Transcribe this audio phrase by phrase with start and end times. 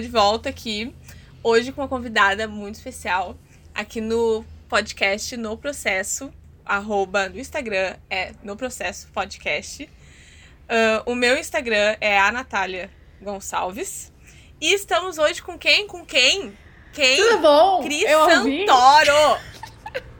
[0.00, 0.94] de volta aqui
[1.42, 3.36] hoje com uma convidada muito especial
[3.74, 6.32] aqui no podcast No Processo,
[6.64, 9.84] arroba no Instagram é No Processo Podcast.
[9.84, 12.90] Uh, o meu Instagram é a Natália
[13.20, 14.12] Gonçalves.
[14.60, 15.86] E estamos hoje com quem?
[15.86, 16.56] Com quem?
[16.92, 17.16] Quem?
[17.16, 17.82] Tudo bom?
[17.82, 18.66] Cris Eu ouvi.
[18.66, 19.40] Santoro!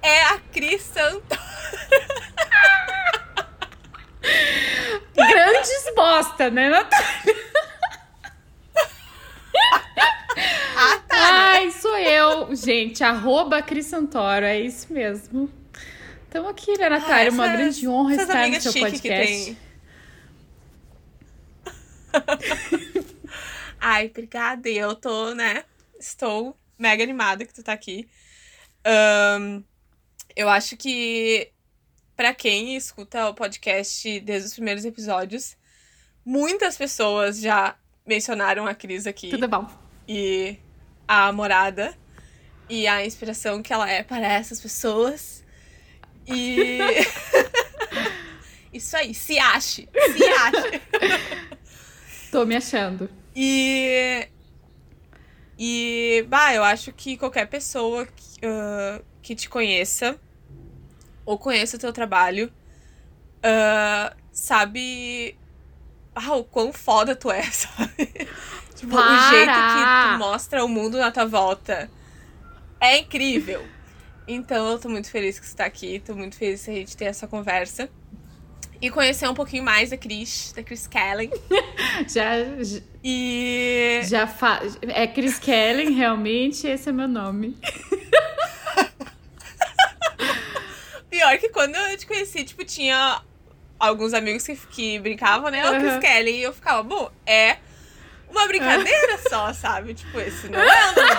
[0.02, 1.41] É a Cris Santoro.
[5.15, 7.51] Grandes bosta, né, Natália?
[10.83, 11.16] Ah, tá.
[11.16, 11.71] Ai,
[12.49, 13.03] eu, gente.
[13.05, 15.51] Arroba Cris Santoro, é isso mesmo.
[16.25, 17.30] Estamos aqui, né, Natália?
[17.30, 19.57] Ah, Uma essas- grande honra estar no seu podcast.
[23.80, 24.69] Ai, obrigada.
[24.69, 25.65] E eu tô, né?
[25.99, 28.09] Estou mega animada que tu tá aqui.
[28.85, 29.63] Ahn,
[30.37, 31.51] eu acho que
[32.16, 35.57] pra quem escuta o podcast desde os primeiros episódios,
[36.25, 39.30] muitas pessoas já mencionaram a Cris aqui.
[39.30, 39.69] Tudo bom?
[40.13, 40.57] e
[41.07, 41.97] a morada
[42.71, 45.45] e a inspiração que ela é para essas pessoas.
[46.26, 46.79] E.
[48.73, 50.80] Isso aí, se ache, se ache.
[52.30, 53.10] Tô me achando.
[53.35, 54.29] E.
[55.59, 60.18] E, bah, eu acho que qualquer pessoa que, ah, que te conheça
[61.26, 62.51] ou conheça o teu trabalho
[63.43, 65.37] ah, sabe
[66.15, 68.06] ah, o quão foda tu é, sabe?
[68.75, 71.91] tipo, o jeito que tu mostra o mundo na tua volta
[72.81, 73.64] é incrível.
[74.26, 76.97] Então eu tô muito feliz que você tá aqui, tô muito feliz que a gente
[76.97, 77.88] ter essa conversa.
[78.82, 81.31] E conhecer um pouquinho mais da Cris, da Chris Kellen.
[82.08, 82.31] Já,
[83.04, 84.00] E.
[84.04, 84.60] já fa...
[84.88, 87.58] É Chris Kellen, realmente, esse é meu nome.
[91.10, 93.20] Pior que quando eu te conheci, tipo, tinha
[93.78, 95.69] alguns amigos que, que brincavam, né?
[95.69, 96.00] Ô, Chris Uhum.
[96.00, 96.30] Kelly.
[96.38, 97.58] E eu ficava, bom, é
[98.30, 99.94] uma brincadeira só, sabe?
[99.94, 101.14] Tipo, esse não é o nome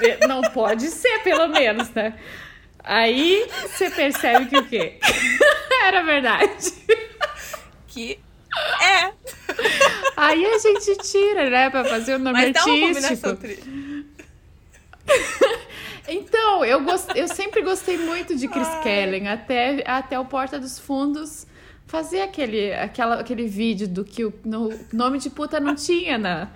[0.00, 0.26] dela.
[0.28, 2.14] Não pode ser, pelo menos, né?
[2.82, 4.98] Aí você percebe que o quê?
[5.84, 6.72] Era verdade.
[7.88, 8.18] Que
[8.80, 9.12] é.
[10.16, 12.94] Aí a gente tira, né, pra fazer o nome Mas dá uma artístico.
[12.94, 14.04] combinação tri.
[16.06, 17.08] Então, eu, gost...
[17.14, 18.82] eu sempre gostei muito de Chris Ai.
[18.82, 21.46] Kellen, até, até o Porta dos Fundos
[21.86, 26.48] fazer aquele, aquela, aquele vídeo do que o no, nome de puta não tinha na,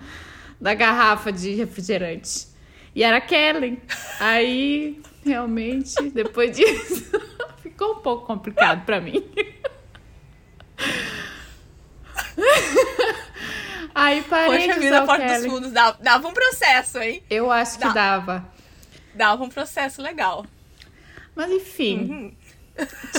[0.59, 2.47] na garrafa de refrigerante.
[2.95, 3.79] E era Kellen.
[4.19, 7.05] Aí, realmente, depois disso,
[7.61, 9.23] ficou um pouco complicado pra mim.
[13.93, 15.49] Aí parei Poxa de vida, usar a o porta dos Kellen.
[15.49, 17.23] fundos dava, dava um processo, hein?
[17.29, 17.91] Eu acho que Dá.
[17.93, 18.49] dava.
[19.13, 20.45] Dava um processo legal.
[21.35, 22.35] Mas enfim, Uhum.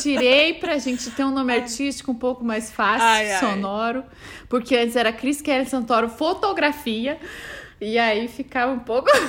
[0.00, 3.40] Tirei pra gente ter um nome artístico um pouco mais fácil, Ai, ai.
[3.40, 4.04] sonoro.
[4.48, 7.18] Porque antes era Cris Kelly Santoro Fotografia.
[7.80, 9.08] E aí ficava um pouco.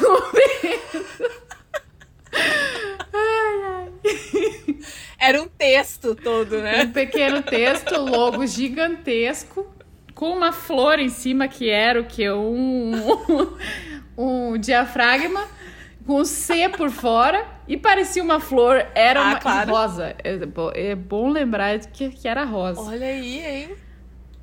[5.20, 6.84] Era um texto todo, né?
[6.84, 9.68] um pequeno texto, logo gigantesco,
[10.14, 12.30] com uma flor em cima que era o que?
[12.30, 12.92] Um,
[14.18, 15.48] um, diafragma,
[16.06, 19.72] com C por fora, e parecia uma flor, era Ah, uma claro.
[19.72, 20.16] rosa.
[20.24, 22.82] É, bo- é bom lembrar que, que era rosa.
[22.82, 23.76] Olha aí, hein?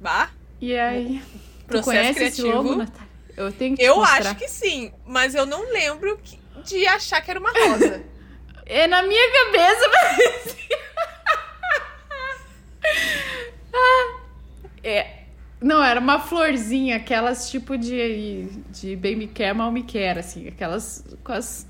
[0.00, 0.30] Bah,
[0.60, 1.20] E aí,
[1.62, 2.62] tu processo conhece esse criativo.
[2.62, 3.08] logo, Natália?
[3.36, 7.30] Eu tenho que eu acho que sim, mas eu não lembro que- de achar que
[7.30, 8.02] era uma rosa.
[8.70, 10.78] É na minha cabeça, parecia.
[13.72, 14.20] Ah,
[14.82, 15.17] é.
[15.60, 20.46] Não, era uma florzinha, aquelas tipo de, de bem me quer, mal me quer, assim,
[20.48, 21.66] aquelas com as...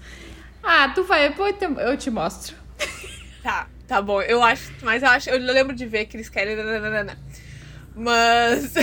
[0.62, 2.56] Ah, tu vai, depois eu te- eu te mostro.
[3.42, 4.20] Tá, tá bom.
[4.20, 7.16] Eu acho, mas eu acho, eu lembro de ver Chris Kelly, nananana.
[7.94, 8.74] mas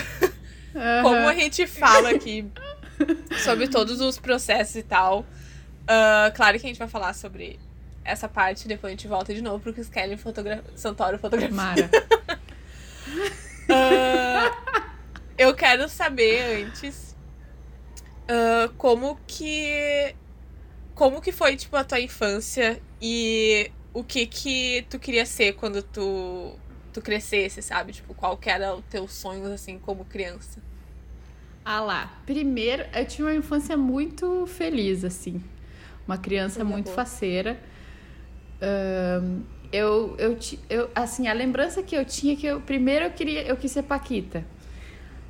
[1.04, 2.48] como a gente fala aqui
[3.44, 5.26] sobre todos os processos e tal,
[5.88, 7.60] ah, claro que a gente vai falar sobre
[8.04, 11.56] essa parte, depois a gente volta de novo pro Chris Kelly fotogra Santoro fotografia.
[11.56, 11.90] Mara.
[13.70, 14.52] Ah,
[15.38, 17.16] eu quero saber antes
[18.28, 20.16] ah, como que
[20.94, 25.82] como que foi tipo a tua infância e o que que tu queria ser quando
[25.84, 26.58] tu
[26.94, 27.92] tu crescesse, sabe?
[27.92, 30.62] Tipo, qual que era o teu sonho assim como criança?
[31.64, 32.22] Ah lá.
[32.26, 35.44] Primeiro, eu tinha uma infância muito feliz, assim.
[36.08, 36.96] Uma criança Coisa muito boa.
[36.96, 37.60] faceira.
[38.62, 39.42] Ahn,
[39.74, 40.38] eu, eu,
[40.70, 43.72] eu, assim, a lembrança que eu tinha é que eu, primeiro eu queria, eu quis
[43.72, 44.46] ser Paquita.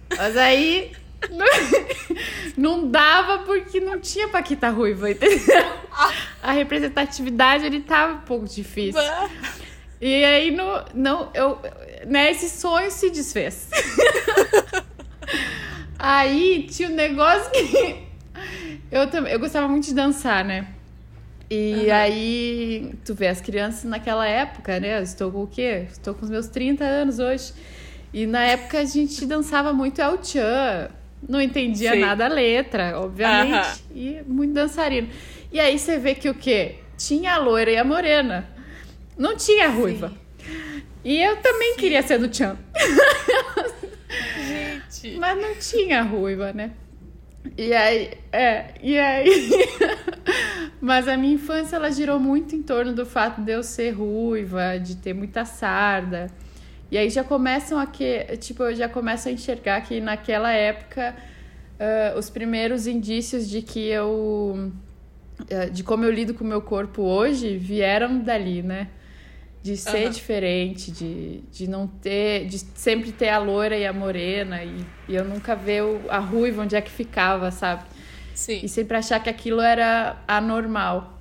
[0.09, 0.91] Mas aí
[2.57, 5.65] não, dava porque não tinha Paquita ruiva, entendeu?
[6.41, 9.01] A representatividade ele tava um pouco difícil.
[9.99, 11.59] E aí no, não, eu,
[12.05, 13.69] né, esse sonho se desfez.
[15.97, 18.05] aí tinha um negócio que
[18.91, 20.67] Eu, também, eu gostava muito de dançar, né?
[21.49, 21.93] E uhum.
[21.93, 24.99] aí, tu vê as crianças naquela época, né?
[24.99, 25.85] Eu estou com o quê?
[25.91, 27.53] Estou com os meus 30 anos hoje.
[28.15, 30.89] E na época a gente dançava muito El Chan.
[31.27, 31.99] Não entendia Sim.
[31.99, 33.83] nada a letra, obviamente.
[33.91, 33.97] Uhum.
[33.97, 35.09] E muito dançarino.
[35.51, 36.75] E aí você vê que o quê?
[36.97, 38.47] Tinha a loira e a morena.
[39.17, 40.13] Não tinha a ruiva.
[40.39, 40.81] Sim.
[41.03, 41.77] E eu também Sim.
[41.77, 42.57] queria ser do Chan.
[44.47, 45.15] Gente.
[45.19, 46.71] Mas não tinha a ruiva, né?
[47.57, 49.51] E aí, é, e aí.
[50.79, 54.79] Mas a minha infância ela girou muito em torno do fato de eu ser ruiva,
[54.79, 56.31] de ter muita sarda.
[56.91, 61.15] E aí já começam a que, tipo, eu já começo a enxergar que naquela época
[61.79, 64.71] uh, os primeiros indícios de que eu
[65.41, 68.89] uh, de como eu lido com o meu corpo hoje vieram dali, né?
[69.63, 70.11] De ser uhum.
[70.11, 75.15] diferente, de, de não ter, de sempre ter a loira e a morena, e, e
[75.15, 77.83] eu nunca ver o, a ruiva onde é que ficava, sabe?
[78.35, 78.59] Sim.
[78.61, 81.19] E sempre achar que aquilo era anormal,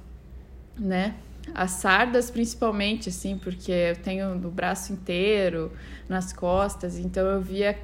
[0.78, 1.14] né?
[1.54, 5.72] As sardas, principalmente, assim, porque eu tenho no braço inteiro,
[6.08, 7.78] nas costas, então eu via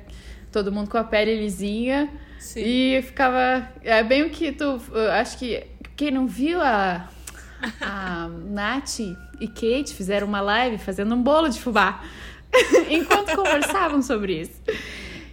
[0.51, 2.61] todo mundo com a pele lisinha Sim.
[2.65, 3.69] e ficava.
[3.83, 4.81] É bem o que tu.
[5.13, 5.67] Acho que
[5.97, 7.09] quem não viu a,
[7.81, 12.03] a Nath e Kate fizeram uma live fazendo um bolo de fubá
[12.89, 14.61] enquanto conversavam sobre isso.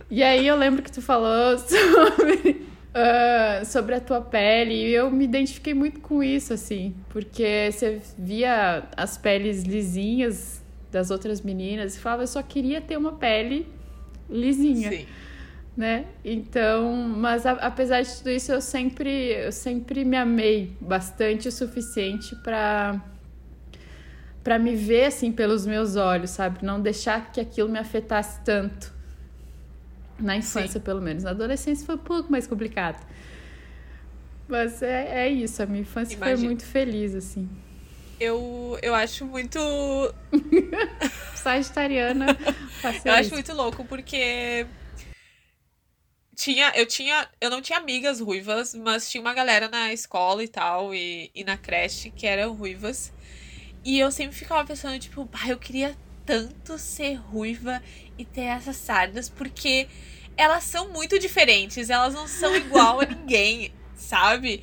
[0.10, 4.74] E aí eu lembro que tu falou sobre uh, sobre a tua pele.
[4.74, 11.12] E eu me identifiquei muito com isso, assim, porque você via as peles lisinhas das
[11.12, 13.68] outras meninas e falava, eu só queria ter uma pele
[14.30, 14.90] lisinha.
[14.90, 15.06] Sim.
[15.76, 16.06] Né?
[16.26, 21.52] Então, mas a, apesar de tudo isso, eu sempre, eu sempre me amei bastante o
[21.52, 23.00] suficiente para
[24.44, 26.60] para me ver assim pelos meus olhos, sabe?
[26.64, 28.94] Não deixar que aquilo me afetasse tanto.
[30.20, 30.80] Na infância, Sim.
[30.80, 31.24] pelo menos.
[31.24, 33.06] Na adolescência foi um pouco mais complicado.
[34.48, 36.38] Mas é, é isso, a minha infância Imagina.
[36.38, 37.50] foi muito feliz, assim.
[38.20, 39.60] Eu, eu acho muito.
[41.36, 42.26] Sagitariana.
[43.06, 44.66] eu acho muito louco, porque.
[46.36, 50.48] Tinha, eu tinha, eu não tinha amigas ruivas, mas tinha uma galera na escola e
[50.48, 53.12] tal, e, e na creche que eram ruivas.
[53.84, 55.96] E eu sempre ficava pensando, tipo, ah, eu queria
[56.28, 57.82] tanto ser ruiva
[58.18, 59.88] e ter essas sardas, porque
[60.36, 64.62] elas são muito diferentes, elas não são igual a ninguém, sabe?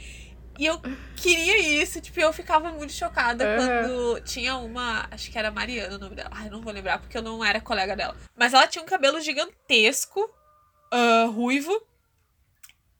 [0.56, 0.80] E eu
[1.16, 3.56] queria isso, tipo, eu ficava muito chocada uhum.
[3.56, 6.30] quando tinha uma, acho que era Mariana o nome dela.
[6.32, 8.14] Ai, não vou lembrar porque eu não era colega dela.
[8.36, 10.20] Mas ela tinha um cabelo gigantesco,
[10.92, 11.72] uh, ruivo.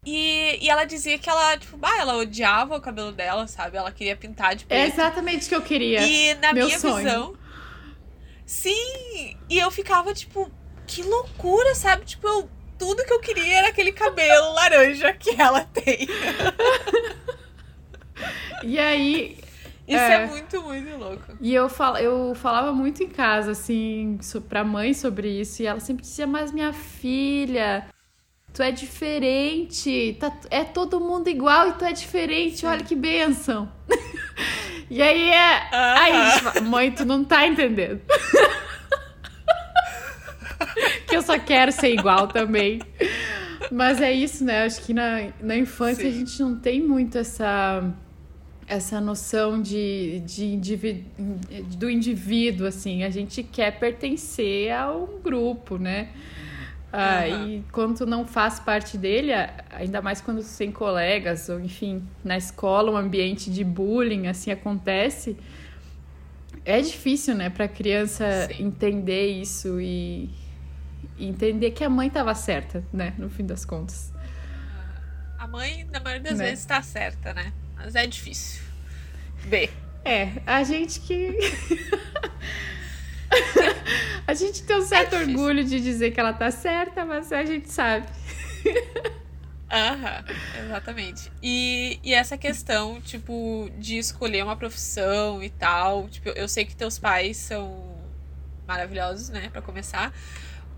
[0.05, 3.77] E, e ela dizia que ela, tipo, bah, ela odiava o cabelo dela, sabe?
[3.77, 4.81] Ela queria pintar de preto.
[4.81, 6.03] É exatamente o que eu queria.
[6.03, 6.97] E na Meu minha sonho.
[6.97, 7.37] visão,
[8.47, 9.37] Sim!
[9.49, 10.51] E eu ficava, tipo,
[10.87, 12.05] que loucura, sabe?
[12.05, 12.49] Tipo, eu,
[12.79, 16.07] tudo que eu queria era aquele cabelo laranja que ela tem.
[18.63, 19.39] e aí.
[19.87, 21.37] Isso é, é, muito, muito louco.
[21.41, 24.19] E eu, fal, eu falava muito em casa, assim,
[24.49, 25.63] pra mãe sobre isso.
[25.63, 27.87] E ela sempre dizia, mas minha filha,
[28.53, 30.17] tu é diferente.
[30.19, 32.61] Tá, é todo mundo igual e tu é diferente.
[32.61, 32.67] Sim.
[32.67, 33.71] Olha que benção.
[34.91, 35.57] E aí é.
[35.57, 35.99] Uh -huh.
[35.99, 36.13] Aí,
[36.63, 38.01] mãe, tu não tá entendendo.
[41.07, 42.81] que eu só quero ser igual também.
[43.71, 44.65] Mas é isso, né?
[44.65, 46.09] Acho que na, na infância Sim.
[46.09, 47.83] a gente não tem muito essa
[48.67, 51.05] essa noção de, de indivíduo,
[51.77, 53.05] do indivíduo, assim.
[53.05, 56.09] A gente quer pertencer a um grupo, né?
[56.97, 57.49] Ah, uhum.
[57.49, 59.33] E quando tu não faz parte dele,
[59.73, 64.53] ainda mais quando tu tem colegas, ou enfim, na escola, um ambiente de bullying assim
[64.53, 65.37] acontece,
[66.65, 68.67] é difícil, né, pra criança Sim.
[68.67, 70.31] entender isso e,
[71.19, 74.13] entender que a mãe estava certa, né, no fim das contas.
[75.37, 76.45] A mãe, na maioria das né?
[76.45, 77.53] vezes, está certa, né?
[77.75, 78.63] Mas é difícil.
[79.39, 79.71] Ver.
[80.05, 81.37] É, a gente que.
[84.27, 87.45] a gente tem um certo é orgulho de dizer que ela tá certa, mas a
[87.45, 88.07] gente sabe.
[89.71, 90.25] Aham,
[90.65, 91.33] exatamente.
[91.43, 96.09] E, e essa questão, tipo, de escolher uma profissão e tal.
[96.09, 97.95] Tipo, eu sei que teus pais são
[98.67, 100.13] maravilhosos, né, para começar.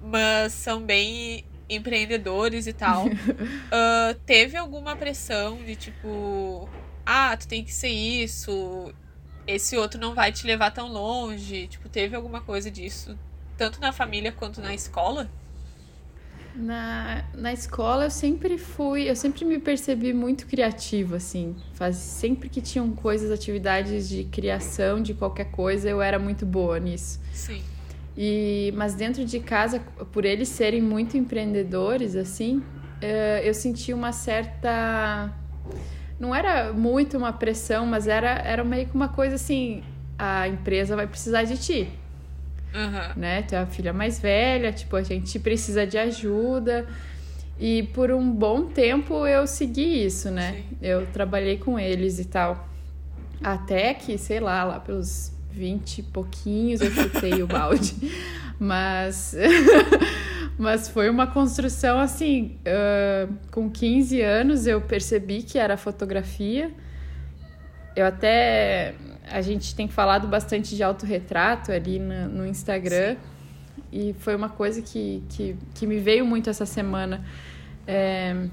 [0.03, 3.07] Mas são bem empreendedores e tal.
[3.09, 6.69] uh, teve alguma pressão de tipo,
[7.05, 8.95] ah, tu tem que ser isso,
[9.47, 11.69] esse outro não vai te levar tão longe?
[11.69, 13.17] Tipo, teve alguma coisa disso,
[13.57, 15.31] tanto na família quanto na escola?
[16.55, 21.55] Na, na escola eu sempre fui, eu sempre me percebi muito criativa, assim.
[21.75, 26.81] Faz, sempre que tinham coisas, atividades de criação de qualquer coisa, eu era muito boa
[26.81, 27.21] nisso.
[27.33, 27.63] Sim.
[28.17, 32.63] E, mas dentro de casa, por eles serem muito empreendedores, assim,
[33.03, 35.31] eh, eu senti uma certa
[36.19, 39.83] não era muito uma pressão, mas era, era meio que uma coisa assim:
[40.19, 41.89] a empresa vai precisar de ti.
[42.75, 43.21] Uhum.
[43.21, 43.43] Né?
[43.43, 46.87] Tu é a filha mais velha, tipo, a gente precisa de ajuda.
[47.59, 50.53] E por um bom tempo eu segui isso, né?
[50.53, 50.77] Sim.
[50.83, 52.69] Eu trabalhei com eles e tal.
[53.43, 57.95] Até que, sei lá, lá pelos 20 e pouquinhos eu chutei o balde.
[58.59, 59.37] Mas,
[60.57, 62.57] mas foi uma construção assim.
[62.65, 66.71] Uh, com 15 anos eu percebi que era fotografia.
[67.95, 68.95] Eu até.
[69.31, 73.17] A gente tem falado bastante de autorretrato ali no, no Instagram.
[73.17, 73.21] Sim.
[73.93, 77.23] E foi uma coisa que, que, que me veio muito essa semana.
[77.87, 78.49] É,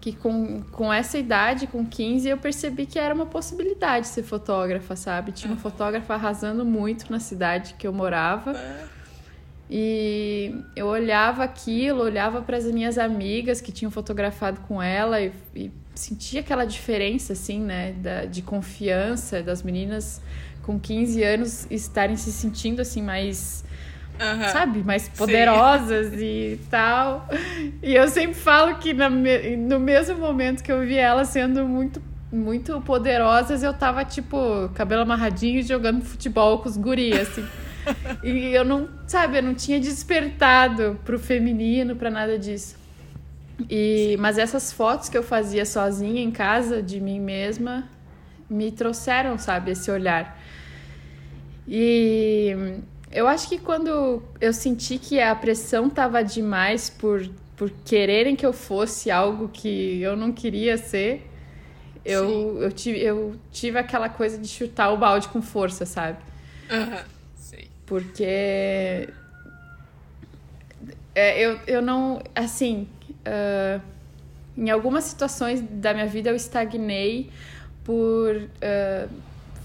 [0.00, 4.96] que com, com essa idade, com 15, eu percebi que era uma possibilidade ser fotógrafa,
[4.96, 5.30] sabe?
[5.30, 8.54] Tinha uma fotógrafa arrasando muito na cidade que eu morava.
[9.68, 15.32] E eu olhava aquilo, olhava para as minhas amigas que tinham fotografado com ela e,
[15.54, 20.20] e sentia aquela diferença, assim, né, da, de confiança das meninas
[20.62, 23.64] com 15 anos estarem se sentindo, assim, mais
[24.20, 24.48] Uhum.
[24.52, 26.18] sabe, mais poderosas Sim.
[26.18, 27.26] e tal.
[27.82, 32.02] E eu sempre falo que na, no mesmo momento que eu vi elas sendo muito
[32.32, 37.44] muito poderosas, eu tava tipo cabelo amarradinho jogando futebol com os gurias assim.
[38.22, 42.76] e eu não, sabe, eu não tinha despertado pro feminino, para nada disso.
[43.68, 47.88] E mas essas fotos que eu fazia sozinha em casa de mim mesma
[48.48, 50.38] me trouxeram, sabe, esse olhar.
[51.66, 58.36] E eu acho que quando eu senti que a pressão tava demais por, por quererem
[58.36, 61.28] que eu fosse algo que eu não queria ser,
[62.04, 66.18] eu, eu, tive, eu tive aquela coisa de chutar o balde com força, sabe?
[66.70, 67.04] Uhum.
[67.36, 67.64] Sim.
[67.84, 69.08] Porque
[71.14, 72.22] é, eu, eu não.
[72.34, 72.88] Assim.
[73.20, 73.80] Uh,
[74.56, 77.30] em algumas situações da minha vida eu estagnei
[77.82, 79.10] por uh,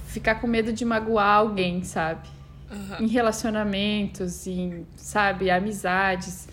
[0.07, 2.27] ficar com medo de magoar alguém, sabe?
[2.75, 3.05] Uhum.
[3.05, 6.47] em relacionamentos, em, sabe, amizades.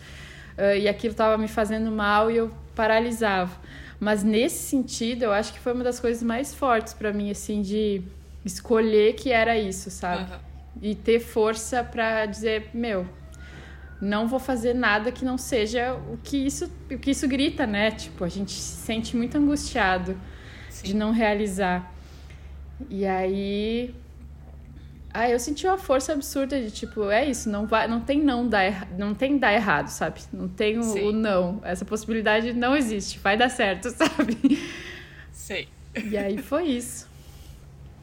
[0.56, 3.52] Uh, e aquilo estava me fazendo mal e eu paralisava.
[3.98, 7.62] Mas nesse sentido, eu acho que foi uma das coisas mais fortes para mim, assim,
[7.62, 8.02] de
[8.44, 10.30] escolher que era isso, sabe?
[10.30, 10.38] Uhum.
[10.82, 13.06] E ter força para dizer, meu,
[14.00, 17.92] não vou fazer nada que não seja o que isso, o que isso grita, né?
[17.92, 20.18] Tipo, a gente se sente muito angustiado
[20.68, 20.88] Sim.
[20.88, 21.94] de não realizar.
[22.90, 23.94] E aí
[25.14, 28.48] ah, eu senti uma força absurda de tipo, é isso, não vai, não tem não
[28.48, 30.22] dar, não tem dar errado, sabe?
[30.32, 31.60] Não tem o, o, não.
[31.62, 34.58] Essa possibilidade não existe, vai dar certo, sabe?
[35.30, 35.68] Sei.
[35.94, 37.06] E aí foi isso.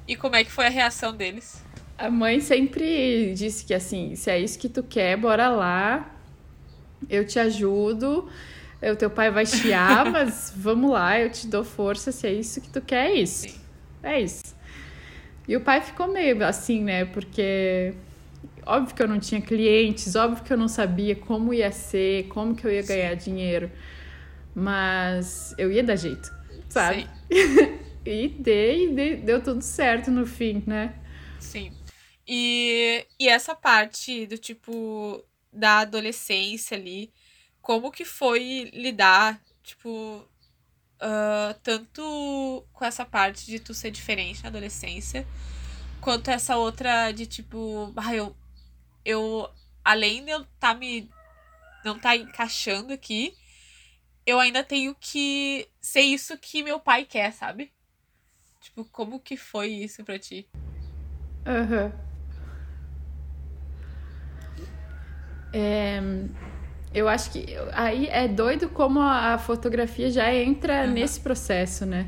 [0.08, 1.64] E como é que foi a reação deles?
[1.98, 6.16] A mãe sempre disse que assim, se é isso que tu quer, bora lá.
[7.10, 8.30] Eu te ajudo.
[8.82, 12.62] O teu pai vai chiar, mas vamos lá, eu te dou força, se é isso
[12.62, 13.50] que tu quer, é isso.
[13.50, 13.60] Sim.
[14.02, 14.59] É isso.
[15.50, 17.06] E o pai ficou meio assim, né?
[17.06, 17.96] Porque
[18.68, 22.54] óbvio que eu não tinha clientes, óbvio que eu não sabia como ia ser, como
[22.56, 23.72] que eu ia ganhar dinheiro.
[24.54, 26.32] Mas eu ia dar jeito,
[26.70, 27.10] sabe?
[28.06, 30.94] e dei, dei, deu tudo certo no fim, né?
[31.40, 31.74] Sim.
[32.28, 37.12] E, e essa parte do tipo da adolescência ali,
[37.60, 40.29] como que foi lidar, tipo,
[41.02, 45.26] Uh, tanto com essa parte de tu ser diferente na adolescência,
[46.02, 48.36] quanto essa outra de tipo, ah, eu,
[49.06, 49.50] eu
[49.84, 51.10] além de eu tá me
[51.86, 53.34] não tá encaixando aqui,
[54.26, 57.72] eu ainda tenho que ser isso que meu pai quer, sabe?
[58.60, 60.50] Tipo, como que foi isso pra ti?
[61.46, 61.86] Aham.
[61.86, 62.10] Uhum.
[65.52, 66.00] É,
[66.94, 70.94] eu acho que aí é doido como a fotografia já entra uhum.
[70.94, 72.08] nesse processo, né?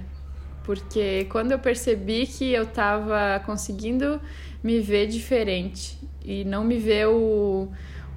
[0.63, 4.19] Porque quando eu percebi que eu tava conseguindo
[4.63, 7.67] me ver diferente e não me ver o,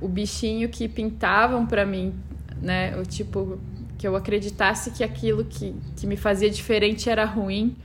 [0.01, 2.15] o bichinho que pintavam para mim,
[2.61, 2.97] né?
[2.99, 3.59] O tipo
[3.99, 7.77] que eu acreditasse que aquilo que, que me fazia diferente era ruim.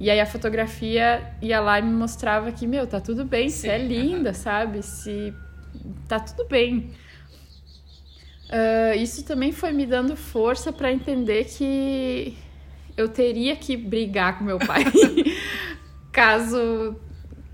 [0.00, 3.68] E aí a fotografia ia lá e me mostrava que, meu, tá tudo bem, você
[3.68, 4.82] é linda, sabe?
[4.82, 5.34] Se
[6.06, 6.90] tá tudo bem.
[8.48, 12.36] Uh, isso também foi me dando força para entender que
[12.96, 14.84] eu teria que brigar com meu pai.
[16.12, 16.96] Caso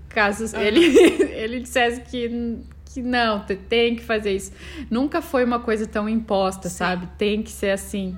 [0.09, 0.79] caso ele
[1.35, 4.53] ele dissesse que que não tem que fazer isso.
[4.89, 6.75] Nunca foi uma coisa tão imposta Sim.
[6.77, 7.09] sabe?
[7.17, 8.17] Tem que ser assim.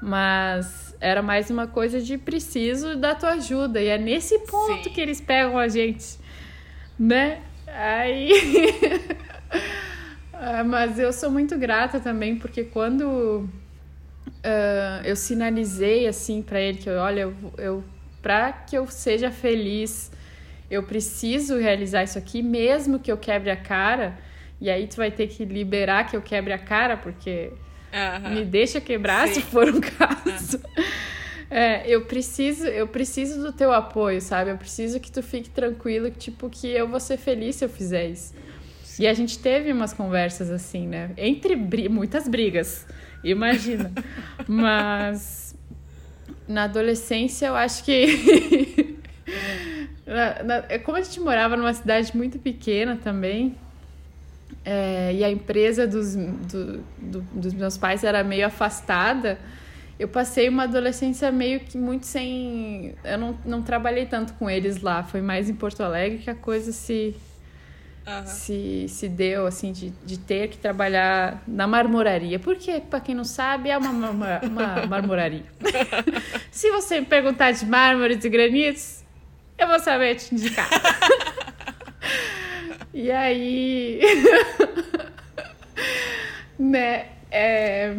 [0.00, 3.82] Mas era mais uma coisa de preciso da tua ajuda.
[3.82, 4.90] E é nesse ponto Sim.
[4.90, 6.18] que eles pegam a gente
[6.98, 7.42] né?
[7.66, 8.30] Aí
[10.40, 13.48] Ah, mas eu sou muito grata também, porque quando
[14.26, 17.84] uh, eu sinalizei assim para ele que olha, eu, eu
[18.22, 20.10] para que eu seja feliz,
[20.70, 24.18] eu preciso realizar isso aqui, mesmo que eu quebre a cara.
[24.60, 27.52] E aí tu vai ter que liberar que eu quebre a cara, porque
[28.30, 29.34] me deixa quebrar Sim.
[29.34, 30.60] se for um caso.
[31.50, 34.50] É, eu preciso, eu preciso do teu apoio, sabe?
[34.50, 38.08] Eu preciso que tu fique tranquilo, tipo, que eu vou ser feliz se eu fizer
[38.08, 38.34] isso.
[38.98, 41.10] E a gente teve umas conversas assim, né?
[41.16, 41.56] Entre
[41.88, 42.86] muitas brigas,
[43.22, 43.90] imagina.
[44.46, 45.56] Mas
[46.46, 48.98] na adolescência eu acho que.
[50.06, 53.56] na, na, é como a gente morava numa cidade muito pequena também,
[54.64, 59.38] é, e a empresa dos, do, do, dos meus pais era meio afastada
[59.98, 62.94] eu passei uma adolescência meio que muito sem.
[63.04, 65.04] Eu não, não trabalhei tanto com eles lá.
[65.04, 67.14] Foi mais em Porto Alegre que a coisa se.
[68.06, 68.26] Uhum.
[68.26, 72.38] Se, se deu, assim, de, de ter que trabalhar na marmoraria.
[72.38, 75.44] Porque, para quem não sabe, é uma, uma, uma marmoraria.
[76.50, 79.02] se você me perguntar de mármores e granitos,
[79.58, 80.68] eu vou saber te indicar.
[82.92, 84.00] e aí.
[86.58, 87.06] né?
[87.30, 87.94] É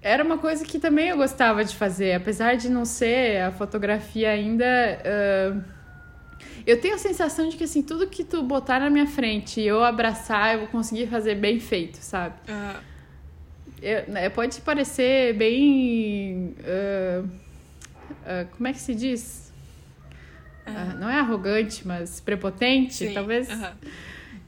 [0.00, 4.30] era uma coisa que também eu gostava de fazer, apesar de não ser a fotografia
[4.30, 4.64] ainda.
[4.64, 5.77] Uh,
[6.68, 9.66] eu tenho a sensação de que assim, tudo que tu botar na minha frente e
[9.66, 12.34] eu abraçar, eu vou conseguir fazer bem feito, sabe?
[12.46, 12.80] Uhum.
[13.80, 16.54] Eu, né, pode parecer bem.
[16.60, 19.50] Uh, uh, como é que se diz?
[20.66, 20.98] Uhum.
[20.98, 23.14] não é arrogante, mas prepotente, Sim.
[23.14, 23.48] talvez.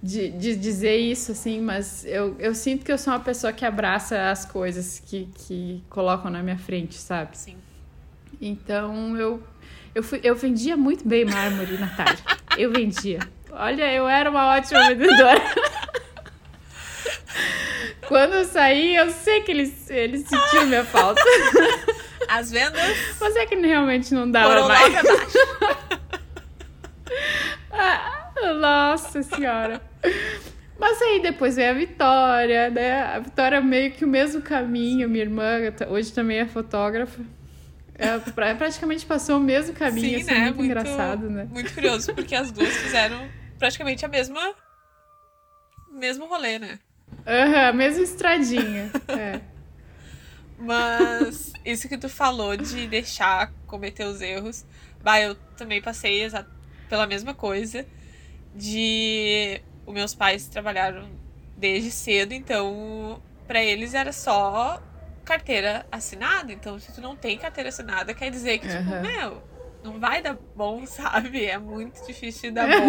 [0.03, 3.67] De, de dizer isso, assim, mas eu, eu sinto que eu sou uma pessoa que
[3.67, 7.37] abraça as coisas que, que colocam na minha frente, sabe?
[7.37, 7.57] Sim.
[8.41, 9.43] Então eu,
[9.95, 12.23] eu, fui, eu vendia muito bem mármore na tarde.
[12.57, 13.21] Eu vendia.
[13.51, 15.41] Olha, eu era uma ótima vendedora.
[18.07, 21.23] Quando eu saí, eu sei que eles, sentiam minha falta.
[22.29, 22.81] As vendas.
[23.21, 24.95] Mas é que realmente não dava mais.
[27.73, 29.81] ah, nossa senhora.
[30.79, 33.03] Mas aí depois veio a Vitória, né?
[33.03, 37.21] A Vitória meio que o mesmo caminho, minha irmã hoje também é fotógrafa.
[38.01, 38.19] É,
[38.55, 40.41] praticamente passou o mesmo caminho, Sim, assim, né?
[40.45, 41.47] muito, muito engraçado, né?
[41.51, 44.55] Muito curioso, porque as duas fizeram praticamente a mesma
[45.93, 46.79] mesmo rolê, né?
[47.27, 48.91] Aham, uhum, a mesma estradinha.
[49.11, 49.41] é.
[50.59, 54.65] Mas isso que tu falou de deixar cometer os erros,
[55.03, 56.27] bah, eu também passei
[56.89, 57.85] pela mesma coisa
[58.55, 61.09] de os meus pais trabalharam
[61.57, 64.81] desde cedo, então para eles era só
[65.25, 66.53] carteira assinada.
[66.53, 69.01] Então, se tu não tem carteira assinada, quer dizer que, tipo, uhum.
[69.01, 69.43] meu,
[69.83, 71.45] não vai dar bom, sabe?
[71.45, 72.87] É muito difícil de dar bom.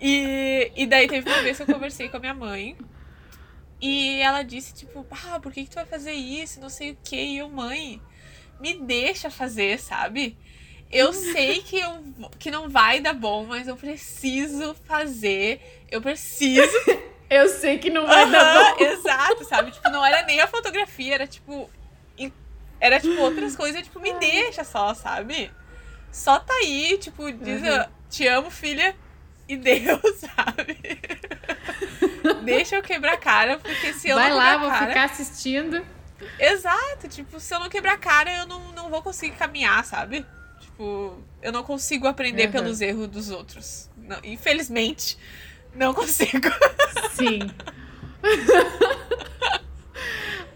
[0.00, 2.76] e, e daí teve uma vez que eu conversei com a minha mãe.
[3.80, 6.60] E ela disse, tipo, ah, por que, que tu vai fazer isso?
[6.60, 7.16] Não sei o que.
[7.16, 8.02] E eu, mãe,
[8.60, 10.36] me deixa fazer, sabe?
[10.90, 12.02] Eu sei que, eu,
[12.38, 15.84] que não vai dar bom, mas eu preciso fazer.
[15.90, 16.72] Eu preciso.
[17.30, 18.84] eu sei que não vai dar bom.
[19.40, 19.70] Exato, sabe?
[19.70, 21.70] Tipo, não era nem a fotografia, era tipo.
[22.80, 25.50] Era tipo outras coisas, tipo, me deixa só, sabe?
[26.12, 27.84] Só tá aí, tipo, diz, uhum.
[28.08, 28.94] te amo, filha,
[29.48, 30.00] e Deus,
[30.36, 30.78] sabe?
[32.44, 34.86] Deixa eu quebrar a cara, porque se eu Vai não lá, vou cara...
[34.86, 35.84] ficar assistindo.
[36.38, 40.24] Exato, tipo, se eu não quebrar a cara, eu não, não vou conseguir caminhar, sabe?
[40.60, 42.52] Tipo, eu não consigo aprender uhum.
[42.52, 43.90] pelos erros dos outros.
[43.96, 45.18] Não, infelizmente,
[45.74, 46.48] não consigo.
[47.12, 47.40] Sim.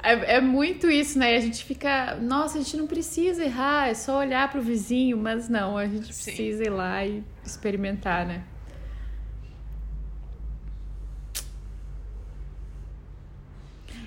[0.02, 1.36] É, é, muito isso, né?
[1.36, 5.48] A gente fica, nossa, a gente não precisa errar, é só olhar pro vizinho, mas
[5.48, 6.24] não, a gente Sim.
[6.24, 8.42] precisa ir lá e experimentar, né?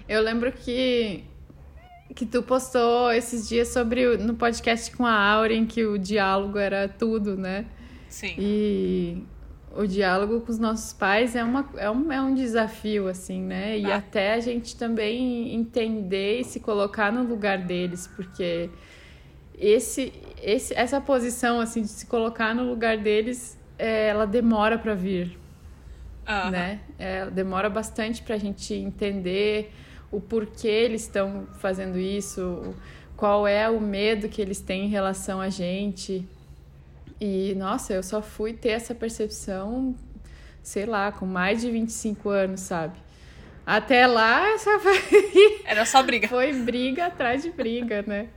[0.08, 1.24] Eu lembro que
[2.14, 6.88] que tu postou esses dias sobre no podcast com a Auren que o diálogo era
[6.88, 7.66] tudo, né?
[8.08, 8.36] Sim.
[8.38, 9.24] E
[9.76, 13.78] o diálogo com os nossos pais é, uma, é, um, é um desafio, assim, né?
[13.78, 13.98] E ah.
[13.98, 18.70] até a gente também entender e se colocar no lugar deles, porque
[19.58, 24.96] esse, esse, essa posição, assim, de se colocar no lugar deles, é, ela demora para
[24.96, 25.38] vir,
[26.50, 26.80] né?
[26.98, 29.72] É, demora bastante para a gente entender
[30.12, 32.74] o porquê eles estão fazendo isso,
[33.18, 36.26] qual é o medo que eles têm em relação a gente.
[37.20, 39.96] E, nossa, eu só fui ter essa percepção,
[40.62, 42.98] sei lá, com mais de 25 anos, sabe?
[43.66, 44.96] Até lá, só foi...
[45.66, 46.28] Era só briga.
[46.28, 48.30] Foi briga atrás de briga, né?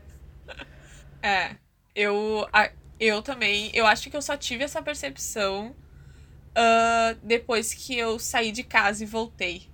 [1.22, 1.56] É,
[1.94, 2.46] eu,
[2.98, 5.74] eu também, eu acho que eu só tive essa percepção
[6.50, 9.68] uh, depois que eu saí de casa e voltei.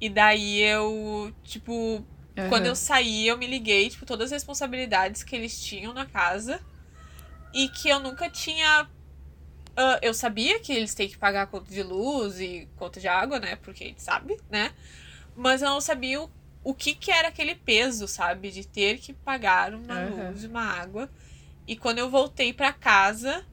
[0.00, 2.04] E daí eu, tipo,
[2.36, 2.48] Uhum.
[2.48, 6.60] Quando eu saí, eu me liguei, tipo, todas as responsabilidades que eles tinham na casa.
[7.52, 8.88] E que eu nunca tinha.
[9.70, 13.38] Uh, eu sabia que eles têm que pagar conta de luz e conta de água,
[13.38, 13.56] né?
[13.56, 14.72] Porque a gente sabe, né?
[15.36, 16.30] Mas eu não sabia o,
[16.62, 18.50] o que, que era aquele peso, sabe?
[18.50, 20.30] De ter que pagar uma uhum.
[20.30, 21.10] luz e uma água.
[21.66, 23.44] E quando eu voltei para casa,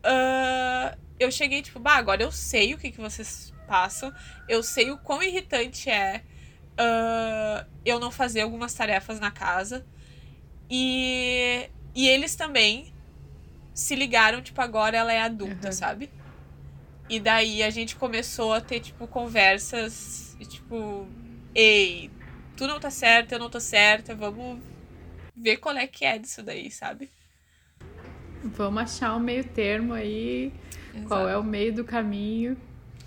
[0.00, 4.12] uh, eu cheguei, tipo, bah, agora eu sei o que, que vocês passam.
[4.48, 6.22] Eu sei o quão irritante é
[6.80, 9.86] uh, eu não fazer algumas tarefas na casa.
[10.68, 12.92] E, e eles também
[13.80, 15.72] se ligaram, tipo, agora ela é adulta, uhum.
[15.72, 16.10] sabe?
[17.08, 21.08] E daí a gente começou a ter, tipo, conversas, e, tipo,
[21.54, 22.10] ei,
[22.56, 24.60] tu não tá certa, eu não tô certa, vamos
[25.34, 27.10] ver qual é que é disso daí, sabe?
[28.44, 30.52] Vamos achar um meio termo aí,
[30.90, 31.08] Exato.
[31.08, 32.58] qual é o meio do caminho.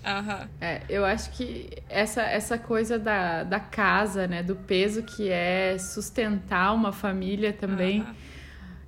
[0.04, 0.48] Uhum.
[0.60, 4.42] É, eu acho que essa, essa coisa da, da casa, né?
[4.42, 8.00] Do peso que é sustentar uma família também.
[8.00, 8.23] Uhum.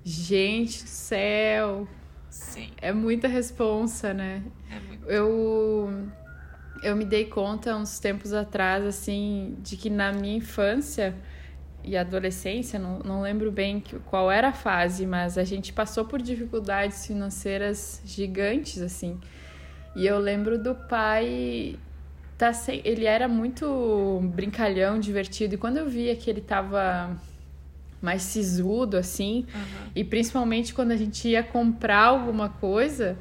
[0.09, 1.89] Gente do céu!
[2.31, 2.71] Sim.
[2.81, 4.41] É muita responsa, né?
[4.71, 5.11] É muito.
[5.11, 6.09] Eu,
[6.81, 11.13] eu me dei conta uns tempos atrás, assim, de que na minha infância
[11.83, 16.23] e adolescência, não, não lembro bem qual era a fase, mas a gente passou por
[16.23, 19.19] dificuldades financeiras gigantes, assim.
[19.97, 21.81] E eu lembro do pai
[22.39, 25.57] tá sem, ele era muito brincalhão, divertido.
[25.57, 27.17] E quando eu via que ele tava
[28.07, 29.91] mais sisudo assim, uhum.
[29.97, 33.19] e principalmente quando a gente ia comprar alguma coisa,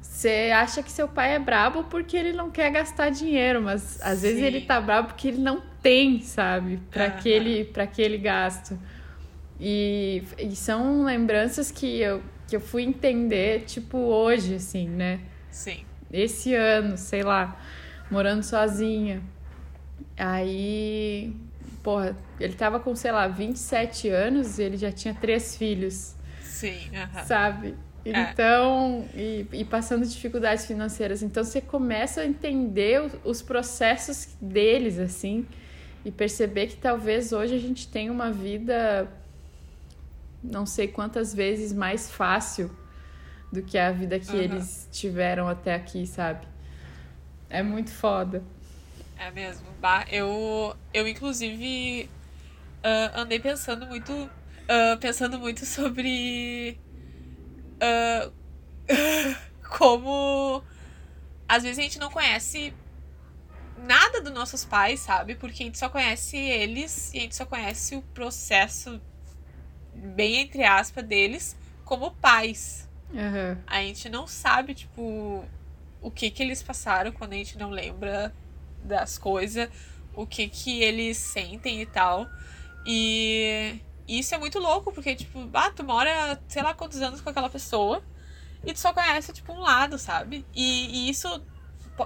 [0.00, 4.18] você acha que seu pai é brabo porque ele não quer gastar dinheiro, mas às
[4.18, 4.22] Sim.
[4.28, 7.10] vezes ele tá brabo porque ele não tem, sabe, para uhum.
[7.10, 8.78] aquele para aquele gasto.
[9.58, 15.18] E, e são lembranças que eu que eu fui entender tipo hoje assim, né?
[15.50, 15.84] Sim.
[16.12, 17.60] Esse ano, sei lá,
[18.08, 19.20] morando sozinha.
[20.16, 21.34] Aí,
[21.86, 26.16] porra, ele tava com, sei lá, 27 anos e ele já tinha três filhos.
[26.42, 27.24] Sim, uh -huh.
[27.24, 27.76] sabe?
[28.04, 28.22] É.
[28.22, 29.20] Então, é.
[29.20, 31.22] e, e, passando dificuldades financeiras.
[31.22, 35.46] Então, você começa a entender os, os processos deles, assim,
[36.04, 39.08] e perceber que talvez hoje a gente tenha uma vida
[40.42, 42.68] não sei quantas vezes mais fácil
[43.52, 44.42] do que a vida que uhum.
[44.42, 46.46] eles tiveram até aqui, sabe?
[47.48, 48.42] É muito foda.
[49.18, 49.66] É mesmo.
[49.80, 52.10] Bah, eu, eu inclusive,
[52.84, 54.12] uh, andei pensando muito.
[54.12, 56.78] Uh, pensando muito sobre.
[57.76, 58.32] Uh,
[59.68, 60.62] como.
[61.48, 62.74] Às vezes a gente não conhece
[63.78, 65.34] nada dos nossos pais, sabe?
[65.34, 69.00] Porque a gente só conhece eles e a gente só conhece o processo,
[69.94, 72.88] bem entre aspas, deles como pais.
[73.10, 73.62] Uhum.
[73.66, 75.44] A gente não sabe, tipo,
[76.00, 78.34] o que que eles passaram quando a gente não lembra
[78.86, 79.68] das coisas,
[80.14, 82.26] o que que eles sentem e tal.
[82.86, 87.28] E isso é muito louco, porque, tipo, ah, tu mora, sei lá quantos anos com
[87.28, 88.02] aquela pessoa
[88.64, 90.44] e tu só conhece, tipo, um lado, sabe?
[90.54, 91.28] E, e isso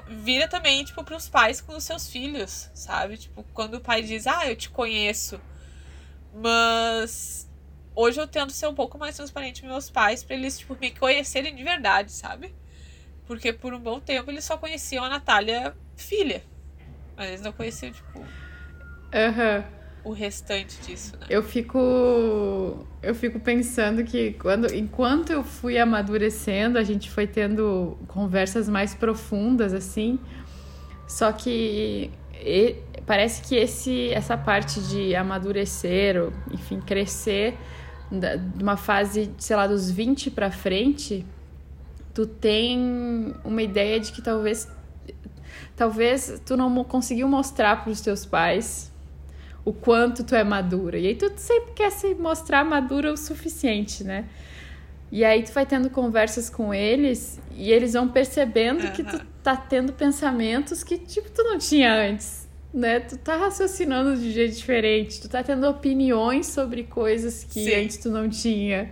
[0.09, 3.17] vira também, tipo, pros pais com os seus filhos, sabe?
[3.17, 5.41] Tipo, quando o pai diz, ah, eu te conheço,
[6.35, 7.49] mas
[7.95, 10.91] hoje eu tento ser um pouco mais transparente com meus pais para eles, tipo, me
[10.91, 12.55] conhecerem de verdade, sabe?
[13.27, 16.45] Porque por um bom tempo eles só conheciam a Natália filha.
[17.21, 18.19] Mas eles não conheciam, tipo.
[18.19, 19.65] Uhum.
[20.03, 21.27] O restante disso, né?
[21.29, 22.87] Eu fico.
[23.03, 28.95] Eu fico pensando que quando, enquanto eu fui amadurecendo, a gente foi tendo conversas mais
[28.95, 30.19] profundas, assim.
[31.07, 37.55] Só que e, parece que esse, essa parte de amadurecer, ou, enfim, crescer,
[38.11, 41.27] de uma fase, sei lá, dos 20 para frente,
[42.15, 44.67] tu tem uma ideia de que talvez
[45.81, 48.93] talvez tu não conseguiu mostrar para os teus pais
[49.65, 50.99] o quanto tu é madura.
[50.99, 54.27] E aí tu sempre quer se mostrar madura o suficiente, né?
[55.11, 58.93] E aí tu vai tendo conversas com eles e eles vão percebendo uhum.
[58.93, 63.01] que tu tá tendo pensamentos que tipo tu não tinha antes né?
[63.01, 67.75] Tu tá raciocinando de jeito diferente, tu tá tendo opiniões sobre coisas que Sim.
[67.75, 68.91] antes tu não tinha.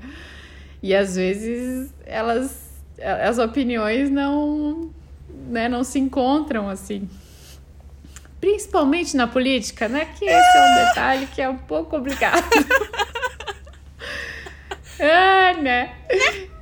[0.83, 2.66] E às vezes elas
[3.01, 4.90] as opiniões não,
[5.49, 7.09] né, não se encontram assim.
[8.41, 10.05] Principalmente na política, né?
[10.17, 12.45] Que esse é um detalhe que é um pouco complicado.
[15.01, 15.95] ah, né?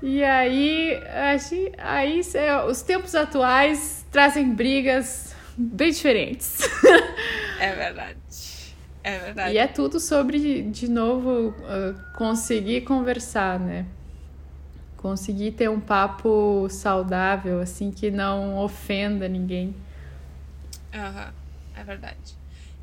[0.02, 0.98] E aí,
[1.34, 2.22] acho, aí
[2.68, 6.60] os tempos atuais trazem brigas bem diferentes.
[7.58, 8.18] É verdade.
[9.02, 9.54] É verdade.
[9.54, 13.86] E é tudo sobre, de novo, uh, conseguir conversar, né?
[14.96, 19.74] Conseguir ter um papo saudável, assim, que não ofenda ninguém.
[20.92, 21.80] Aham, uhum.
[21.80, 22.36] é verdade.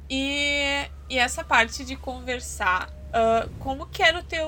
[0.09, 4.47] E, e essa parte de conversar, uh, como que era o teu.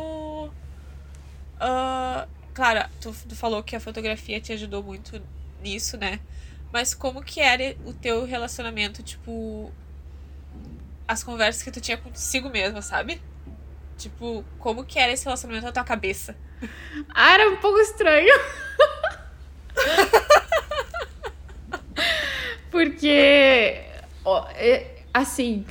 [1.56, 5.21] Uh, claro, tu, tu falou que a fotografia te ajudou muito
[5.62, 6.19] nisso, né?
[6.71, 9.71] Mas como que era o teu relacionamento, tipo.
[11.08, 13.21] As conversas que tu tinha consigo mesma, sabe?
[13.97, 16.36] Tipo, como que era esse relacionamento na tua cabeça?
[17.13, 18.34] Ah, era um pouco estranho.
[22.71, 23.81] Porque,
[24.55, 25.65] é, assim,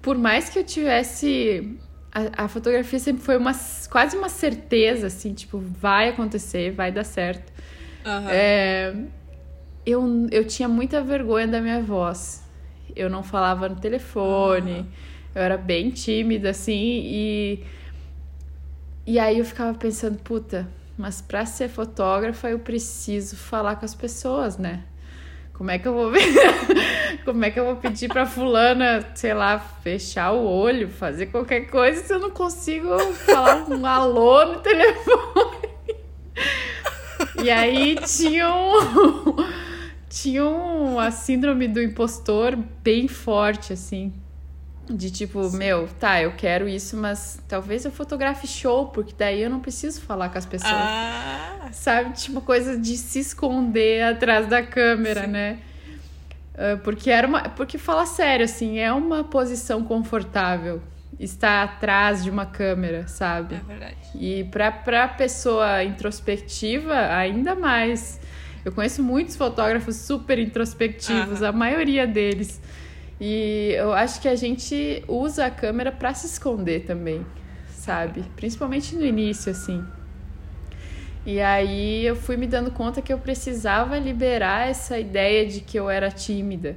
[0.00, 1.78] por mais que eu tivesse.
[2.12, 3.52] A, a, fotografia sempre foi uma,
[3.90, 7.52] quase uma certeza, assim, tipo, vai acontecer, vai dar certo.
[8.06, 8.28] Uhum.
[8.30, 8.94] É,
[9.84, 12.42] eu, eu tinha muita vergonha da minha voz.
[12.94, 14.86] Eu não falava no telefone, uhum.
[15.36, 17.64] Eu era bem tímida, assim, e.
[19.06, 23.94] E aí eu ficava pensando, puta, mas para ser fotógrafa eu preciso falar com as
[23.94, 24.82] pessoas, né?
[25.52, 26.10] Como é que eu vou?
[27.24, 31.68] Como é que eu vou pedir para fulana, sei lá, fechar o olho, fazer qualquer
[31.68, 35.66] coisa se eu não consigo falar um alô no telefone?
[37.42, 39.36] E aí tinha um,
[40.08, 44.12] tinha um, a síndrome do impostor bem forte assim.
[44.88, 45.56] De tipo, Sim.
[45.58, 50.00] meu, tá, eu quero isso, mas talvez eu fotografe show, porque daí eu não preciso
[50.00, 50.72] falar com as pessoas.
[50.72, 51.68] Ah.
[51.72, 52.12] Sabe?
[52.12, 55.26] Tipo, coisa de se esconder atrás da câmera, Sim.
[55.28, 55.58] né?
[56.54, 57.42] Uh, porque era uma.
[57.50, 60.80] Porque fala sério, assim, é uma posição confortável
[61.18, 63.56] estar atrás de uma câmera, sabe?
[63.56, 63.96] É verdade.
[64.14, 68.20] E pra, pra pessoa introspectiva, ainda mais.
[68.64, 72.60] Eu conheço muitos fotógrafos super introspectivos, a maioria deles.
[73.20, 77.24] E eu acho que a gente usa a câmera para se esconder também,
[77.70, 78.22] sabe?
[78.36, 79.84] Principalmente no início, assim.
[81.24, 85.78] E aí eu fui me dando conta que eu precisava liberar essa ideia de que
[85.78, 86.76] eu era tímida.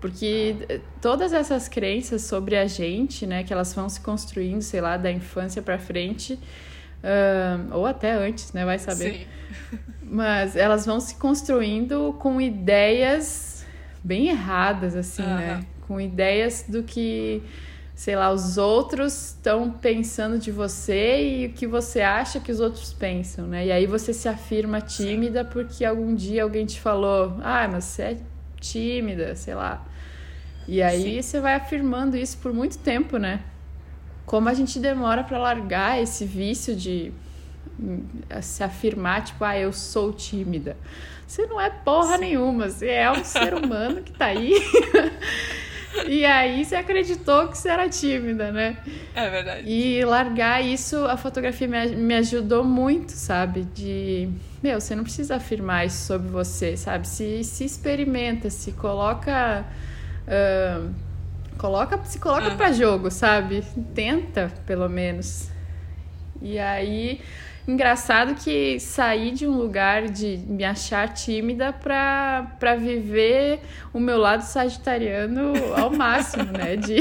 [0.00, 4.80] Porque eh, todas essas crenças sobre a gente, né, que elas vão se construindo, sei
[4.80, 9.12] lá, da infância para frente, uh, ou até antes, né, vai saber.
[9.12, 9.78] Sim.
[10.02, 13.49] Mas elas vão se construindo com ideias
[14.02, 15.36] bem erradas, assim, uhum.
[15.36, 15.60] né?
[15.86, 17.42] Com ideias do que,
[17.94, 22.60] sei lá, os outros estão pensando de você e o que você acha que os
[22.60, 23.66] outros pensam, né?
[23.66, 25.50] E aí você se afirma tímida Sim.
[25.52, 28.16] porque algum dia alguém te falou, ah, mas você é
[28.60, 29.84] tímida, sei lá.
[30.68, 31.22] E aí Sim.
[31.22, 33.40] você vai afirmando isso por muito tempo, né?
[34.24, 37.12] Como a gente demora para largar esse vício de
[37.78, 38.04] hum,
[38.40, 40.76] se afirmar, tipo, ah, eu sou tímida.
[41.30, 42.22] Você não é porra Sim.
[42.22, 44.52] nenhuma, você é um ser humano que tá aí.
[46.08, 48.78] e aí você acreditou que você era tímida, né?
[49.14, 49.70] É verdade.
[49.70, 53.62] E largar isso, a fotografia me, ajudou muito, sabe?
[53.62, 54.28] De.
[54.60, 57.06] Meu, você não precisa afirmar isso sobre você, sabe?
[57.06, 59.64] Se, se experimenta, se coloca.
[60.26, 60.92] Uh,
[61.56, 62.56] coloca se coloca uhum.
[62.56, 63.62] para jogo, sabe?
[63.94, 65.48] Tenta, pelo menos.
[66.42, 67.20] E aí
[67.68, 73.60] Engraçado que saí de um lugar de me achar tímida para pra viver
[73.92, 76.76] o meu lado sagitariano ao máximo, né?
[76.76, 77.00] De,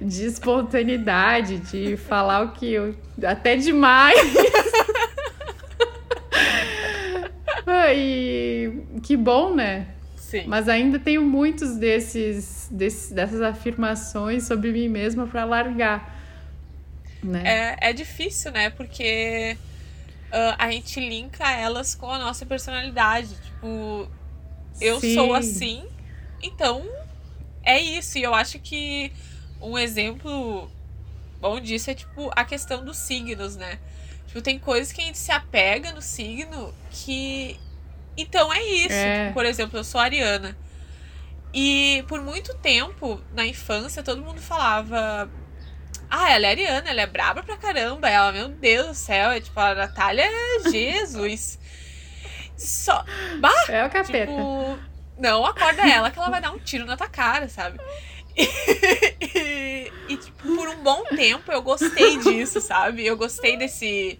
[0.00, 2.94] de espontaneidade, de falar o que eu.
[3.24, 4.18] até demais.
[7.94, 9.88] e que bom, né?
[10.16, 10.44] Sim.
[10.46, 16.20] Mas ainda tenho muitos desses, desses dessas afirmações sobre mim mesma para largar.
[17.22, 17.42] Né?
[17.44, 18.70] É, é difícil, né?
[18.70, 19.56] Porque
[20.30, 23.34] uh, a gente linka elas com a nossa personalidade.
[23.34, 24.08] Tipo,
[24.80, 25.14] eu Sim.
[25.14, 25.84] sou assim,
[26.42, 26.86] então
[27.62, 28.18] é isso.
[28.18, 29.12] E eu acho que
[29.60, 30.70] um exemplo
[31.40, 33.78] bom disso é, tipo, a questão dos signos, né?
[34.26, 37.58] Tipo, tem coisas que a gente se apega no signo que.
[38.16, 38.92] Então é isso.
[38.92, 39.22] É.
[39.24, 40.56] Tipo, por exemplo, eu sou ariana.
[41.52, 45.28] E por muito tempo, na infância, todo mundo falava
[46.10, 48.08] ah, ela é ariana, ela é braba pra caramba.
[48.08, 50.26] Ela, meu Deus do céu, é tipo, a Natália
[50.70, 51.58] Jesus.
[52.56, 53.04] Só.
[53.38, 54.26] Bah, é o capeta.
[54.26, 54.78] Tipo,
[55.18, 57.78] não acorda ela que ela vai dar um tiro na tua cara, sabe?
[58.36, 58.42] E,
[59.20, 63.06] e, e, tipo, por um bom tempo eu gostei disso, sabe?
[63.06, 64.18] Eu gostei desse.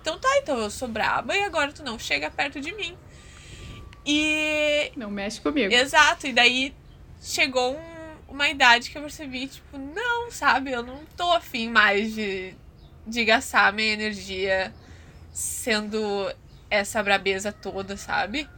[0.00, 2.96] Então tá, então eu sou braba e agora tu não chega perto de mim.
[4.04, 4.92] E.
[4.96, 5.72] Não mexe comigo.
[5.72, 6.74] Exato, e daí
[7.20, 8.00] chegou um
[8.30, 10.70] uma idade que eu percebi, tipo, não, sabe?
[10.72, 12.54] Eu não tô afim mais de,
[13.06, 14.72] de gastar minha energia
[15.32, 16.30] sendo
[16.68, 18.48] essa brabeza toda, sabe?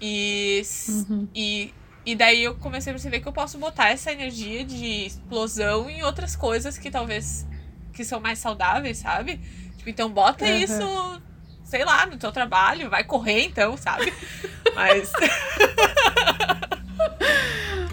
[0.00, 1.28] E, uhum.
[1.34, 1.74] e,
[2.06, 6.02] e daí eu comecei a perceber que eu posso botar essa energia de explosão em
[6.02, 7.46] outras coisas que talvez
[7.92, 9.38] que são mais saudáveis, sabe?
[9.76, 10.56] Tipo, então bota uhum.
[10.56, 11.22] isso,
[11.64, 14.12] sei lá, no teu trabalho, vai correr então, sabe?
[14.74, 15.12] Mas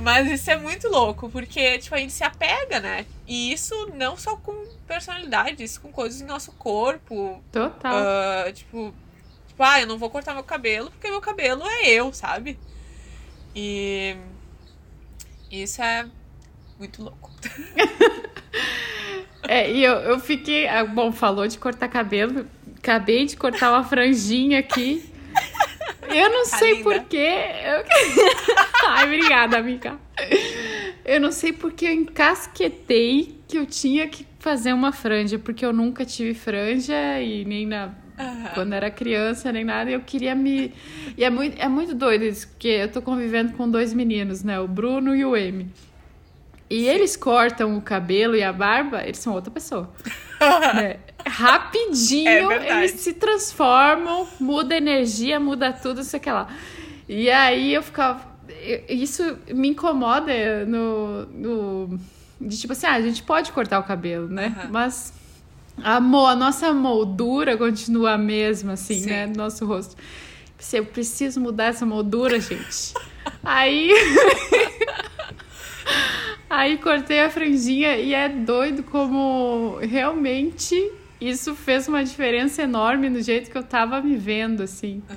[0.07, 3.05] Mas isso é muito louco, porque, tipo, a gente se apega, né?
[3.27, 4.53] E isso não só com
[4.87, 7.43] personalidade, isso com coisas do nosso corpo.
[7.51, 7.93] Total.
[7.93, 8.93] Uh, tipo,
[9.49, 12.57] tipo, ah, eu não vou cortar meu cabelo porque meu cabelo é eu, sabe?
[13.53, 14.15] E
[15.51, 16.07] isso é
[16.79, 17.29] muito louco.
[19.45, 20.69] é, e eu, eu fiquei.
[20.69, 22.47] Ah, bom, falou de cortar cabelo.
[22.77, 25.11] Acabei de cortar uma franjinha aqui.
[26.09, 27.39] Eu não tá sei porquê.
[27.65, 27.83] Eu...
[28.87, 29.97] Ai, obrigada, amiga.
[31.05, 35.73] Eu não sei porque eu encasquetei que eu tinha que fazer uma franja, porque eu
[35.73, 37.87] nunca tive franja e nem na.
[38.19, 38.45] Uhum.
[38.55, 40.73] Quando era criança, nem nada, eu queria me.
[41.15, 44.59] E é muito, é muito doido isso, porque eu tô convivendo com dois meninos, né?
[44.59, 45.67] O Bruno e o M.
[46.69, 46.89] E Sim.
[46.89, 49.89] eles cortam o cabelo e a barba, eles são outra pessoa.
[50.75, 50.97] né?
[51.27, 56.47] Rapidinho é eles se transformam, muda a energia, muda tudo, sei que lá.
[57.07, 58.25] E aí eu ficava.
[58.89, 61.99] Isso me incomoda no, no.
[62.39, 64.55] De tipo assim, ah, a gente pode cortar o cabelo, né?
[64.63, 64.71] Uhum.
[64.71, 65.13] Mas
[65.83, 69.09] a, a nossa moldura continua a mesma, assim, Sim.
[69.09, 69.25] né?
[69.27, 69.95] No nosso rosto.
[70.73, 72.93] Eu preciso mudar essa moldura, gente.
[73.43, 73.91] aí.
[76.49, 83.21] Aí cortei a franjinha e é doido como realmente isso fez uma diferença enorme no
[83.21, 85.01] jeito que eu tava me vendo, assim.
[85.09, 85.15] Uhum.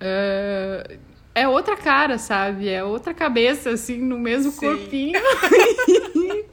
[0.00, 0.98] Uh,
[1.34, 2.68] é outra cara, sabe?
[2.68, 4.60] É outra cabeça, assim, no mesmo Sim.
[4.60, 5.20] corpinho.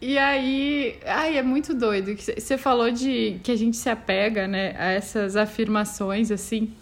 [0.00, 2.16] e aí, ai, é muito doido.
[2.16, 6.72] Você falou de que a gente se apega, né, a essas afirmações, assim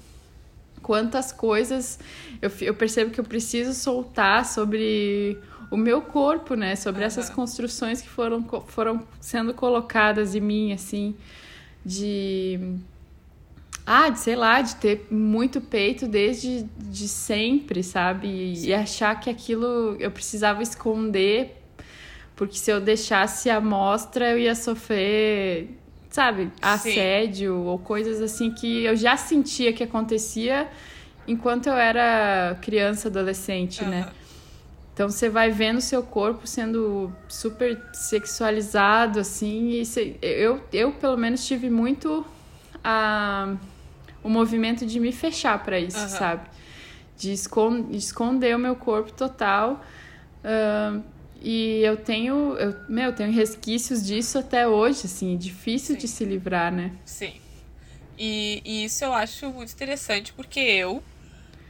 [0.84, 1.98] quantas coisas
[2.42, 5.38] eu, eu percebo que eu preciso soltar sobre
[5.70, 6.76] o meu corpo, né?
[6.76, 7.06] Sobre uhum.
[7.06, 11.14] essas construções que foram, foram sendo colocadas em mim, assim,
[11.84, 12.76] de.
[13.86, 18.28] Ah, de, sei lá, de ter muito peito desde de sempre, sabe?
[18.28, 21.62] E, e achar que aquilo eu precisava esconder,
[22.34, 25.68] porque se eu deixasse a mostra eu ia sofrer
[26.14, 27.66] sabe, assédio Sim.
[27.66, 30.68] ou coisas assim que eu já sentia que acontecia
[31.26, 33.90] enquanto eu era criança, adolescente, uhum.
[33.90, 34.08] né?
[34.94, 41.16] Então você vai vendo seu corpo sendo super sexualizado, assim, e cê, eu, eu pelo
[41.16, 42.24] menos tive muito
[42.82, 43.56] a,
[44.22, 46.08] o movimento de me fechar para isso, uhum.
[46.08, 46.48] sabe?
[47.18, 49.84] De, esconder, de esconder o meu corpo total.
[50.44, 51.02] Uh,
[51.42, 56.00] e eu tenho, eu, meu, tenho resquícios disso até hoje, assim, difícil Sim.
[56.00, 56.92] de se livrar, né?
[57.04, 57.34] Sim.
[58.16, 61.02] E, e, isso eu acho muito interessante, porque eu,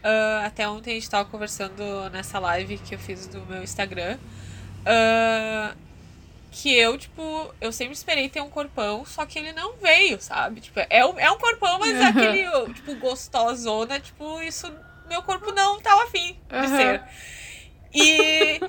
[0.05, 4.19] uh, até ontem a gente tava conversando nessa live que eu fiz do meu Instagram,
[4.83, 5.77] uh,
[6.53, 10.61] que eu, tipo, eu sempre esperei ter um corpão, só que ele não veio, sabe?
[10.61, 12.07] Tipo, é um, é um corpão, mas uhum.
[12.07, 14.73] aquele, tipo, gostosona, tipo, isso,
[15.09, 16.77] meu corpo não tava afim de uhum.
[16.77, 17.03] ser.
[17.93, 18.61] E,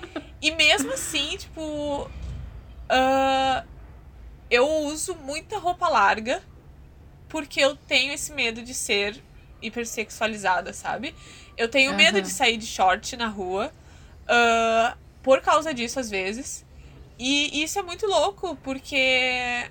[0.41, 2.09] e mesmo assim, tipo.
[2.87, 3.75] Uh,
[4.49, 6.43] eu uso muita roupa larga
[7.27, 9.21] porque eu tenho esse medo de ser
[9.65, 11.15] hipersexualizada, sabe?
[11.57, 11.97] Eu tenho uhum.
[11.97, 13.71] medo de sair de short na rua
[14.25, 16.65] uh, por causa disso, às vezes.
[17.17, 19.69] E isso é muito louco, porque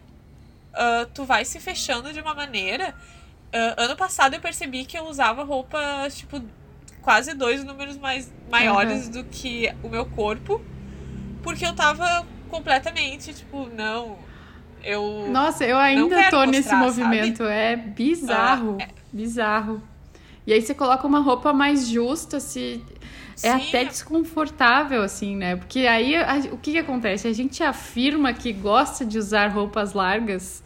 [0.73, 2.95] uh, tu vai se fechando de uma maneira.
[3.53, 6.43] Uh, ano passado eu percebi que eu usava roupas, tipo,
[7.03, 9.13] quase dois números mais maiores uhum.
[9.13, 10.61] do que o meu corpo,
[11.43, 14.19] porque eu tava completamente, tipo, não,
[14.83, 17.51] eu Nossa, eu ainda tô mostrar, nesse movimento, sabe?
[17.51, 18.89] é bizarro, ah, é.
[19.15, 19.83] Bizarro.
[20.47, 22.85] E aí você coloca uma roupa mais justa, se
[23.43, 23.69] é Sim.
[23.69, 25.57] até desconfortável, assim, né?
[25.57, 27.27] Porque aí a, o que, que acontece?
[27.27, 30.63] A gente afirma que gosta de usar roupas largas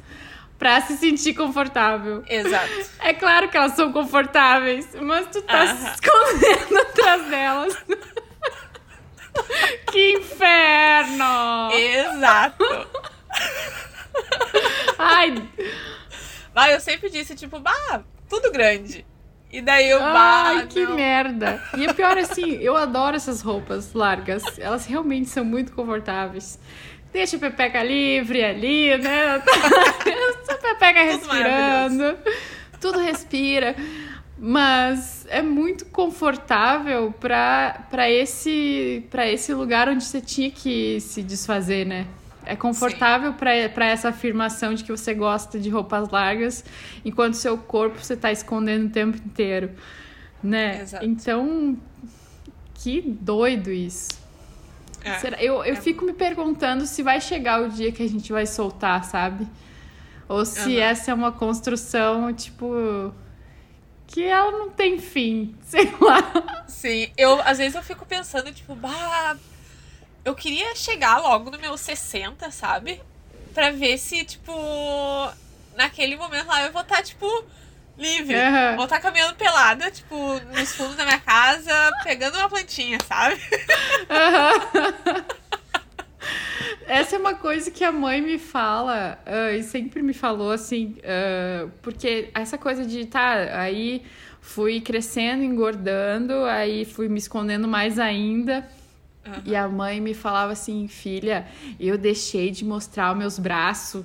[0.59, 2.25] pra se sentir confortável.
[2.29, 2.89] Exato.
[3.01, 7.85] É claro que elas são confortáveis, mas tu tá se escondendo atrás delas.
[9.91, 11.71] que inferno!
[11.73, 12.65] Exato.
[14.99, 15.49] Ai.
[16.55, 19.05] Mas eu sempre disse, tipo, bah, tudo grande.
[19.51, 20.95] E daí eu, Ai, que não.
[20.95, 21.63] merda.
[21.77, 24.43] E o pior, assim, eu adoro essas roupas largas.
[24.59, 26.59] Elas realmente são muito confortáveis.
[27.13, 29.37] Deixa a Pepeca livre ali, né?
[30.49, 32.19] a Pepeca respirando.
[32.79, 33.75] Tudo respira.
[34.37, 39.03] Mas é muito confortável para esse,
[39.33, 42.07] esse lugar onde você tinha que se desfazer, né?
[42.49, 46.65] É confortável para essa afirmação de que você gosta de roupas largas,
[47.05, 49.73] enquanto seu corpo você está escondendo o tempo inteiro,
[50.43, 50.81] né?
[50.81, 51.05] Exato.
[51.05, 51.77] Então,
[52.73, 54.09] que doido isso.
[55.05, 55.43] É, Será?
[55.43, 55.77] Eu, eu é.
[55.77, 59.47] fico me perguntando se vai chegar o dia que a gente vai soltar, sabe?
[60.27, 60.81] Ou se uhum.
[60.81, 63.13] essa é uma construção, tipo,
[64.07, 66.65] que ela não tem fim, sei lá.
[66.67, 69.37] Sim, eu às vezes eu fico pensando, tipo, bah,
[70.29, 73.01] eu queria chegar logo no meu 60, sabe?
[73.55, 74.53] Pra ver se, tipo,
[75.75, 77.27] naquele momento lá eu vou estar, tá, tipo,
[77.97, 78.37] livre.
[78.37, 78.77] Uhum.
[78.77, 81.73] Vou estar tá caminhando pelada, tipo, nos fundos da minha casa,
[82.05, 83.41] pegando uma plantinha, sabe?
[84.11, 85.25] Uhum.
[86.87, 90.97] Essa é uma coisa que a mãe me fala uh, e sempre me falou assim,
[90.99, 94.03] uh, porque essa coisa de tá, aí
[94.41, 98.67] fui crescendo, engordando, aí fui me escondendo mais ainda.
[99.29, 99.43] Uhum.
[99.45, 101.47] E a mãe me falava assim, filha,
[101.79, 104.05] eu deixei de mostrar os meus braços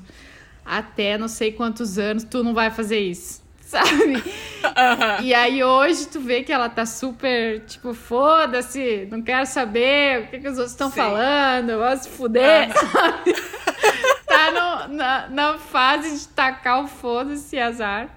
[0.66, 3.42] até não sei quantos anos, tu não vai fazer isso
[3.74, 4.16] sabe?
[4.16, 5.24] Uhum.
[5.24, 10.28] E aí hoje tu vê que ela tá super, tipo, foda-se, não quero saber o
[10.28, 12.92] que, que os outros estão falando, vou se fuder, uhum.
[12.92, 13.34] sabe?
[14.28, 18.16] tá no, na, na fase de tacar o foda-se azar.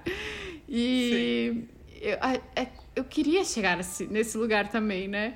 [0.69, 1.63] E
[2.01, 2.17] eu,
[2.55, 5.33] é, eu queria chegar nesse, nesse lugar também, né?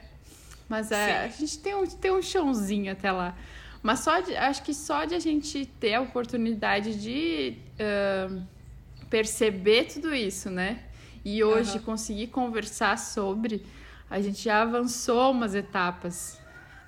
[0.71, 3.35] Mas é, a gente tem um, tem um chãozinho até lá.
[3.83, 7.57] Mas só de, acho que só de a gente ter a oportunidade de.
[7.75, 8.41] Uh,
[9.11, 10.79] perceber tudo isso, né?
[11.23, 11.83] E hoje uhum.
[11.83, 13.63] conseguir conversar sobre,
[14.09, 16.39] a gente já avançou umas etapas,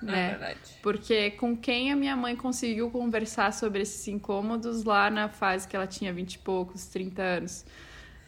[0.02, 0.26] é né?
[0.26, 0.58] É verdade.
[0.82, 5.76] Porque com quem a minha mãe conseguiu conversar sobre esses incômodos lá na fase que
[5.76, 7.64] ela tinha 20 e poucos, 30 anos,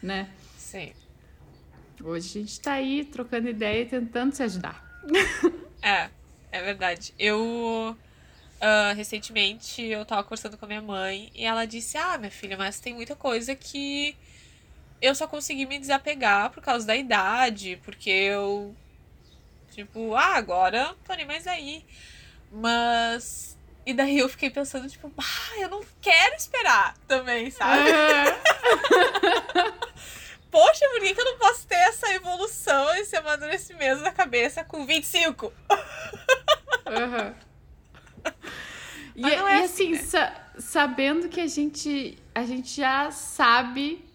[0.01, 0.29] né?
[0.55, 0.93] Sim.
[2.01, 4.86] Hoje a gente tá aí trocando ideia e tentando se ajudar.
[5.81, 6.09] É,
[6.51, 7.13] é verdade.
[7.17, 7.95] Eu
[8.57, 12.57] Uh, recentemente eu tava conversando com a minha mãe e ela disse: Ah, minha filha,
[12.57, 14.17] mas tem muita coisa que
[14.99, 18.75] eu só consegui me desapegar por causa da idade, porque eu.
[19.71, 21.85] Tipo, ah, agora tô nem mais aí.
[22.51, 23.55] Mas.
[23.85, 27.89] E daí eu fiquei pensando, tipo, ah, eu não quero esperar também, sabe?
[27.89, 29.73] Uhum.
[30.49, 34.85] Poxa, por que, que eu não posso ter essa evolução, esse amadurecimento na cabeça com
[34.85, 35.53] 25?
[36.87, 37.27] Aham.
[37.27, 37.47] Uhum.
[39.17, 39.97] E, é, é assim, assim né?
[39.97, 44.05] sa sabendo que a gente, a gente já sabe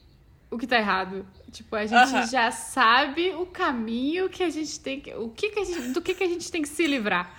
[0.48, 1.26] o que tá errado.
[1.50, 2.30] Tipo, a gente uh -huh.
[2.30, 5.12] já sabe o caminho que a gente tem que.
[5.14, 7.34] O que que a gente, do que, que a gente tem que se livrar.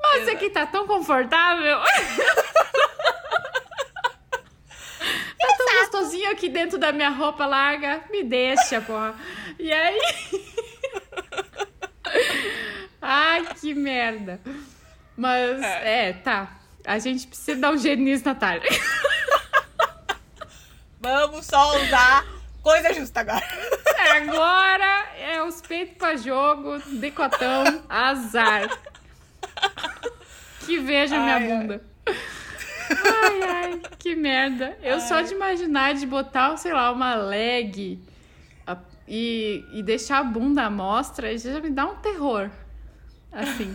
[0.00, 0.36] Mas Exato.
[0.36, 1.80] aqui tá tão confortável.
[5.38, 8.02] tá tão gostosinho aqui dentro da minha roupa larga.
[8.10, 9.14] Me deixa, porra.
[9.58, 9.98] E aí.
[13.00, 14.40] Ai, que merda.
[15.16, 16.08] Mas, é.
[16.08, 16.58] é, tá.
[16.84, 18.62] A gente precisa dar um jeito nisso, Natália.
[21.00, 22.24] Vamos só usar
[22.62, 23.44] coisa justa agora.
[23.96, 28.68] É, agora é os peitos pra jogo, decotão, azar.
[30.66, 31.82] Que veja minha bunda.
[32.06, 32.14] Ai,
[32.90, 34.76] ai, que merda.
[34.82, 35.00] Eu ai.
[35.00, 37.98] só de imaginar de botar, sei lá, uma leg
[39.08, 42.50] e, e deixar a bunda à mostra já me dá um terror.
[43.32, 43.74] Assim.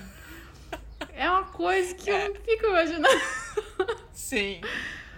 [1.16, 2.28] É uma coisa que é.
[2.28, 3.22] eu não fico imaginando.
[4.14, 4.62] Sim.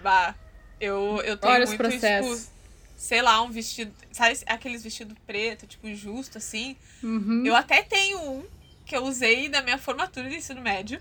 [0.02, 0.34] Bah.
[0.80, 2.50] Eu, eu tenho Olha muito, tipo,
[2.96, 3.92] sei lá, um vestido.
[4.12, 6.76] Sabe aqueles vestidos preto, tipo, justo, assim?
[7.02, 7.44] Uhum.
[7.46, 8.44] Eu até tenho um
[8.84, 11.00] que eu usei na minha formatura de ensino médio.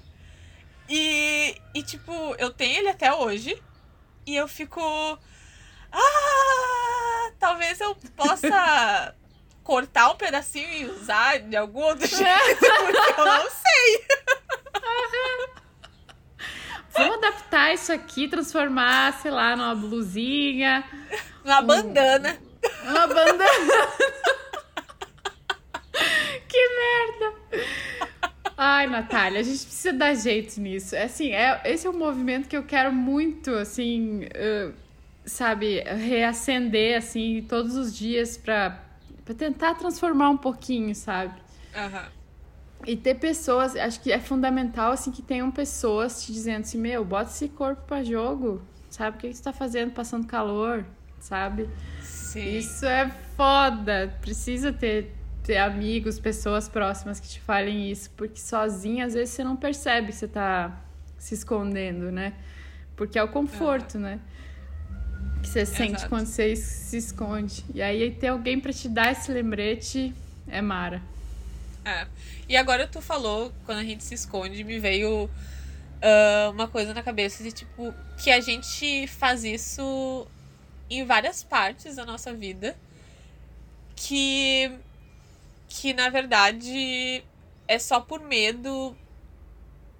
[0.90, 3.62] E, e, tipo, eu tenho ele até hoje.
[4.26, 4.82] E eu fico.
[5.92, 7.32] Ah!
[7.40, 9.16] Talvez eu possa
[9.64, 14.06] cortar um pedacinho e usar de algum outro jeito, porque eu não sei.
[16.94, 20.84] Vamos adaptar isso aqui, transformar, sei lá, numa blusinha.
[21.44, 21.66] Uma um...
[21.66, 22.38] bandana.
[22.84, 23.44] Uma bandana.
[26.48, 27.34] que merda.
[28.58, 30.96] Ai, Natália, a gente precisa dar jeito nisso.
[30.96, 34.74] É assim, é, esse é um movimento que eu quero muito, assim, uh,
[35.26, 38.82] sabe, reacender, assim, todos os dias pra,
[39.26, 41.34] pra tentar transformar um pouquinho, sabe?
[41.76, 42.04] Aham.
[42.04, 42.16] Uhum.
[42.88, 47.04] E ter pessoas, acho que é fundamental, assim, que tenham pessoas te dizendo assim, meu,
[47.04, 49.18] bota esse corpo para jogo, sabe?
[49.18, 50.86] O que, que você tá fazendo passando calor,
[51.20, 51.68] sabe?
[52.02, 52.58] Sim.
[52.58, 54.16] Isso é foda.
[54.22, 55.16] Precisa ter,
[55.46, 60.08] ter amigos, pessoas próximas que te falem isso, porque sozinha, às vezes, você não percebe
[60.08, 60.82] que você tá
[61.20, 62.34] se escondendo, né?
[62.96, 64.02] Porque é o conforto, uhum.
[64.02, 64.20] né?
[65.44, 65.78] Que você Exato.
[65.78, 67.64] sente quando você se esconde.
[67.76, 70.14] E aí ter alguém para te dar esse lembrete
[70.48, 71.00] é mara.
[71.86, 72.08] É.
[72.50, 77.04] E agora tu falou, quando a gente se esconde, me veio uh, uma coisa na
[77.04, 80.26] cabeça de tipo, que a gente faz isso
[80.90, 82.76] em várias partes da nossa vida.
[83.96, 84.72] Que.
[85.68, 87.24] Que na verdade
[87.68, 88.96] é só por medo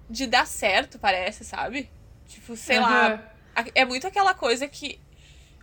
[0.08, 1.90] de dar certo, parece, sabe?
[2.28, 2.82] Tipo, sei uhum.
[2.84, 3.32] lá.
[3.74, 5.00] É muito aquela coisa que.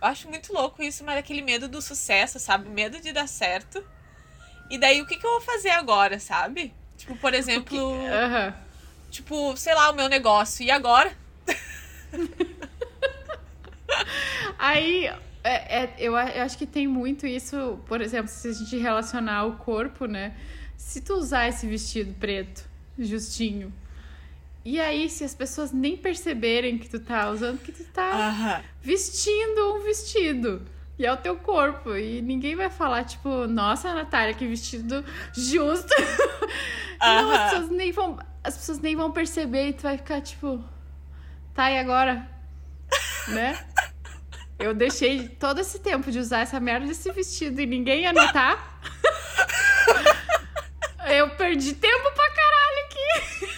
[0.00, 2.68] Eu acho muito louco isso, mas aquele medo do sucesso, sabe?
[2.68, 3.82] Medo de dar certo.
[4.70, 6.74] E daí, o que, que eu vou fazer agora, sabe?
[6.96, 7.92] Tipo, por exemplo.
[7.92, 8.52] Uhum.
[9.10, 10.64] Tipo, sei lá, o meu negócio.
[10.64, 11.16] E agora?
[14.58, 15.10] Aí,
[15.44, 19.44] é, é, eu, eu acho que tem muito isso, por exemplo, se a gente relacionar
[19.44, 20.34] o corpo, né?
[20.76, 22.64] Se tu usar esse vestido preto,
[22.98, 23.72] justinho,
[24.64, 29.74] e aí, se as pessoas nem perceberem que tu tá usando, que tu tá vestindo
[29.74, 30.62] um vestido.
[30.98, 31.94] E é o teu corpo.
[31.94, 35.92] E ninguém vai falar, tipo, nossa, Natália, que vestido justo.
[36.98, 40.64] Não, as pessoas, nem vão, as pessoas nem vão perceber e tu vai ficar, tipo,
[41.52, 42.26] tá, e agora?
[43.28, 43.58] né?
[44.58, 48.80] Eu deixei todo esse tempo de usar essa merda desse vestido e ninguém ia notar.
[51.10, 53.54] Eu perdi tempo pra caralho aqui.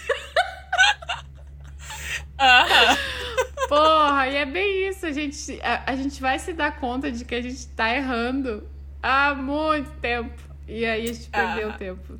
[3.68, 5.06] Porra, e é bem isso.
[5.06, 8.68] A gente, a, a, gente vai se dar conta de que a gente tá errando
[9.02, 10.34] há muito tempo.
[10.66, 12.18] E aí a gente perdeu tempo.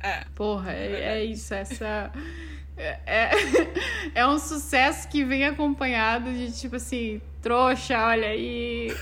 [0.00, 0.24] É.
[0.34, 1.52] Porra, é, é isso.
[1.52, 2.10] Essa.
[2.76, 3.30] É, é,
[4.20, 8.94] é um sucesso que vem acompanhado de tipo assim, trouxa, olha aí.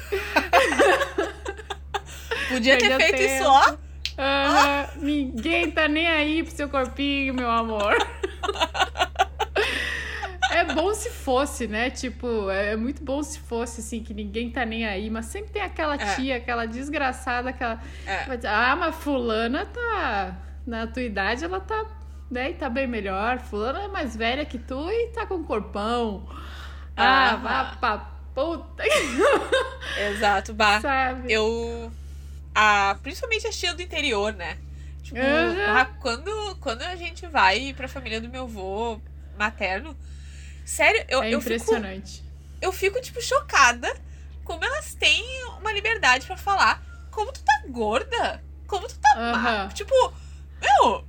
[2.48, 3.24] Podia ter feito tempo.
[3.24, 3.76] isso, ó.
[4.16, 4.88] Ah.
[4.96, 7.96] Ninguém tá nem aí pro seu corpinho, meu amor.
[10.48, 11.90] É bom se fosse, né?
[11.90, 15.10] Tipo, é muito bom se fosse, assim, que ninguém tá nem aí.
[15.10, 16.14] Mas sempre tem aquela é.
[16.14, 17.78] tia, aquela desgraçada, aquela.
[18.06, 18.24] É.
[18.48, 20.34] Ah, mas fulana tá.
[20.66, 21.84] Na tua idade, ela tá.
[22.30, 23.38] Né, e tá bem melhor.
[23.38, 26.26] Fulana é mais velha que tu e tá com corpão.
[26.96, 28.84] Ah, ah vá puta.
[30.12, 30.80] Exato, bah.
[30.80, 31.32] Sabe?
[31.32, 31.90] Eu.
[32.54, 34.58] Ah, principalmente a tia do interior, né?
[35.02, 35.64] Tipo, uhum.
[35.66, 39.00] ah, quando, quando a gente vai pra família do meu avô
[39.38, 39.96] materno,
[40.66, 42.16] Sério, eu, é eu impressionante.
[42.16, 42.26] Fico,
[42.60, 43.88] eu fico, tipo, chocada
[44.42, 45.24] como elas têm
[45.60, 46.82] uma liberdade para falar.
[47.12, 48.42] Como tu tá gorda?
[48.66, 49.42] Como tu tá uh -huh.
[49.42, 49.68] má?
[49.68, 49.94] Tipo,
[50.60, 51.04] meu.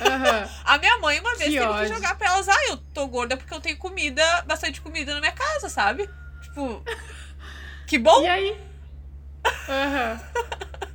[0.00, 0.50] Uh -huh.
[0.64, 1.88] a minha mãe uma vez que teve ódio.
[1.88, 5.20] que jogar pra elas, ah, eu tô gorda porque eu tenho comida, bastante comida na
[5.20, 6.08] minha casa, sabe?
[6.42, 6.82] Tipo.
[7.86, 8.22] Que bom!
[8.22, 8.56] E aí?
[9.68, 10.20] Aham.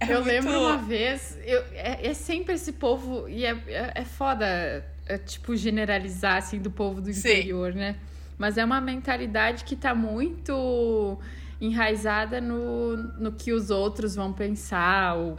[0.00, 0.26] É eu muito...
[0.26, 5.18] lembro uma vez, eu, é, é, sempre esse povo, e é, é, é foda é,
[5.18, 7.78] tipo, generalizar, assim, do povo do interior, Sim.
[7.78, 7.96] né?
[8.36, 11.18] Mas é uma mentalidade que tá muito
[11.60, 15.36] enraizada no, no que os outros vão pensar, ou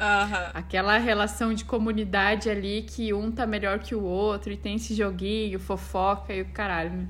[0.54, 4.96] aquela relação de comunidade ali que um tá melhor que o outro e tem esse
[4.96, 6.92] joguinho, fofoca e o caralho.
[6.92, 7.08] Né?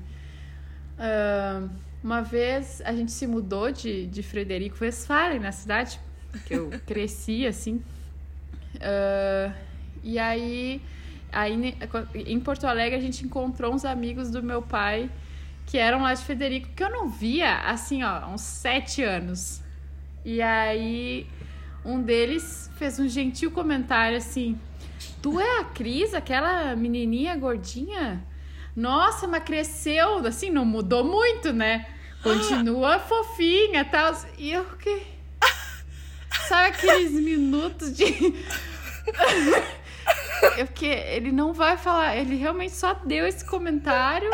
[0.98, 1.70] Uh,
[2.02, 6.00] uma vez a gente se mudou de, de Frederico Westphalen, na cidade
[6.46, 7.82] que eu cresci assim.
[8.76, 9.52] Uh,
[10.02, 10.82] e aí
[11.32, 11.76] Aí
[12.14, 15.10] em Porto Alegre a gente encontrou uns amigos do meu pai
[15.66, 19.60] que eram lá de Federico, que eu não via assim, ó, uns sete anos.
[20.24, 21.26] E aí
[21.84, 24.58] um deles fez um gentil comentário assim:
[25.22, 28.24] Tu é a Cris, aquela menininha gordinha?
[28.74, 31.86] Nossa, mas cresceu, assim, não mudou muito, né?
[32.22, 34.14] Continua fofinha e tal.
[34.36, 35.02] E eu que.
[36.48, 38.04] Sabe aqueles minutos de.
[40.56, 44.28] Porque ele não vai falar, ele realmente só deu esse comentário.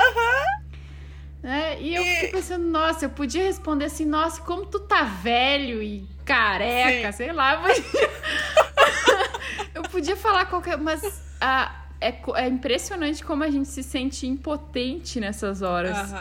[1.42, 1.80] Né?
[1.80, 6.06] E eu fiquei pensando, nossa, eu podia responder assim, nossa, como tu tá velho e
[6.24, 7.18] careca, Sim.
[7.18, 7.82] sei lá, mas.
[9.74, 10.78] eu podia falar qualquer.
[10.78, 16.12] Mas ah, é, é impressionante como a gente se sente impotente nessas horas.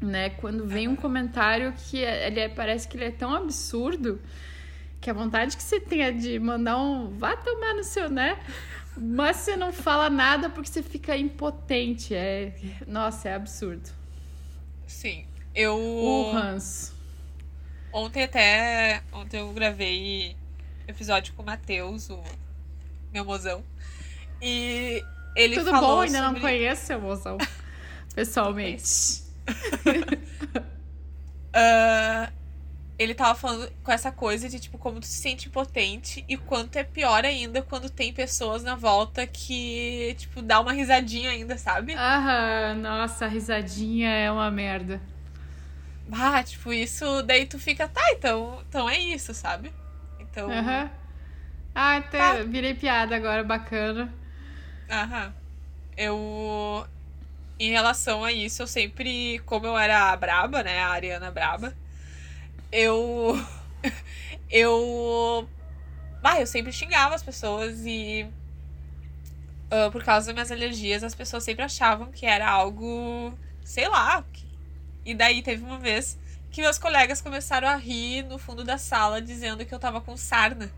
[0.00, 0.30] Né?
[0.30, 4.20] Quando vem um comentário que é, ele é, parece que ele é tão absurdo
[5.00, 8.38] que a vontade que você tenha de mandar um vá tomar no seu, né?
[8.96, 12.14] Mas você não fala nada porque você fica impotente.
[12.14, 12.54] É...
[12.86, 13.95] Nossa, é absurdo.
[14.86, 15.26] Sim.
[15.54, 15.76] Eu.
[15.76, 16.92] O Hans.
[17.92, 19.02] Ontem até.
[19.12, 20.36] Ontem eu gravei
[20.86, 22.22] episódio com o Matheus, o
[23.12, 23.64] meu mozão.
[24.40, 25.02] E
[25.34, 25.96] ele Tudo falou.
[25.96, 26.32] bom, ainda sobre...
[26.34, 27.38] não conheço seu mozão.
[28.14, 29.22] Pessoalmente.
[31.54, 32.32] uh,
[32.98, 36.76] ele tava falando com essa coisa de, tipo, como tu se sente impotente e quanto
[36.76, 41.94] é pior ainda quando tem pessoas na volta que, tipo, dá uma risadinha ainda, sabe?
[41.94, 45.00] Aham, nossa, a risadinha é uma merda.
[46.10, 49.72] Ah, tipo, isso, daí tu fica, tá, então, então é isso, sabe?
[50.18, 50.50] Então.
[50.50, 50.90] Aham.
[51.74, 52.42] Ah, até tá.
[52.44, 54.12] virei piada agora, bacana.
[54.90, 55.34] Aham.
[55.96, 56.86] Eu.
[57.58, 61.74] Em relação a isso, eu sempre, como eu era a braba, né, a Ariana braba,
[62.76, 63.34] eu.
[64.50, 65.48] eu.
[66.22, 68.28] Ah, eu sempre xingava as pessoas e.
[69.66, 73.36] Uh, por causa das minhas alergias, as pessoas sempre achavam que era algo.
[73.64, 74.24] sei lá.
[75.04, 76.18] E daí teve uma vez
[76.50, 80.16] que meus colegas começaram a rir no fundo da sala, dizendo que eu tava com
[80.16, 80.70] sarna.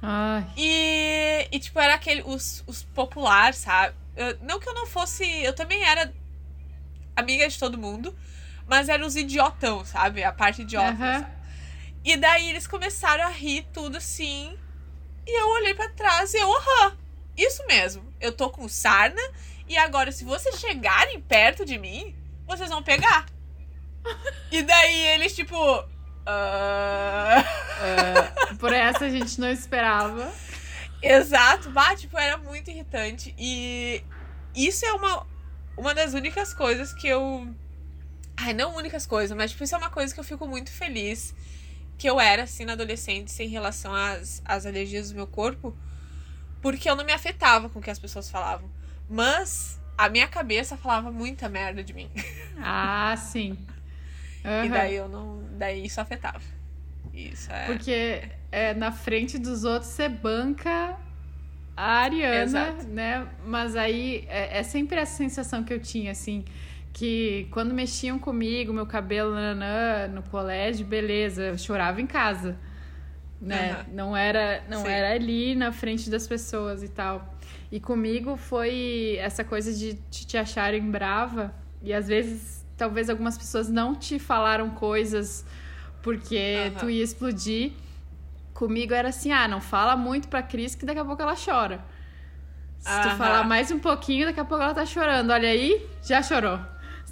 [0.00, 0.46] Ai.
[0.56, 3.94] E, e tipo, era aquele, os, os populares, sabe?
[4.16, 5.24] Eu, não que eu não fosse.
[5.42, 6.12] Eu também era
[7.16, 8.14] amiga de todo mundo,
[8.66, 10.22] mas eram os idiotão, sabe?
[10.24, 10.90] A parte idiota.
[10.90, 11.26] Aham.
[12.04, 14.56] E daí eles começaram a rir tudo assim.
[15.26, 16.96] E eu olhei pra trás e eu, aham,
[17.36, 18.12] isso mesmo.
[18.20, 19.22] Eu tô com sarna
[19.68, 22.14] e agora se vocês chegarem perto de mim,
[22.46, 23.26] vocês vão pegar.
[24.50, 25.56] e daí eles tipo.
[27.82, 30.32] É, por essa a gente não esperava.
[31.02, 33.34] Exato, bah, tipo, era muito irritante.
[33.36, 34.04] E
[34.54, 35.26] isso é uma,
[35.76, 37.48] uma das únicas coisas que eu.
[38.44, 41.34] Ai, não únicas coisas, mas tipo, isso é uma coisa que eu fico muito feliz
[41.96, 45.76] que eu era, assim, na adolescência em relação às, às alergias do meu corpo,
[46.60, 48.68] porque eu não me afetava com o que as pessoas falavam.
[49.08, 52.10] Mas a minha cabeça falava muita merda de mim.
[52.64, 53.58] Ah, sim.
[54.44, 54.68] E Aham.
[54.68, 55.42] daí eu não.
[55.58, 56.40] Daí isso afetava.
[57.12, 57.66] Isso é.
[57.66, 58.22] Porque
[58.52, 60.96] é, na frente dos outros você banca
[61.76, 62.86] a Ariana, Exato.
[62.86, 63.26] né?
[63.44, 66.44] Mas aí é, é sempre essa sensação que eu tinha, assim,
[66.92, 72.58] que quando mexiam comigo, meu cabelo nananã, no colégio, beleza, eu chorava em casa.
[73.40, 73.72] Né?
[73.72, 73.86] Aham.
[73.92, 74.88] Não era não Sim.
[74.88, 77.34] era ali na frente das pessoas e tal.
[77.70, 83.68] E comigo foi essa coisa de, te acharem brava e às vezes talvez algumas pessoas
[83.68, 85.44] não te falaram coisas
[86.02, 86.78] porque Aham.
[86.78, 87.72] tu ia explodir.
[88.54, 91.84] Comigo era assim, ah, não fala muito pra Cris que daqui a pouco ela chora.
[92.78, 93.16] Se tu Aham.
[93.16, 95.30] falar mais um pouquinho, daqui a pouco ela tá chorando.
[95.30, 96.58] Olha aí, já chorou.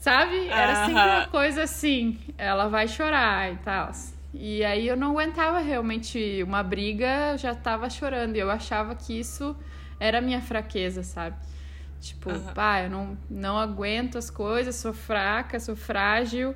[0.01, 0.49] Sabe?
[0.49, 1.07] Era sempre Aham.
[1.19, 3.91] uma coisa assim, ela vai chorar e tal.
[4.33, 8.35] E aí eu não aguentava realmente uma briga, eu já tava chorando.
[8.37, 9.55] E eu achava que isso
[9.99, 11.37] era a minha fraqueza, sabe?
[12.01, 12.55] Tipo, Aham.
[12.55, 16.55] pá, eu não, não aguento as coisas, sou fraca, sou frágil,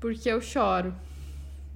[0.00, 0.94] porque eu choro.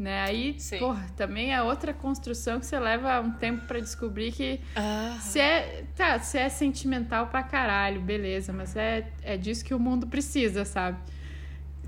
[0.00, 0.22] Né?
[0.22, 0.78] Aí, Sim.
[0.78, 5.38] porra, também é outra construção que você leva um tempo pra descobrir que Ah, se
[5.38, 10.06] é, tá, se é sentimental pra caralho, beleza, mas é, é disso que o mundo
[10.06, 10.96] precisa, sabe?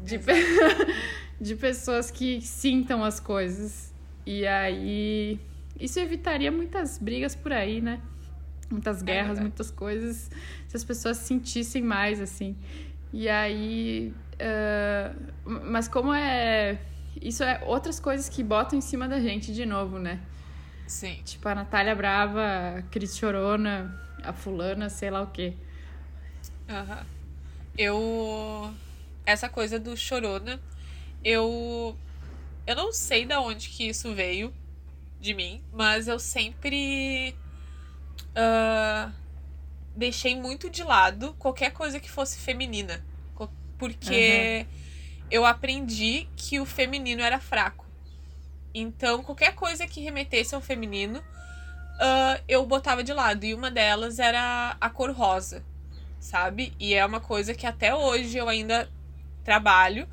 [0.04, 0.20] De,
[1.40, 3.94] de pessoas que sintam as coisas.
[4.26, 5.40] E aí.
[5.80, 7.98] Isso evitaria muitas brigas por aí, né?
[8.70, 9.40] Muitas guerras, verdade.
[9.40, 10.30] muitas coisas,
[10.68, 12.58] se as pessoas sentissem mais, assim.
[13.10, 14.12] E aí.
[14.38, 15.14] ah,
[15.46, 16.78] mas como é.
[17.22, 20.20] Isso é outras coisas que botam em cima da gente de novo, né?
[20.86, 21.22] sim.
[21.24, 22.42] Tipo, a Natália Brava,
[22.78, 25.54] a Cris Chorona, a fulana, sei lá o quê.
[26.68, 27.06] Aham.
[27.76, 28.74] Eu.
[29.24, 30.60] Essa coisa do chorona,
[31.24, 31.96] eu.
[32.66, 34.52] Eu não sei da onde que isso veio
[35.20, 37.34] de mim, mas eu sempre.
[38.34, 39.10] ah,
[39.96, 43.04] deixei muito de lado qualquer coisa que fosse feminina.
[43.78, 44.66] Porque
[45.32, 47.84] eu aprendi que o feminino era fraco.
[48.74, 51.22] Então, qualquer coisa que remetesse ao feminino,
[51.98, 53.44] ah, eu botava de lado.
[53.44, 55.64] E uma delas era a cor rosa
[56.22, 56.72] sabe?
[56.78, 58.88] E é uma coisa que até hoje eu ainda
[59.44, 60.08] trabalho,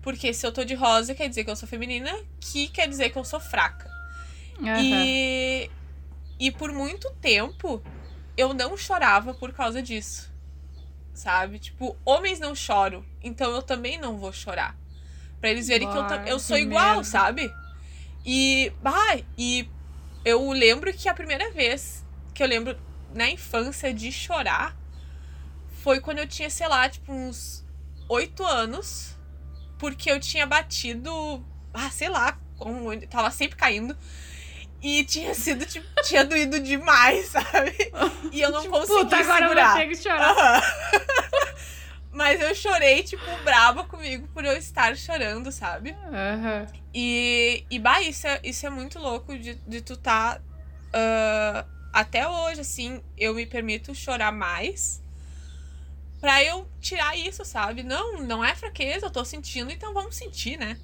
[0.00, 2.10] porque se eu tô de rosa quer dizer que eu sou feminina,
[2.40, 3.88] que quer dizer que eu sou fraca.
[4.60, 4.80] Aham.
[4.82, 5.70] E
[6.40, 7.82] e por muito tempo
[8.36, 10.31] eu não chorava por causa disso.
[11.14, 11.58] Sabe?
[11.58, 14.76] Tipo, homens não choram, então eu também não vou chorar.
[15.40, 17.04] Pra eles verem que eu, eu sou igual, merda.
[17.04, 17.52] sabe?
[18.24, 19.68] E, bah, e
[20.24, 22.78] eu lembro que a primeira vez que eu lembro
[23.12, 24.76] na infância de chorar
[25.82, 27.64] foi quando eu tinha, sei lá, tipo, uns
[28.08, 29.16] oito anos,
[29.78, 31.44] porque eu tinha batido,
[31.74, 33.96] ah, sei lá, como tava sempre caindo.
[34.82, 37.72] E tinha sido, tipo, tinha doído demais, sabe?
[38.32, 39.72] E eu não consegui Puta, agora eu segurar.
[39.72, 40.30] vou ter que chorar.
[40.32, 40.62] Aham.
[42.12, 45.96] Mas eu chorei, tipo, braba comigo por eu estar chorando, sabe?
[46.12, 46.66] Aham.
[46.94, 50.38] E, e bah, isso é, isso é muito louco de, de tu tá.
[50.92, 55.00] ah, até hoje, assim, eu me permito chorar mais
[56.20, 57.82] pra eu tirar isso, sabe?
[57.82, 60.76] Não, não é fraqueza, eu tô sentindo, então vamos sentir, né?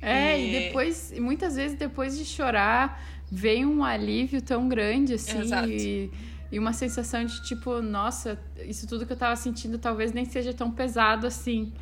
[0.00, 3.00] É, e E- depois, muitas vezes depois de chorar,
[3.30, 5.68] vem um alívio tão grande, assim, Exato.
[5.68, 6.10] e,
[6.52, 10.52] e uma sensação de tipo, nossa, isso tudo que eu tava sentindo talvez nem seja
[10.52, 11.72] tão pesado assim.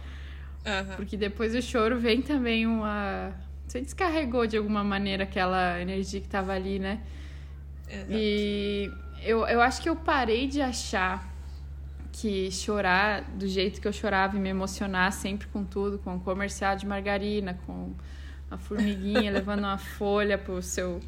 [0.65, 0.97] Aham.
[0.97, 3.33] Porque depois do choro vem também uma.
[3.67, 7.01] Você descarregou de alguma maneira aquela energia que tava ali, né?
[7.89, 8.13] Exato.
[8.13, 8.91] E
[9.23, 11.31] eu, eu acho que eu parei de achar
[12.13, 16.21] que chorar do jeito que eu chorava e me emocionar sempre com tudo, com o
[16.21, 17.95] comercial de margarina, com
[18.51, 21.01] a formiguinha levando uma folha pro seu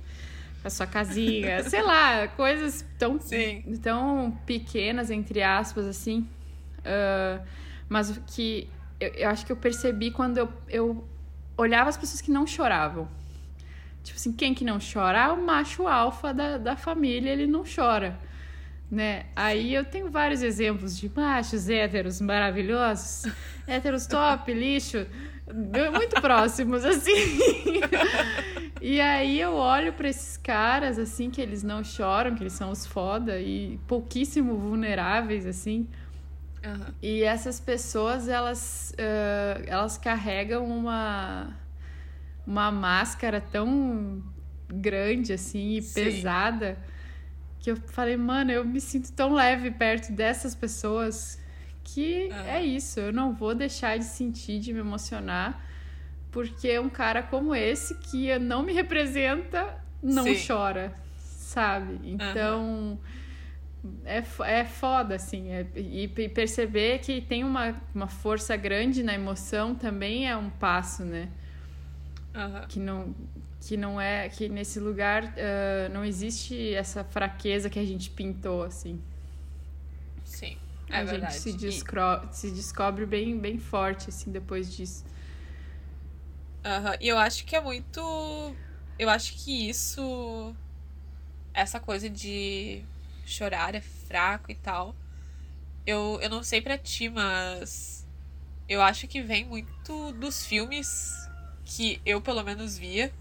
[0.65, 3.63] pra sua casinha, sei lá, coisas tão Sim.
[3.83, 6.27] tão pequenas entre aspas assim.
[6.83, 7.43] Ah,
[7.87, 8.67] mas o que
[8.99, 11.05] eu, eu acho que eu percebi quando eu, eu
[11.55, 13.07] olhava as pessoas que não choravam.
[14.03, 15.27] Tipo assim, quem que não chora?
[15.27, 18.19] Ah, o macho alfa da, da família, ele não chora.
[18.91, 19.27] Né?
[19.37, 23.31] Aí eu tenho vários exemplos de machos héteros maravilhosos,
[23.69, 25.07] héteros top, lixo,
[25.93, 27.13] muito próximos, assim.
[28.83, 32.71] e aí eu olho para esses caras, assim, que eles não choram, que eles são
[32.71, 35.89] os foda e pouquíssimo vulneráveis, assim.
[36.65, 36.95] Uhum.
[37.03, 41.57] E essas pessoas, elas, uh, elas carregam uma,
[42.47, 44.23] uma máscara tão
[44.69, 45.95] grande, assim, e Sim.
[45.95, 46.79] pesada,
[47.61, 51.39] que eu falei, mano, eu me sinto tão leve perto dessas pessoas
[51.85, 52.39] que uhum.
[52.47, 55.65] é isso, eu não vou deixar de sentir, de me emocionar,
[56.33, 60.47] porque um cara como esse, que não me representa, não Sim.
[60.47, 62.01] chora, sabe?
[62.03, 62.65] Então.
[62.65, 62.99] Uhum
[64.05, 65.51] é, é foda, assim.
[65.51, 70.51] É, e, e, perceber que tem uma, uma força grande na emoção também é um
[70.51, 71.29] passo, né?
[72.35, 72.67] Uhum.
[72.69, 73.15] Que, não,
[73.61, 74.29] que não é.
[74.29, 79.01] Que nesse lugar uh, não existe essa fraqueza que a gente pintou, assim.
[80.89, 81.33] É a verdade.
[81.33, 82.35] gente se, descro- e...
[82.35, 85.05] se descobre bem, bem forte, assim, depois disso.
[86.65, 86.95] Uhum.
[87.01, 88.01] E eu acho que é muito.
[88.99, 90.55] Eu acho que isso.
[91.53, 92.83] Essa coisa de
[93.25, 94.95] chorar é fraco e tal.
[95.87, 98.07] Eu, eu não sei pra ti, mas
[98.69, 101.13] eu acho que vem muito dos filmes
[101.65, 103.13] que eu pelo menos via,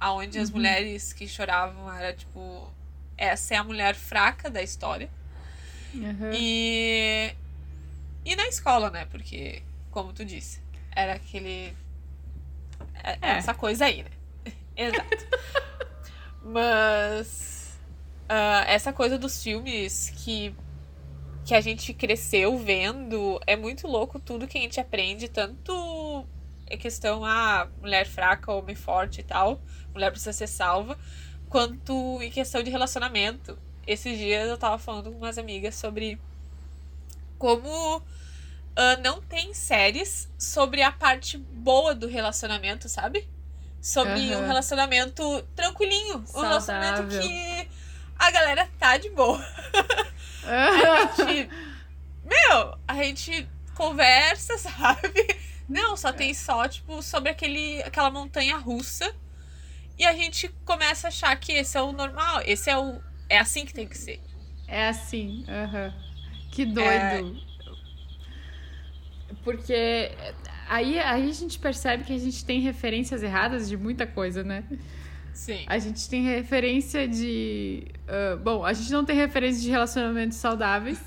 [0.00, 0.44] aonde uhum.
[0.44, 2.72] as mulheres que choravam era tipo
[3.16, 5.10] essa é a mulher fraca da história.
[5.94, 6.30] Uhum.
[6.32, 7.34] E
[8.24, 9.04] e na escola, né?
[9.06, 11.74] Porque como tu disse, era aquele
[13.02, 13.30] é, é.
[13.38, 14.10] essa coisa aí, né?
[14.76, 15.26] Exato.
[16.42, 17.78] mas
[18.24, 20.54] uh, essa coisa dos filmes que
[21.44, 26.26] que a gente cresceu vendo é muito louco tudo que a gente aprende tanto
[26.66, 29.60] é questão a ah, mulher fraca homem forte e tal
[29.92, 30.98] mulher precisa ser salva
[31.50, 36.18] quanto em questão de relacionamento esses dias eu tava falando com umas amigas sobre
[37.38, 38.02] como uh,
[39.02, 43.28] não tem séries sobre a parte boa do relacionamento sabe
[43.80, 44.42] sobre uhum.
[44.42, 46.40] um relacionamento tranquilinho Saudável.
[46.40, 47.68] um relacionamento que
[48.18, 49.38] a galera tá de boa.
[50.46, 51.50] a gente.
[52.24, 55.36] Meu, a gente conversa, sabe?
[55.68, 59.14] Não, só tem só, tipo, sobre aquele, aquela montanha russa.
[59.98, 62.40] E a gente começa a achar que esse é o normal.
[62.44, 63.00] Esse é o.
[63.34, 64.20] É assim que tem que ser.
[64.68, 65.44] É assim.
[65.48, 65.92] Uhum.
[66.52, 66.88] Que doido.
[66.88, 67.24] É...
[69.42, 70.12] Porque
[70.68, 74.62] aí, aí a gente percebe que a gente tem referências erradas de muita coisa, né?
[75.32, 75.64] Sim.
[75.66, 77.88] A gente tem referência de.
[78.06, 81.00] Uh, bom, a gente não tem referência de relacionamentos saudáveis.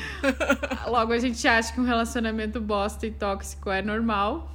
[0.88, 4.50] Logo, a gente acha que um relacionamento bosta e tóxico é normal.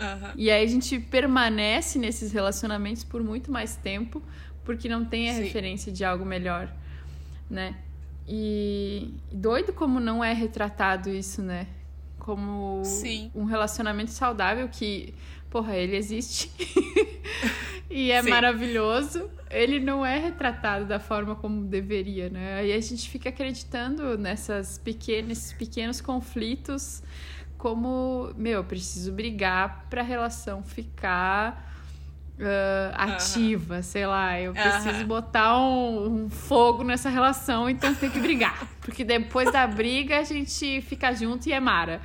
[0.00, 0.32] Uhum.
[0.34, 4.22] E aí a gente permanece nesses relacionamentos por muito mais tempo,
[4.68, 5.44] porque não tem a Sim.
[5.44, 6.70] referência de algo melhor,
[7.48, 7.74] né?
[8.28, 11.66] E doido como não é retratado isso, né?
[12.18, 13.30] Como Sim.
[13.34, 15.14] um relacionamento saudável que,
[15.48, 16.52] porra, ele existe.
[17.88, 18.28] e é Sim.
[18.28, 22.56] maravilhoso, ele não é retratado da forma como deveria, né?
[22.56, 27.02] Aí a gente fica acreditando nessas pequenos, pequenos conflitos
[27.56, 31.67] como, meu, eu preciso brigar para a relação ficar
[32.38, 33.82] uh, ativa, uhum.
[33.82, 35.06] sei lá, eu preciso uhum.
[35.06, 40.24] botar um, um, fogo nessa relação, então tem que brigar, porque depois da briga a
[40.24, 42.00] gente fica junto e é mara.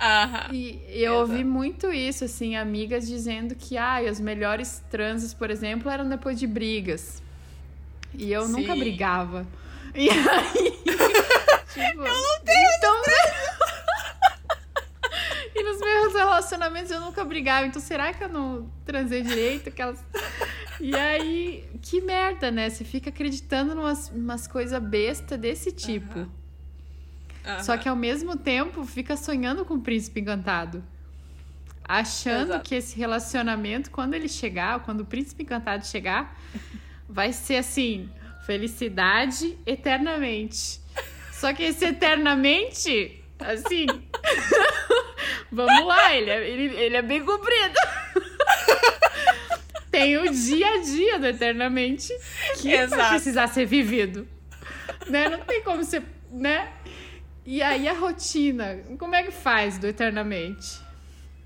[0.00, 0.54] Uhum.
[0.54, 1.32] E eu Exato.
[1.32, 6.38] ouvi muito isso, assim, amigas dizendo que ah, os melhores transes, por exemplo, eram depois
[6.38, 7.22] de brigas.
[8.14, 8.52] E eu Sim.
[8.52, 9.46] nunca brigava.
[9.92, 10.70] E aí.
[11.74, 13.02] tipo, eu não tenho então,
[15.60, 17.66] E nos meus relacionamentos eu nunca brigava.
[17.66, 19.68] Então será que eu não transei direito?
[19.68, 20.02] Aquelas...
[20.80, 22.70] E aí, que merda, né?
[22.70, 26.20] Você fica acreditando em umas coisas besta desse tipo.
[26.20, 26.30] Uhum.
[27.46, 27.62] Uhum.
[27.62, 30.82] Só que ao mesmo tempo fica sonhando com o príncipe encantado.
[31.84, 32.64] Achando Exato.
[32.64, 36.40] que esse relacionamento, quando ele chegar, quando o príncipe encantado chegar,
[37.06, 38.08] vai ser assim:
[38.46, 40.80] felicidade eternamente.
[41.32, 43.84] Só que esse eternamente, assim.
[45.50, 47.74] vamos lá, ele é, ele, ele é bem comprido.
[49.90, 52.08] Tem o dia a dia do eternamente
[52.60, 52.96] que Exato.
[52.96, 54.26] vai precisar ser vivido.
[55.08, 55.28] Né?
[55.28, 56.04] Não tem como ser.
[56.30, 56.70] Né?
[57.44, 60.80] E aí a rotina, como é que faz do eternamente?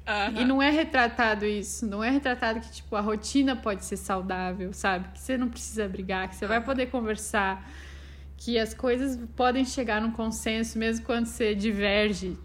[0.07, 0.43] Uhum.
[0.43, 4.75] E não é retratado isso, não é retratado que tipo a rotina pode ser saudável,
[4.75, 5.09] sabe?
[5.15, 7.67] Que você não precisa brigar, que você vai poder conversar,
[8.37, 12.37] que as coisas podem chegar num consenso mesmo quando você diverge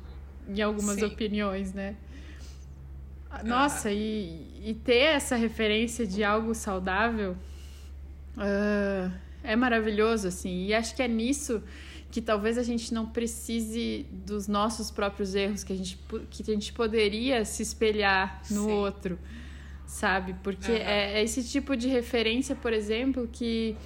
[0.49, 1.05] em algumas Sim.
[1.05, 1.95] opiniões, né?
[3.43, 7.37] Nossa, e, e ter essa referência de algo saudável
[8.35, 9.11] uh,
[9.43, 10.65] é maravilhoso, assim.
[10.65, 11.63] E acho que é nisso
[12.11, 15.99] que talvez a gente não precise dos nossos próprios erros, que a gente,
[16.31, 18.71] que a gente poderia se espelhar no Sim.
[18.71, 19.19] outro,
[19.85, 20.35] sabe?
[20.41, 20.77] Porque uhum.
[20.77, 23.77] é, é, esse tipo de referência, por exemplo, que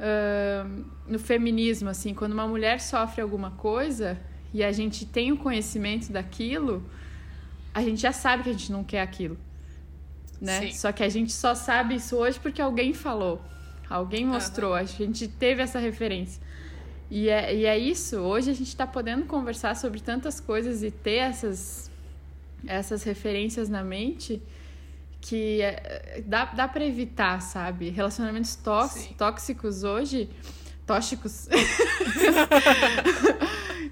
[0.00, 4.18] uh, no feminismo, assim, quando uma mulher sofre alguma coisa
[4.52, 6.82] e a gente tem o conhecimento daquilo,
[7.74, 9.36] a gente já sabe que a gente não quer aquilo.
[10.40, 10.60] Né?
[10.60, 10.72] Sim.
[10.72, 13.42] Só que a gente só sabe isso hoje porque alguém falou,
[13.88, 14.76] alguém mostrou, uhum.
[14.76, 16.40] a gente teve essa referência.
[17.10, 20.90] E é, e é isso, hoje a gente está podendo conversar sobre tantas coisas e
[20.90, 21.90] ter essas,
[22.66, 24.42] essas referências na mente
[25.20, 27.88] que é, dá, dá para evitar, sabe?
[27.90, 30.28] Relacionamentos tóxicos, tóxicos hoje,
[30.88, 31.46] tóxicos.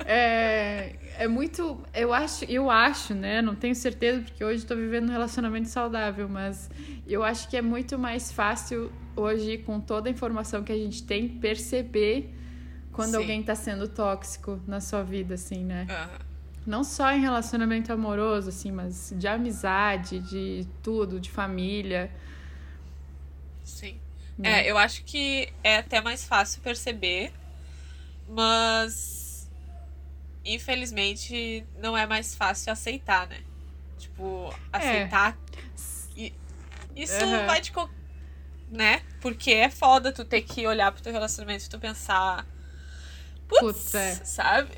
[0.07, 1.79] é, é muito.
[1.93, 3.43] Eu acho, eu acho, né?
[3.43, 6.71] Não tenho certeza, porque hoje estou vivendo um relacionamento saudável, mas
[7.07, 11.03] eu acho que é muito mais fácil hoje, com toda a informação que a gente
[11.03, 12.35] tem, perceber
[12.93, 13.17] quando Sim.
[13.17, 15.87] alguém tá sendo tóxico na sua vida, assim, né?
[15.91, 16.27] Uhum.
[16.67, 22.11] Não só em relacionamento amoroso, assim, mas de amizade, de tudo, de família.
[23.63, 24.01] Sim.
[24.39, 24.67] Né?
[24.67, 27.33] É, eu acho que é até mais fácil perceber,
[28.29, 29.51] mas
[30.45, 33.39] infelizmente não é mais fácil aceitar, né?
[33.99, 34.77] Tipo, é.
[34.77, 35.39] aceitar.
[36.17, 36.33] É.
[36.95, 37.47] Isso uhum.
[37.47, 37.73] vai te.
[38.71, 39.03] Né?
[39.21, 42.45] Porque é foda tu ter que olhar pro teu relacionamento e tu pensar
[43.49, 44.15] putz, é.
[44.25, 44.71] sabe?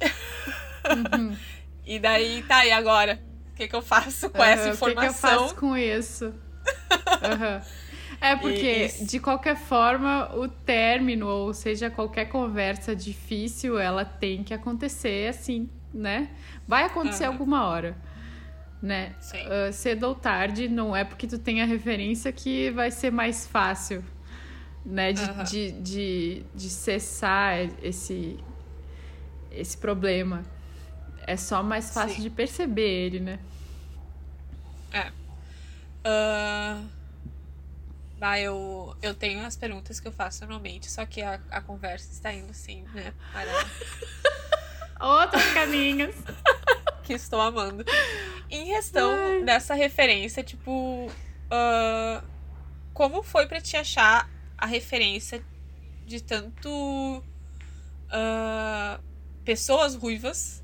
[1.14, 1.36] Uhum.
[1.84, 3.20] e daí, tá, e agora?
[3.52, 4.86] O que, que eu faço com uhum, essa informação?
[4.86, 6.34] O que, que eu faço com isso?
[7.18, 7.62] Uhum.
[8.20, 14.42] É porque, e, de qualquer forma, o término, ou seja, qualquer conversa difícil, ela tem
[14.42, 16.30] que acontecer assim, né?
[16.66, 17.96] Vai acontecer alguma hora.
[18.80, 19.14] Né?
[19.34, 23.46] Uh, cedo ou tarde, não é porque tu tem a referência que vai ser mais
[23.46, 24.04] fácil,
[24.84, 25.12] né?
[25.12, 28.38] De, de, de, de cessar esse,
[29.50, 30.42] esse problema.
[31.26, 32.22] É só mais fácil Sim.
[32.22, 33.38] de perceber ele, né?
[34.92, 35.08] É.
[36.04, 36.97] Uh...
[38.20, 42.12] Ah, eu, eu tenho as perguntas que eu faço normalmente, só que a, a conversa
[42.12, 43.14] está indo sim, né?
[43.32, 43.50] Para...
[45.00, 46.14] Outros caminhos.
[47.04, 47.84] que estou amando.
[48.50, 49.44] Em questão Ai.
[49.44, 51.06] dessa referência, tipo.
[51.50, 52.22] Uh,
[52.92, 55.42] como foi para te achar a referência
[56.04, 57.22] de tanto.
[58.08, 59.02] Uh,
[59.44, 60.62] pessoas ruivas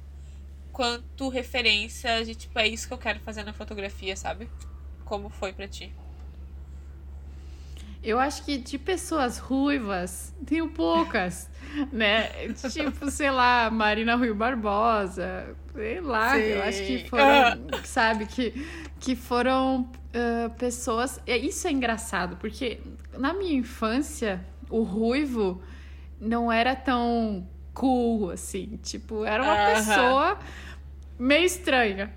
[0.70, 4.50] quanto referência de tipo, é isso que eu quero fazer na fotografia, sabe?
[5.04, 5.94] Como foi para ti?
[8.04, 11.50] Eu acho que de pessoas ruivas, tenho poucas,
[11.90, 12.28] né?
[12.70, 16.40] Tipo, sei lá, Marina Rui Barbosa, sei lá, Sim.
[16.40, 18.66] eu acho que foram, sabe, que,
[19.00, 21.18] que foram uh, pessoas.
[21.26, 22.78] Isso é engraçado, porque
[23.16, 25.62] na minha infância, o ruivo
[26.20, 28.78] não era tão cool, assim.
[28.82, 29.74] Tipo, era uma uh -huh.
[29.74, 30.38] pessoa
[31.18, 32.12] meio estranha.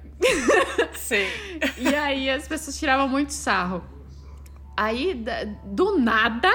[0.96, 1.26] Sim.
[1.78, 3.84] e aí as pessoas tiravam muito sarro.
[4.78, 5.26] Aí,
[5.64, 6.50] do nada,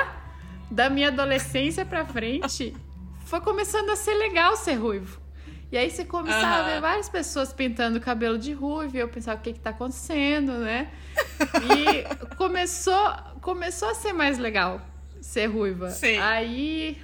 [0.70, 2.74] da minha adolescência pra frente,
[3.26, 5.20] foi começando a ser legal ser ruivo.
[5.72, 9.08] E aí você começava a ver várias pessoas pintando o cabelo de ruivo, e eu
[9.08, 10.90] pensava, o que que tá acontecendo, né?
[11.76, 14.80] E começou, começou a ser mais legal
[15.20, 15.90] ser ruiva.
[15.90, 16.18] Sim.
[16.18, 17.02] Aí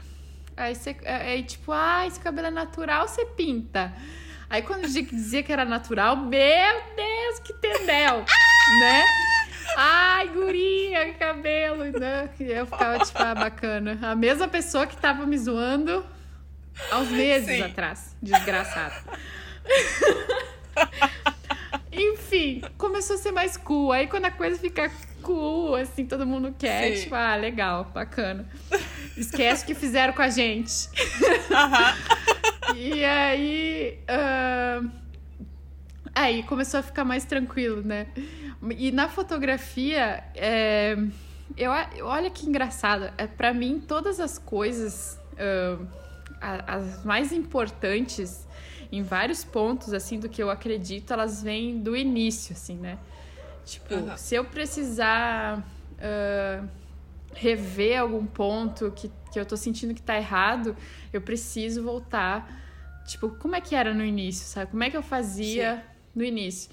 [0.58, 3.94] Aí, você, é, aí tipo, ah, esse cabelo é natural, você pinta.
[4.50, 8.24] Aí quando dizia que era natural, meu Deus, que tendel,
[8.80, 9.04] né?
[9.76, 12.28] Ai, guria, cabelo, né?
[12.40, 13.98] E eu ficava, tipo, ah, bacana.
[14.02, 16.04] A mesma pessoa que tava me zoando
[16.90, 17.62] há uns meses Sim.
[17.62, 18.16] atrás.
[18.22, 18.94] Desgraçado.
[21.92, 23.92] Enfim, começou a ser mais cool.
[23.92, 24.90] Aí quando a coisa fica
[25.22, 27.02] cool, assim, todo mundo quer, Sim.
[27.02, 28.48] tipo, ah, legal, bacana.
[29.16, 30.88] Esquece o que fizeram com a gente.
[32.74, 33.98] e aí.
[34.08, 35.07] Uh,
[36.18, 38.08] aí começou a ficar mais tranquilo, né?
[38.76, 40.96] E na fotografia, é,
[41.56, 41.70] eu,
[42.02, 43.10] olha que engraçado.
[43.16, 45.86] É, para mim, todas as coisas, uh,
[46.40, 48.46] as mais importantes
[48.90, 52.98] em vários pontos, assim, do que eu acredito, elas vêm do início, assim, né?
[53.64, 54.16] Tipo, uhum.
[54.16, 56.68] se eu precisar uh,
[57.34, 60.74] rever algum ponto que, que eu tô sentindo que tá errado,
[61.12, 62.50] eu preciso voltar.
[63.06, 64.70] Tipo, como é que era no início, sabe?
[64.70, 65.84] Como é que eu fazia.
[66.18, 66.70] No início?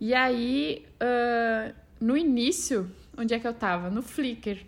[0.00, 3.88] E aí, uh, no início, onde é que eu tava?
[3.88, 4.58] No Flickr.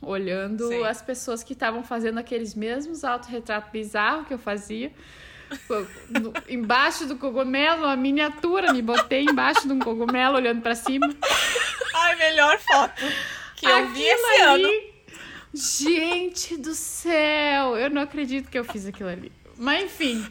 [0.00, 0.84] Olhando Sim.
[0.84, 4.92] as pessoas que estavam fazendo aqueles mesmos autorretratos bizarros que eu fazia
[6.08, 11.08] no- embaixo do cogumelo, uma miniatura, me botei embaixo de um cogumelo olhando pra cima.
[11.94, 13.02] Ai, melhor foto
[13.56, 14.98] que eu vi Aquilo esse ali- ano.
[15.52, 19.32] Gente do céu, eu não acredito que eu fiz aquilo ali.
[19.56, 20.24] Mas enfim,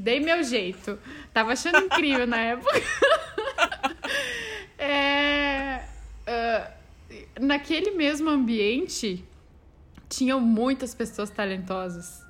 [0.00, 0.98] dei meu jeito.
[1.32, 2.70] Tava achando incrível na época.
[4.82, 5.84] É,
[6.26, 6.70] ah,
[7.38, 9.22] naquele mesmo ambiente,
[10.08, 12.24] tinham muitas pessoas talentosas.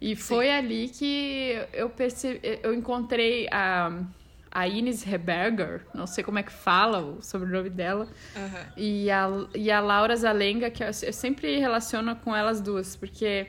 [0.00, 4.02] E foi ali que eu percebi, eu encontrei a,
[4.50, 8.66] a Ines Heberger, não sei como é que fala o sobrenome dela, Aham.
[8.76, 13.46] e a, e a Laura Zalenga, que eu, eu sempre relaciono com elas duas, porque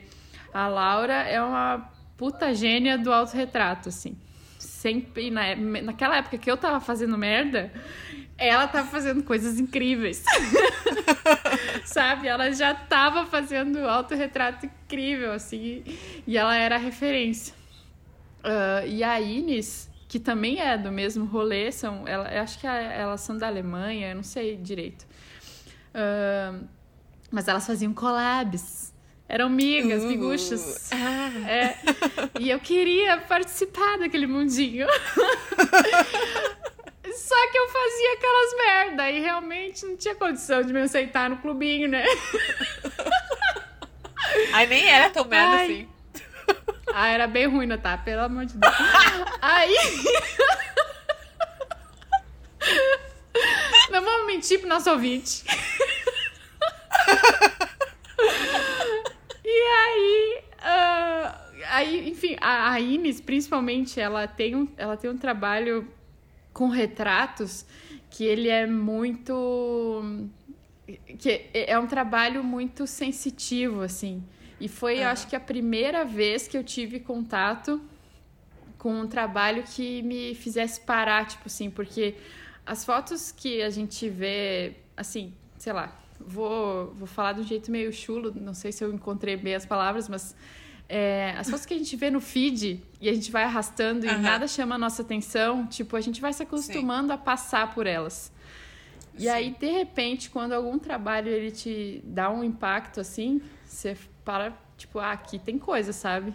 [0.53, 4.17] a Laura é uma puta gênia do autorretrato, assim.
[4.57, 7.71] Sempre, na, naquela época que eu tava fazendo merda,
[8.37, 10.23] ela tava fazendo coisas incríveis.
[11.85, 12.27] Sabe?
[12.27, 15.83] Ela já tava fazendo autorretrato incrível, assim,
[16.25, 17.53] e ela era a referência.
[18.43, 23.21] Ah, e a Ines, que também é do mesmo rolê, são, ela, acho que elas
[23.21, 25.05] são da Alemanha, eu não sei direito.
[25.93, 26.59] Ah,
[27.31, 28.86] mas elas faziam collabs.
[29.29, 30.07] Eram migas, Uh.
[30.07, 30.89] miguxas.
[30.91, 31.75] Ah, É,
[32.39, 34.87] e eu queria participar daquele mundinho.
[37.13, 41.37] Só que eu fazia aquelas merda e realmente não tinha condição de me aceitar no
[41.37, 42.05] clubinho, né?
[44.53, 45.65] Ai, nem era tão merda Ai.
[45.65, 45.89] assim.
[46.93, 47.97] Ah, era bem ruim, tá?
[47.97, 48.73] Pelo amor de Deus.
[49.41, 49.75] Aí.
[53.91, 55.43] Não vamos mentir pro nosso ouvinte.
[59.49, 60.43] E aí.
[60.61, 65.87] ah, aí, enfim, a, a Ines, principalmente, ela tem, um, ela tem um trabalho
[66.53, 67.65] com retratos
[68.09, 70.03] que ele é muito.
[71.17, 74.21] que é um trabalho muito sensitivo, assim.
[74.59, 75.11] E foi, eu Aham.
[75.13, 77.81] acho que a primeira vez que eu tive contato
[78.77, 82.15] com um trabalho que me fizesse parar, tipo assim, porque
[82.65, 87.71] as fotos que a gente vê, assim, sei lá, vou, vou falar de um jeito
[87.71, 90.35] meio chulo, não sei se eu encontrei bem as palavras, mas
[90.89, 94.09] é, as fotos que a gente vê no feed e a gente vai arrastando e
[94.09, 94.21] Aham.
[94.21, 98.31] nada chama a nossa atenção, tipo, a gente vai se acostumando a passar por elas.
[99.17, 99.29] E Sim.
[99.29, 104.99] aí, de repente, quando algum trabalho ele te dá um impacto assim, você para, tipo,
[104.99, 106.33] ah, aqui tem coisa, sabe?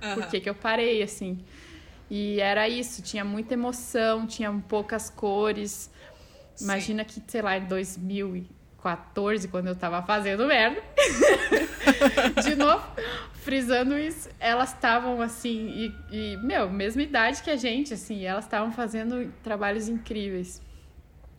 [0.00, 0.30] Por Aham.
[0.30, 1.38] que, que eu parei, assim?
[2.10, 5.90] E era isso, tinha muita emoção, tinha poucas cores.
[6.54, 6.64] Sim.
[6.64, 7.66] Imagina que, sei lá, em
[8.84, 10.82] 2014, quando eu tava fazendo merda,
[12.44, 12.86] de novo,
[13.32, 18.44] frisando isso, elas estavam assim, e, e, meu, mesma idade que a gente, assim, elas
[18.44, 20.62] estavam fazendo trabalhos incríveis.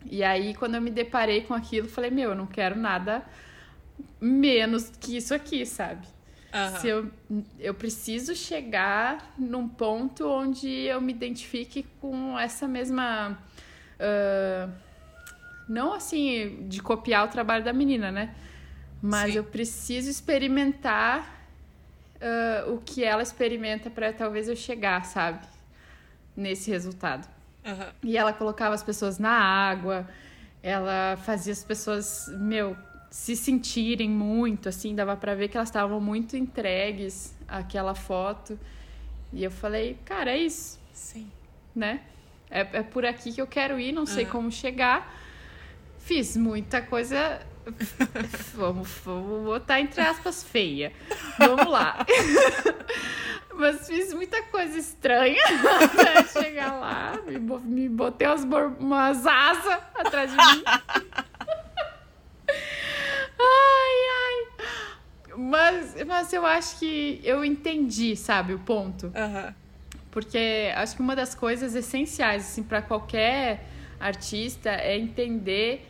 [0.10, 3.24] E aí, quando eu me deparei com aquilo, falei, meu, eu não quero nada
[4.20, 6.08] menos que isso aqui, sabe?
[6.54, 6.80] Aham.
[6.80, 7.12] Se eu,
[7.60, 13.38] eu preciso chegar num ponto onde eu me identifique com essa mesma.
[14.00, 14.70] ah,
[15.68, 18.36] não assim de copiar o trabalho da menina, né?
[19.02, 19.38] Mas Sim.
[19.38, 21.48] eu preciso experimentar
[22.22, 25.46] ah, o que ela experimenta para talvez eu chegar, sabe?
[26.36, 27.28] Nesse resultado.
[27.66, 27.92] Aham.
[28.04, 30.08] E ela colocava as pessoas na água,
[30.62, 32.76] ela fazia as pessoas, meu,
[33.10, 38.60] se sentirem muito, assim, dava pra ver que elas estavam muito entregues àquela foto.
[39.32, 41.32] E eu falei, cara, é isso, Sim.
[41.76, 42.02] né?
[42.50, 44.30] É, é por aqui que eu quero ir, não sei Ah.
[44.30, 45.14] como chegar.
[46.06, 47.42] Fiz muita coisa.
[48.54, 50.94] vamos, vamos botar entre aspas feia.
[51.40, 52.06] Vamos lá.
[53.56, 55.42] Mas fiz muita coisa estranha
[55.84, 57.20] até chegar lá.
[57.26, 58.44] Me, me botei umas,
[58.80, 60.64] umas asas atrás de mim.
[63.38, 64.68] Ai, ai.
[65.38, 69.12] Mas, mas eu acho que eu entendi, sabe, o ponto.
[70.10, 73.68] Porque acho que uma das coisas essenciais, assim, para qualquer
[74.00, 75.86] artista é entender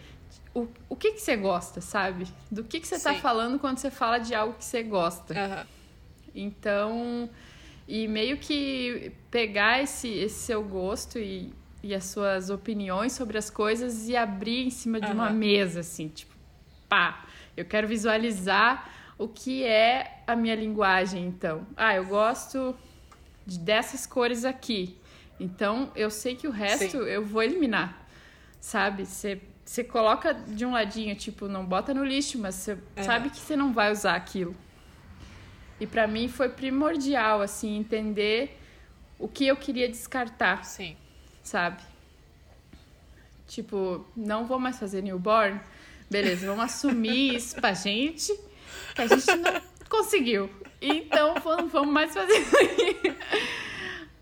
[0.55, 2.25] o, o que, que você gosta, sabe?
[2.49, 3.19] Do que, que você tá Sim.
[3.19, 5.33] falando quando você fala de algo que você gosta.
[5.37, 5.67] Aham.
[6.33, 7.29] Então,
[7.87, 11.53] e meio que pegar esse, esse seu gosto e,
[11.83, 15.33] e as suas opiniões sobre as coisas e abrir em cima de uma Aham.
[15.33, 16.33] mesa, assim, tipo,
[16.89, 17.25] pá,
[17.55, 21.65] eu quero visualizar o que é a minha linguagem, então.
[21.77, 22.75] Ah, eu gosto
[23.45, 24.97] de- dessas cores aqui.
[25.39, 26.97] Então, eu sei que o resto Sim.
[26.97, 28.07] eu vou eliminar,
[28.59, 29.05] sabe?
[29.05, 33.39] Você você coloca de um ladinho, tipo, não bota no lixo, mas você sabe que
[33.39, 34.55] você não vai usar aquilo.
[35.80, 38.59] E pra mim foi primordial, assim, entender
[39.18, 40.95] o que eu queria descartar, Sim.
[41.41, 41.82] sabe?
[43.47, 45.59] Tipo, não vou mais fazer newborn.
[46.09, 48.32] Beleza, vamos assumir isso pra gente,
[48.93, 50.49] que a gente não conseguiu.
[50.80, 53.16] Então, vamos vamos mais fazer isso aqui.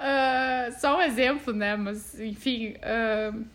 [0.04, 1.78] Uh, só um exemplo, né?
[1.78, 3.46] Mas, enfim, uh,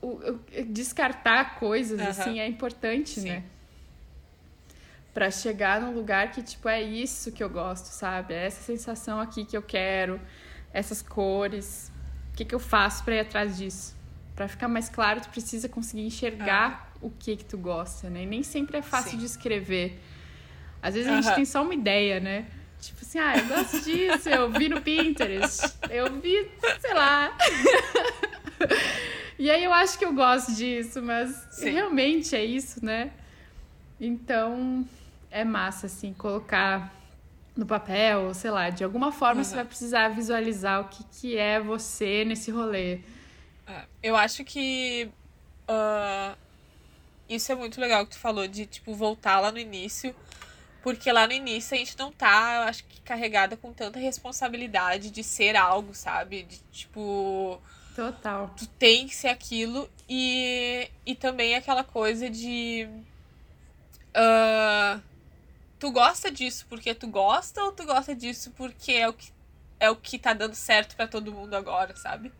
[0.00, 2.08] o, o, descartar coisas, uhum.
[2.08, 3.28] assim, é importante, Sim.
[3.28, 3.44] né?
[5.12, 8.34] Pra chegar num lugar que, tipo, é isso que eu gosto, sabe?
[8.34, 10.20] É essa sensação aqui que eu quero,
[10.72, 11.90] essas cores.
[12.32, 13.96] O que, que eu faço para ir atrás disso?
[14.36, 17.08] Para ficar mais claro, tu precisa conseguir enxergar uhum.
[17.08, 18.22] o que que tu gosta, né?
[18.22, 19.18] E nem sempre é fácil Sim.
[19.18, 20.00] de escrever.
[20.80, 22.46] Às vezes a gente tem só uma ideia, né?
[22.80, 26.48] Tipo assim, ah, eu gosto disso, eu vi no Pinterest, eu vi,
[26.80, 27.36] sei lá.
[29.38, 31.70] e aí eu acho que eu gosto disso, mas Sim.
[31.70, 33.12] realmente é isso, né?
[34.00, 34.86] Então
[35.30, 36.94] é massa, assim, colocar
[37.56, 39.44] no papel, sei lá, de alguma forma uhum.
[39.44, 43.00] você vai precisar visualizar o que, que é você nesse rolê.
[43.66, 45.10] É, eu acho que
[45.68, 46.36] uh,
[47.28, 50.14] isso é muito legal que tu falou, de, tipo, voltar lá no início
[50.82, 55.10] porque lá no início a gente não tá, eu acho que, carregada com tanta responsabilidade
[55.10, 56.44] de ser algo, sabe?
[56.44, 57.60] De tipo.
[57.98, 58.48] Total.
[58.56, 59.90] Tu tem que ser aquilo.
[60.08, 62.88] E, e também aquela coisa de.
[64.10, 65.02] Uh,
[65.80, 69.32] tu gosta disso porque tu gosta ou tu gosta disso porque é o que,
[69.80, 72.30] é o que tá dando certo para todo mundo agora, sabe?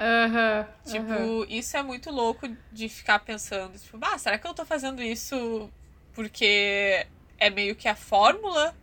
[0.00, 0.66] Aham.
[0.66, 1.46] Uhum, tipo, uhum.
[1.48, 3.78] isso é muito louco de ficar pensando.
[3.78, 5.70] Tipo, ah, será que eu tô fazendo isso
[6.12, 7.06] porque
[7.38, 8.74] é meio que a fórmula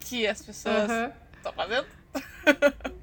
[0.00, 0.90] que as pessoas
[1.38, 1.86] estão fazendo.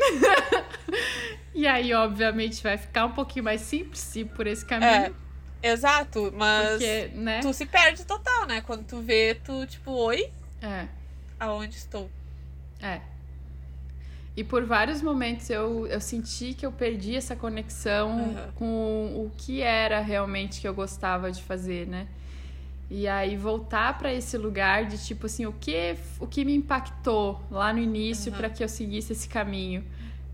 [1.54, 5.14] e aí, obviamente, vai ficar um pouquinho mais simples se por esse caminho.
[5.62, 7.40] É, exato, mas Porque, né?
[7.40, 8.60] tu se perde total, né?
[8.60, 10.30] Quando tu vê, tu, tipo, oi?
[10.62, 10.86] É.
[11.38, 12.10] Aonde estou?
[12.82, 13.00] É.
[14.36, 18.52] E por vários momentos eu, eu senti que eu perdi essa conexão uhum.
[18.54, 22.06] com o que era realmente que eu gostava de fazer, né?
[22.90, 27.40] E aí voltar para esse lugar de tipo assim, o que o que me impactou
[27.48, 28.38] lá no início uhum.
[28.38, 29.84] para que eu seguisse esse caminho.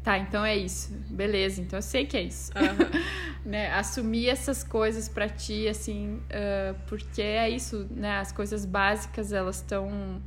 [0.02, 0.90] Tá, então é isso.
[1.10, 2.50] Beleza, então eu sei que é isso.
[2.52, 3.26] Uhum.
[3.44, 3.72] né?
[3.72, 8.18] Assumir essas coisas para ti, assim, uh, porque é isso, né?
[8.18, 10.22] As coisas básicas, elas estão.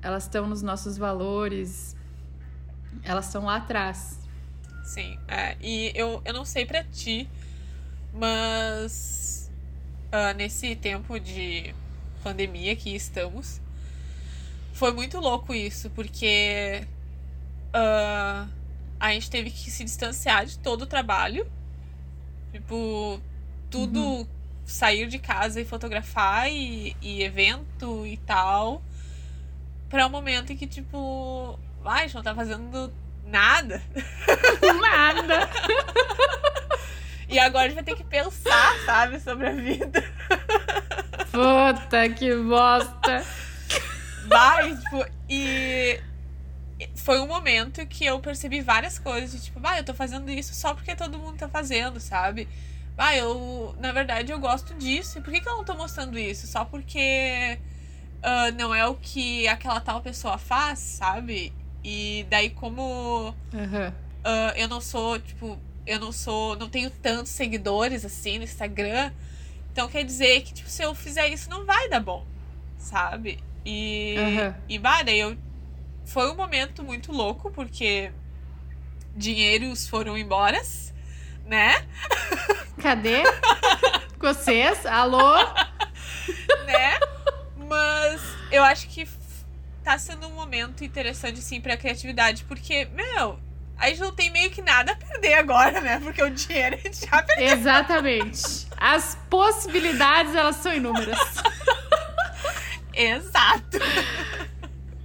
[0.00, 1.94] Elas estão nos nossos valores,
[3.02, 4.18] elas estão lá atrás.
[4.82, 7.28] Sim, é, e eu, eu não sei para ti,
[8.12, 9.19] mas
[10.12, 11.74] uh, nesse tempo de
[12.22, 13.60] pandemia que estamos.
[14.72, 16.86] Foi muito louco isso, porque
[17.74, 18.48] uh,
[18.98, 21.46] a gente teve que se distanciar de todo o trabalho.
[22.52, 23.20] Tipo,
[23.70, 24.26] tudo uhum.
[24.64, 28.82] sair de casa e fotografar e, e evento e tal.
[29.88, 32.92] Pra um momento em que, tipo, ai, a gente não tá fazendo
[33.24, 33.82] nada.
[34.80, 35.50] Nada.
[37.30, 40.02] E agora a gente vai ter que pensar, sabe, sobre a vida.
[41.30, 43.24] Puta que bosta.
[44.26, 46.00] Vai, tipo, e
[46.96, 50.54] foi um momento que eu percebi várias coisas, de, tipo, ah, eu tô fazendo isso
[50.54, 52.48] só porque todo mundo tá fazendo, sabe?
[52.98, 55.18] Ah, eu, na verdade, eu gosto disso.
[55.18, 56.46] E por que, que eu não tô mostrando isso?
[56.46, 57.58] Só porque
[58.18, 61.52] uh, não é o que aquela tal pessoa faz, sabe?
[61.82, 63.88] E daí, como uhum.
[63.88, 69.12] uh, eu não sou, tipo, eu não sou, não tenho tantos seguidores assim no Instagram.
[69.72, 72.26] Então quer dizer que, tipo, se eu fizer isso, não vai dar bom,
[72.78, 73.38] sabe?
[73.64, 74.54] E, uhum.
[74.68, 75.36] e daí eu.
[76.04, 78.10] Foi um momento muito louco, porque
[79.14, 80.60] dinheiros foram embora,
[81.46, 81.86] né?
[82.82, 83.22] Cadê?
[84.18, 84.84] Vocês?
[84.86, 85.36] Alô?
[86.66, 86.98] né?
[87.68, 88.20] Mas
[88.50, 89.08] eu acho que
[89.84, 93.38] tá sendo um momento interessante, assim, pra criatividade, porque, meu,
[93.80, 95.98] a gente não tem meio que nada a perder agora, né?
[96.00, 97.48] Porque o dinheiro a gente já perdeu.
[97.48, 98.66] Exatamente.
[98.76, 101.18] As possibilidades, elas são inúmeras.
[102.92, 103.78] Exato.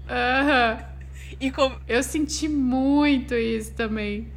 [0.09, 0.73] Aham.
[0.73, 0.95] Uhum.
[1.39, 1.79] E como...
[1.87, 4.29] Eu senti muito isso também.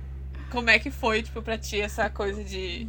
[0.50, 2.86] Como é que foi, tipo, pra ti essa coisa de...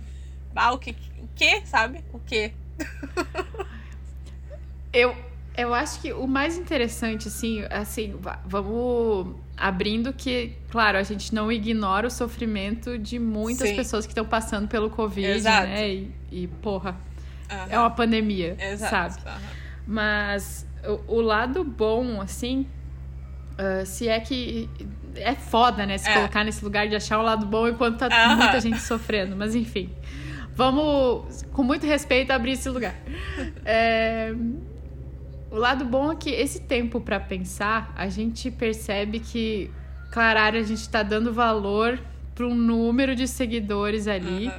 [0.56, 2.04] Ah, o que, o que sabe?
[2.14, 2.52] O que?
[4.94, 5.16] eu,
[5.58, 11.52] eu acho que o mais interessante, assim, assim, vamos abrindo que, claro, a gente não
[11.52, 13.76] ignora o sofrimento de muitas Sim.
[13.76, 15.68] pessoas que estão passando pelo Covid, Exato.
[15.68, 15.90] né?
[15.90, 16.96] E, e porra,
[17.52, 17.66] uhum.
[17.70, 18.90] é uma pandemia, Exato.
[18.90, 19.30] sabe?
[19.30, 19.50] Uhum.
[19.86, 22.66] Mas o, o, lado bom, assim,
[23.54, 24.70] uh, se é que.
[25.16, 25.98] É foda, né?
[25.98, 26.14] Se é.
[26.14, 28.38] colocar nesse lugar de achar o lado bom enquanto tá uhum.
[28.38, 29.90] muita gente sofrendo, mas enfim.
[30.56, 32.96] Vamos, com muito respeito, abrir esse lugar.
[33.66, 34.34] É,
[35.52, 39.72] o lado bom é que esse tempo para pensar, a gente percebe que,
[40.12, 42.00] claro, a gente está dando valor
[42.36, 44.48] para um número de seguidores ali.
[44.48, 44.54] Uhum.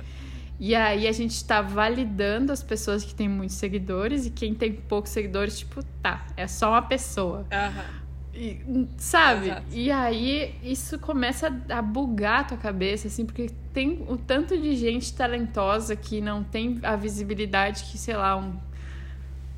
[0.59, 4.75] E aí a gente está validando as pessoas que têm muitos seguidores e quem tem
[4.75, 7.47] poucos seguidores, tipo, tá, é só uma pessoa.
[7.51, 8.01] Uhum.
[8.35, 9.47] E, sabe?
[9.47, 9.63] Exato.
[9.73, 14.77] E aí isso começa a bugar a tua cabeça, assim, porque tem o tanto de
[14.77, 18.53] gente talentosa que não tem a visibilidade que, sei lá, um,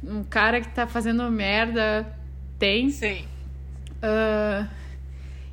[0.02, 2.06] um cara que tá fazendo merda
[2.58, 2.90] tem.
[2.90, 3.24] Sim.
[4.02, 4.66] Ah,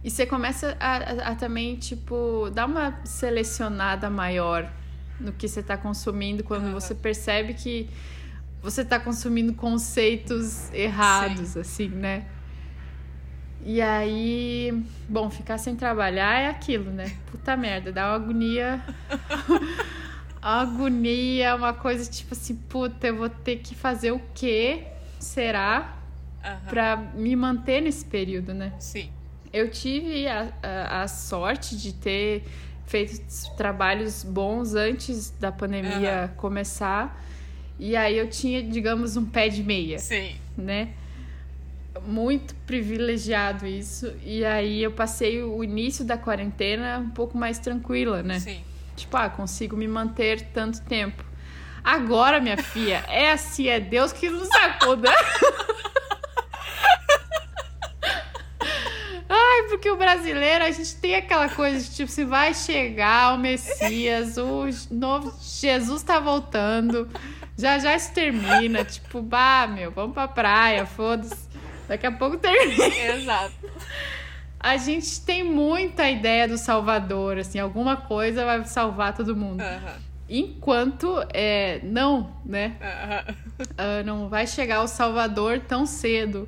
[0.04, 4.70] e você começa a, a- a também, tipo, dar uma selecionada maior
[5.20, 6.74] no que você tá consumindo quando Aham.
[6.80, 7.90] você percebe que
[8.62, 12.26] você tá consumindo conceitos errados, assim, né?
[13.66, 17.12] E aí, bom, ficar sem trabalhar é aquilo, né?
[17.30, 18.82] Puta merda, dá uma agonia.
[20.42, 24.84] Agonia, uma coisa tipo assim, puta, eu vou ter que fazer o quê?
[25.20, 25.98] Será?
[26.44, 26.60] Aham.
[26.70, 28.74] Pra me manter nesse período, né?
[28.80, 29.10] Sim.
[29.52, 32.44] Eu tive a, a, a sorte de ter
[32.86, 33.22] feito
[33.56, 37.24] trabalhos bons antes da pandemia começar.
[37.78, 40.36] E aí eu tinha, digamos, um pé de meia, Sim.
[40.58, 40.90] né?
[42.06, 44.14] Muito privilegiado isso.
[44.24, 48.40] E aí eu passei o início da quarentena um pouco mais tranquila, né?
[48.40, 48.62] Sim.
[49.00, 51.24] Tipo, ah, consigo me manter tanto tempo.
[51.84, 55.10] Agora, minha filha, é assim, é Deus que nos acuda.
[59.32, 63.38] Ai, porque o brasileiro, a gente tem aquela coisa de tipo, se vai chegar o
[63.38, 67.08] Messias, o novo Jesus tá voltando,
[67.58, 68.84] já já isso termina.
[68.84, 71.48] Tipo, bah, meu, vamos pra praia, foda-se.
[71.88, 72.86] Daqui a pouco termina.
[72.86, 73.54] Exato.
[74.60, 79.64] A gente tem muita ideia do Salvador, assim, alguma coisa vai salvar todo mundo.
[80.28, 82.76] Enquanto é, não, né?
[83.78, 86.48] Ah, não vai chegar o Salvador tão cedo.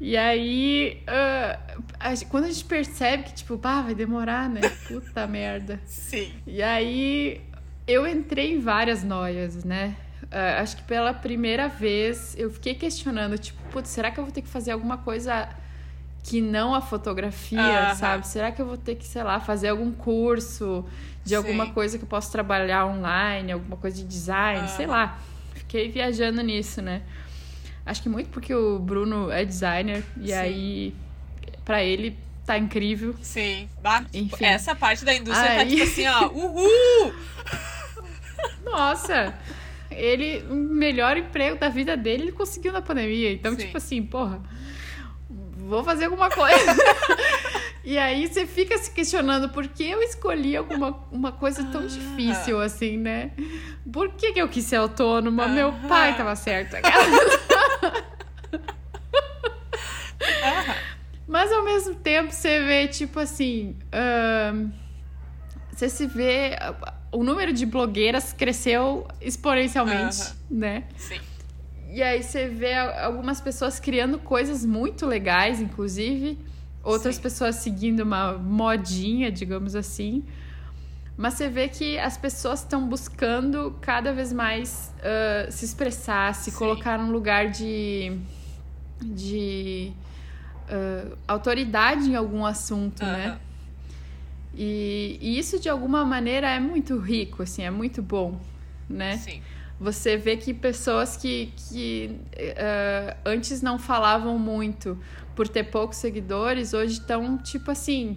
[0.00, 1.58] E aí, ah,
[2.00, 4.60] a quando a gente percebe que, tipo, pá, vai demorar, né?
[4.88, 5.80] Puta merda.
[5.84, 6.32] Sim.
[6.46, 7.42] E aí,
[7.86, 9.96] eu entrei em várias noias, né?
[10.30, 14.32] Ah, acho que pela primeira vez eu fiquei questionando, tipo, putz, será que eu vou
[14.32, 15.48] ter que fazer alguma coisa
[16.28, 18.26] que não a fotografia, sabe?
[18.26, 20.84] Será que eu vou ter que, sei lá, fazer algum curso
[21.24, 21.72] de alguma Sim.
[21.72, 25.18] coisa que eu posso trabalhar online, alguma coisa de design, sei lá.
[25.54, 27.02] Fiquei viajando nisso, né?
[27.84, 30.32] Acho que muito porque o Bruno é designer e Sim.
[30.34, 30.94] aí
[31.64, 33.14] pra ele tá incrível.
[33.22, 33.68] Sim.
[34.12, 34.44] Enfim.
[34.44, 36.26] Essa parte da indústria tá Aí- tipo assim, ó.
[36.34, 37.12] Uhul!
[38.64, 39.32] Nossa,
[39.90, 43.32] ele, o melhor emprego da vida dele, ele conseguiu na pandemia.
[43.32, 43.58] Então, Sim.
[43.58, 44.40] tipo assim, porra,
[45.66, 46.76] vou fazer alguma coisa.
[47.84, 51.86] e aí você fica se questionando por que eu escolhi alguma uma coisa tão Ah.
[51.86, 53.30] difícil assim, né?
[53.92, 55.46] Por que, que eu quis ser autônoma?
[55.48, 56.76] Meu pai tava certo.
[61.26, 63.76] Mas ao mesmo tempo você vê, tipo assim.
[63.92, 64.70] ahn,
[65.72, 66.52] você se vê.
[67.12, 70.84] O número de blogueiras cresceu exponencialmente, né?
[70.96, 71.20] Sim.
[71.96, 76.38] E aí você vê algumas pessoas criando coisas muito legais, inclusive.
[76.84, 77.22] Outras Sim.
[77.22, 80.22] pessoas seguindo uma modinha, digamos assim.
[81.16, 86.50] Mas você vê que as pessoas estão buscando cada vez mais ah, se expressar, se
[86.50, 86.58] Sim.
[86.58, 88.18] colocar num lugar de,
[89.02, 89.90] de
[90.68, 93.28] ah, autoridade em algum assunto, né?
[93.28, 93.40] Aham.
[94.54, 98.38] E, e isso de alguma maneira é muito rico, assim, é muito bom,
[98.86, 99.16] né?
[99.16, 99.40] Sim.
[99.78, 104.98] Você vê que pessoas que, que eh, antes não falavam muito
[105.34, 108.16] por ter poucos seguidores, hoje estão tipo assim.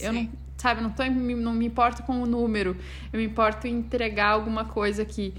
[0.00, 0.32] Eu não, Sim.
[0.56, 2.76] sabe, não, tô, não me importo com o número,
[3.12, 5.34] eu me importo em entregar alguma coisa aqui,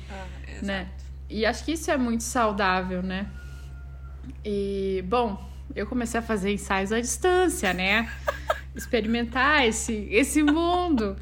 [0.48, 0.66] exato.
[0.66, 0.88] né?
[1.28, 3.28] E acho que isso é muito saudável, né?
[4.46, 5.44] E, bom,
[5.76, 8.12] eu comecei a fazer ensaios à distância, né?
[8.76, 11.18] Experimentar esse, esse mundo.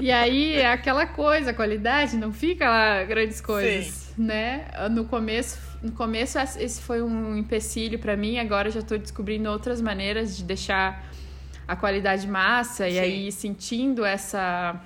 [0.00, 4.66] E aí é aquela coisa, a qualidade não fica lá grandes coisas, né?
[4.90, 9.80] No começo, no começo esse foi um empecilho para mim, agora já tô descobrindo outras
[9.80, 11.04] maneiras de deixar
[11.68, 12.98] a qualidade massa e Sim.
[12.98, 14.80] aí sentindo essa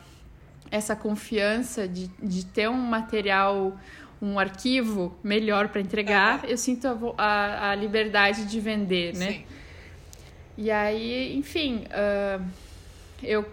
[0.71, 3.79] essa confiança de, de ter um material,
[4.21, 9.31] um arquivo melhor para entregar, eu sinto a, a, a liberdade de vender, né?
[9.31, 9.45] Sim.
[10.59, 12.41] E aí, enfim, ah,
[13.23, 13.47] eu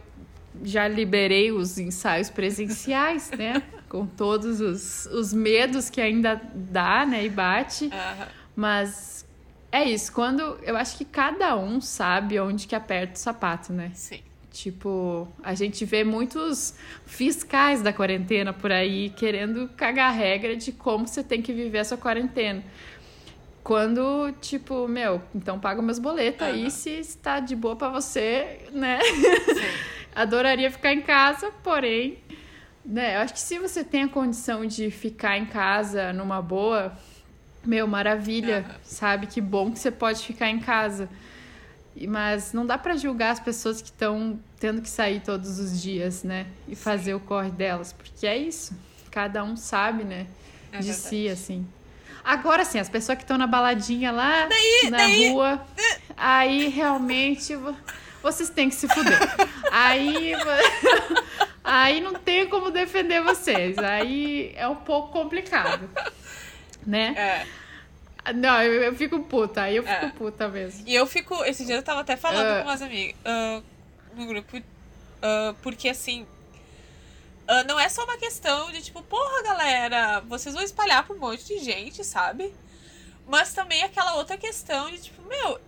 [0.64, 3.64] já liberei os ensaios presenciais, né?
[3.90, 7.26] Com todos os, os medos que ainda dá, né?
[7.26, 7.90] E bate.
[7.92, 8.28] Aham.
[8.56, 9.26] Mas
[9.72, 10.12] é isso.
[10.12, 13.92] Quando eu acho que cada um sabe onde que aperta o sapato, né?
[13.94, 14.20] Sim.
[14.52, 16.76] Tipo, a gente vê muitos
[17.08, 21.80] fiscais da quarentena por aí querendo cagar a regra de como você tem que viver
[21.80, 22.64] a sua quarentena.
[23.64, 26.70] Quando, tipo, meu, então paga meus boletos aí Aham.
[26.70, 29.00] se está de boa pra você, né?
[29.02, 29.94] Sim.
[30.16, 32.18] Adoraria ficar em casa, porém,
[32.86, 33.16] né?
[33.16, 36.98] Eu acho que se você tem a condição de ficar em casa numa boa,
[37.66, 38.76] meu, maravilha, Aham.
[38.84, 39.28] sabe?
[39.28, 41.10] Que bom que você pode ficar em casa.
[42.08, 46.24] Mas não dá para julgar as pessoas que estão tendo que sair todos os dias,
[46.24, 46.48] né?
[46.68, 48.76] E fazer o corre delas, porque é isso.
[49.12, 50.26] Cada um sabe, né?
[50.72, 51.08] É de verdade.
[51.08, 51.68] si, assim.
[52.24, 55.62] Agora sim, as pessoas que estão na baladinha lá Daí- na daí- rua,
[56.18, 57.54] aí realmente
[58.24, 59.20] vocês têm que se fuder.
[59.72, 60.34] Aí,
[61.64, 63.78] aí não tem como defender vocês.
[63.78, 65.90] Aí é um pouco complicado,
[66.88, 67.46] né?
[68.26, 68.34] É.
[68.34, 70.10] Não, eu, eu fico puta, aí eu fico É.
[70.12, 70.84] puta mesmo.
[70.88, 71.44] E eu fico.
[71.44, 72.62] Esse dia eu tava até falando Ah.
[72.64, 73.62] com umas amigas ah,
[74.16, 74.62] no grupo.
[75.22, 76.26] ah, porque assim.
[77.68, 81.44] não é só uma questão de tipo, porra, galera, vocês vão espalhar pra um monte
[81.46, 82.54] de gente, sabe?
[83.28, 85.60] Mas também aquela outra questão de tipo, meu,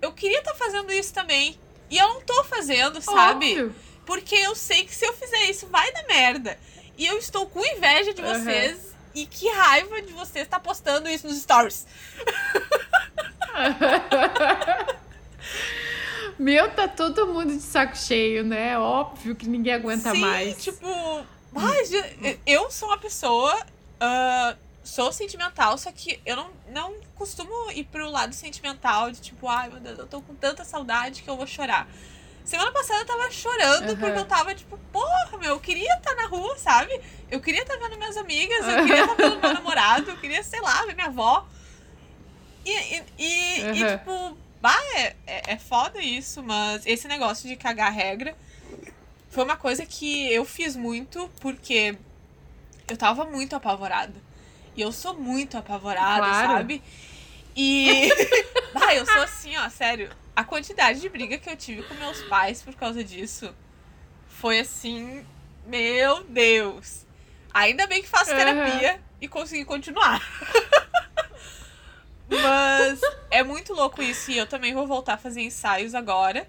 [0.00, 1.58] eu queria estar fazendo isso também.
[1.90, 3.50] E eu não tô fazendo, sabe?
[3.52, 3.74] Óbvio.
[4.04, 6.58] Porque eu sei que se eu fizer isso vai dar merda.
[6.96, 8.88] E eu estou com inveja de vocês.
[9.14, 11.86] E que raiva de vocês estar postando isso nos stories.
[16.38, 18.78] Meu, tá todo mundo de saco cheio, né?
[18.78, 20.62] Óbvio que ninguém aguenta Sim, mais.
[20.62, 20.86] tipo.
[21.88, 23.58] ge- eu sou uma pessoa.
[24.00, 24.54] ah,
[24.88, 29.68] sou sentimental, só que eu não, não costumo ir pro lado sentimental de tipo, ai
[29.68, 31.86] meu Deus, eu tô com tanta saudade que eu vou chorar.
[32.42, 33.96] Semana passada eu tava chorando Aham.
[33.96, 36.90] porque eu tava tipo, porra, meu, eu queria estar na rua, sabe?
[37.30, 40.60] Eu queria estar vendo minhas amigas, eu queria estar vendo meu namorado, eu queria, sei
[40.62, 41.46] lá, ver minha avó.
[42.64, 43.98] E, e, e, e, Aham.
[43.98, 48.34] tipo, bah, é, é, é foda isso, mas esse negócio de cagar regra
[49.30, 51.94] foi uma coisa que eu fiz muito porque
[52.88, 54.27] eu tava muito apavorada.
[54.78, 56.52] E eu sou muito apavorada, Claro.
[56.52, 56.80] sabe?
[57.56, 58.08] E.
[58.72, 60.08] bah, eu sou assim, ó, sério.
[60.36, 63.52] A quantidade de briga que eu tive com meus pais por causa disso
[64.28, 65.26] foi assim.
[65.66, 67.04] Meu Deus!
[67.52, 70.22] Ainda bem que faço terapia e consegui continuar.
[72.30, 73.00] Mas
[73.32, 74.30] é muito louco isso.
[74.30, 76.48] E eu também vou voltar a fazer ensaios agora.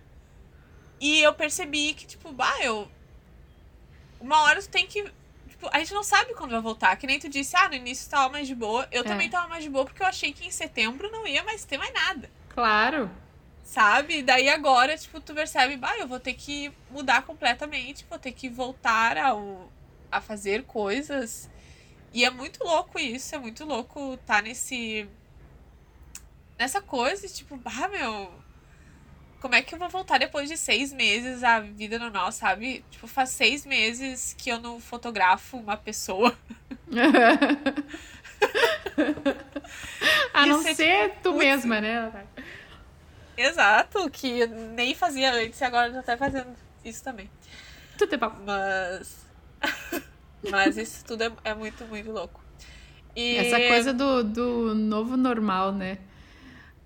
[1.01, 2.87] E eu percebi que, tipo, bah, eu.
[4.21, 5.11] Uma hora tu tem que.
[5.59, 6.95] Tipo, a gente não sabe quando vai voltar.
[6.95, 8.87] Que nem tu disse, ah, no início tava mais de boa.
[8.93, 9.03] Eu É.
[9.03, 11.77] também tava mais de boa porque eu achei que em setembro não ia mais ter
[11.77, 12.31] mais nada.
[12.47, 13.11] Claro.
[13.61, 14.23] Sabe?
[14.23, 18.47] Daí agora, tipo, tu percebe, bah, eu vou ter que mudar completamente, vou ter que
[18.47, 19.69] voltar ao,
[20.09, 21.49] a fazer coisas.
[22.13, 25.09] E é muito louco isso, é muito louco tá nesse.
[26.57, 28.31] Nessa coisa, tipo, bah, meu.
[29.39, 32.83] Como é que eu vou voltar depois de seis meses à vida normal, sabe?
[32.91, 36.37] Tipo, faz seis meses que eu não fotografo uma pessoa.
[40.33, 41.37] A não é, ser tu putz.
[41.37, 42.25] mesma, né?
[43.37, 47.29] Exato, que nem fazia antes e agora eu tô até fazendo isso também.
[47.97, 48.31] Tudo é bom.
[48.45, 49.25] Mas.
[50.49, 52.41] Mas isso tudo é, é muito, muito louco.
[53.15, 53.35] E...
[53.35, 55.97] Essa coisa do, do novo normal, né?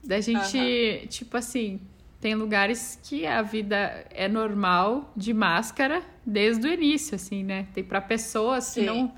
[0.03, 1.79] Da gente, tipo assim,
[2.23, 7.67] tem lugares que a vida é normal de máscara desde o início, assim, né?
[7.73, 9.13] Tem pra pessoas que não.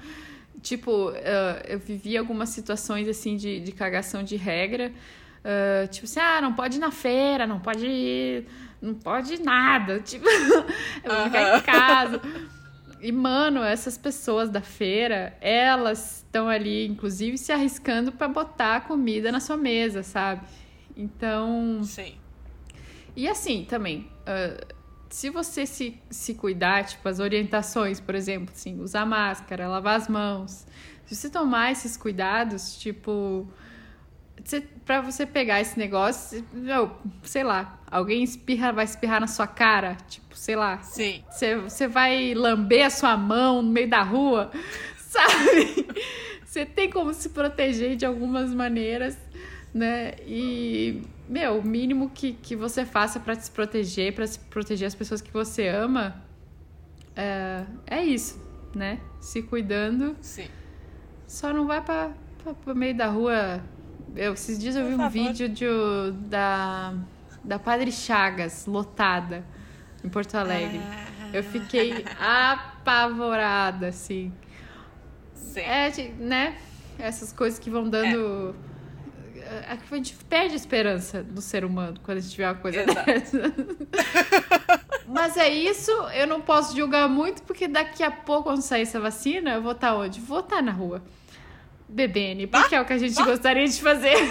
[0.59, 4.91] Tipo, ah, eu vivi algumas situações assim de, de cagação de regra.
[5.43, 8.47] ah, tipo assim, ah, não pode ir na feira, não pode ir,
[8.81, 9.99] não pode ir nada.
[10.03, 12.19] Tipo, eu vou ficar em casa.
[13.01, 19.31] E, mano, essas pessoas da feira, elas estão ali, inclusive, se arriscando pra botar comida
[19.31, 20.41] na sua mesa, sabe?
[20.97, 21.83] Então.
[21.83, 22.15] Sim.
[23.15, 24.65] E assim também, ah,
[25.09, 30.07] se você se, se cuidar, tipo, as orientações, por exemplo, assim, usar máscara, lavar as
[30.07, 30.65] mãos,
[31.05, 33.47] se você tomar esses cuidados, tipo.
[34.43, 36.91] Você, pra você pegar esse negócio, meu,
[37.23, 41.23] sei lá, alguém espirra, vai espirrar na sua cara, tipo, sei lá, Sim.
[41.29, 44.51] você, você vai lamber a sua mão no meio da rua,
[44.99, 45.87] sabe?
[46.45, 49.17] Você tem como se proteger de algumas maneiras,
[49.75, 50.13] né?
[50.25, 54.95] E, meu, o mínimo que, que você faça pra se proteger, pra se proteger as
[54.95, 56.23] pessoas que você ama,
[57.13, 58.41] é, é isso,
[58.73, 59.01] né?
[59.19, 60.47] Se cuidando, Sim.
[61.27, 62.11] só não vai pra,
[62.63, 63.61] pro meio da rua.
[64.15, 65.65] Eu, esses dias eu vi um vídeo de,
[66.29, 66.93] da,
[67.43, 69.43] da Padre Chagas, lotada,
[70.01, 70.79] em Porto Alegre.
[71.33, 74.31] Eu fiquei apavorada, assim.
[75.33, 75.59] Sim.
[75.59, 76.57] É, né?
[76.97, 78.55] Essas coisas que vão dando.
[78.71, 78.74] É.
[79.67, 83.05] A gente perde a esperança do ser humano quando a gente vê uma coisa Exato.
[83.05, 83.37] dessa.
[85.07, 88.99] Mas é isso, eu não posso julgar muito, porque daqui a pouco, quando sair essa
[88.99, 90.19] vacina, eu vou estar onde?
[90.19, 91.03] Vou estar na rua.
[91.87, 94.15] Bebendo, porque é o que a gente gostaria de fazer.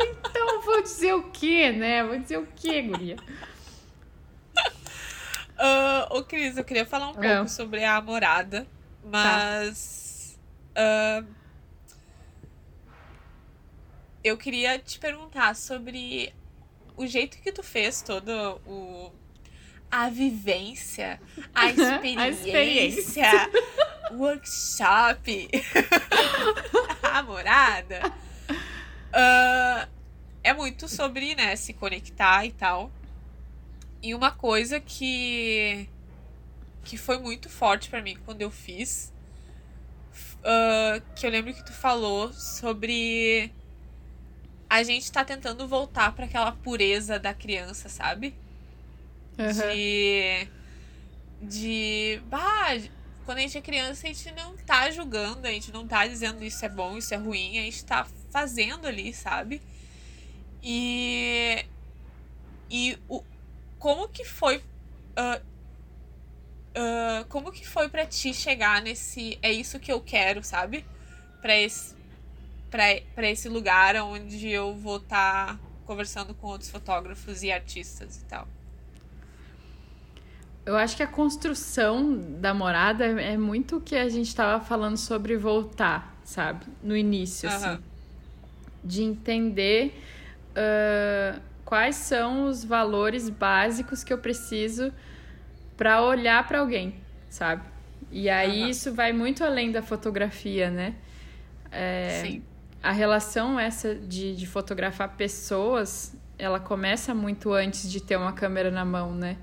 [0.00, 2.04] então, vou dizer o quê, né?
[2.04, 3.16] Vou dizer o quê, guria?
[5.56, 7.46] Ah, ô, Cris, eu queria falar um pouco É.
[7.46, 8.66] sobre a morada,
[9.04, 10.38] mas.
[10.76, 11.22] ah,
[14.22, 16.32] eu queria te perguntar sobre
[16.96, 19.12] o jeito que tu fez todo o
[19.90, 21.20] a vivência,
[21.54, 23.50] a experiência, a experiência.
[24.12, 25.48] workshop,
[27.02, 28.12] a morada.
[29.08, 29.88] Uh,
[30.42, 32.90] é muito sobre, né, se conectar e tal.
[34.02, 35.88] E uma coisa que
[36.84, 39.12] que foi muito forte para mim quando eu fiz,
[40.38, 43.52] uh, que eu lembro que tu falou sobre
[44.68, 48.34] a gente tá tentando voltar para aquela pureza da criança, sabe?
[49.38, 49.72] Uhum.
[49.72, 50.48] De.
[51.40, 52.20] De.
[52.26, 52.76] Bah,
[53.24, 56.44] quando a gente é criança, a gente não tá julgando, a gente não tá dizendo
[56.44, 59.62] isso é bom, isso é ruim, a gente tá fazendo ali, sabe?
[60.62, 61.64] E.
[62.70, 63.22] E o,
[63.78, 64.58] como que foi.
[64.58, 65.42] Uh,
[66.76, 69.38] uh, como que foi para ti chegar nesse.
[69.40, 70.84] É isso que eu quero, sabe?
[71.40, 71.94] Pra esse,
[72.70, 78.24] pra esse lugar onde eu vou estar tá conversando com outros fotógrafos e artistas e
[78.24, 78.46] tal.
[80.66, 84.98] Eu acho que a construção da morada é muito o que a gente estava falando
[84.98, 86.66] sobre voltar, sabe?
[86.82, 87.56] No início, uhum.
[87.56, 87.82] assim.
[88.84, 89.98] De entender
[90.50, 94.92] uh, quais são os valores básicos que eu preciso
[95.74, 96.96] para olhar para alguém,
[97.30, 97.62] sabe?
[98.10, 98.68] E aí uhum.
[98.68, 100.94] isso vai muito além da fotografia, né?
[101.70, 102.42] É, Sim.
[102.82, 108.70] A relação essa de, de fotografar pessoas, ela começa muito antes de ter uma câmera
[108.70, 109.36] na mão, né?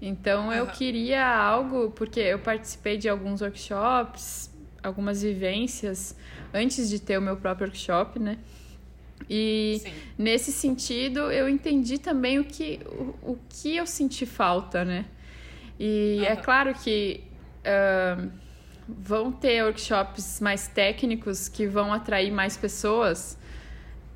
[0.00, 4.50] Então eu queria algo, porque eu participei de alguns workshops,
[4.82, 6.14] algumas vivências
[6.52, 8.38] antes de ter o meu próprio workshop, né?
[9.28, 9.92] E Sim.
[10.18, 15.06] nesse sentido eu entendi também o que, o, o que eu senti falta, né?
[15.78, 17.24] E é claro que
[17.64, 18.30] uh,
[18.88, 23.36] vão ter workshops mais técnicos que vão atrair mais pessoas,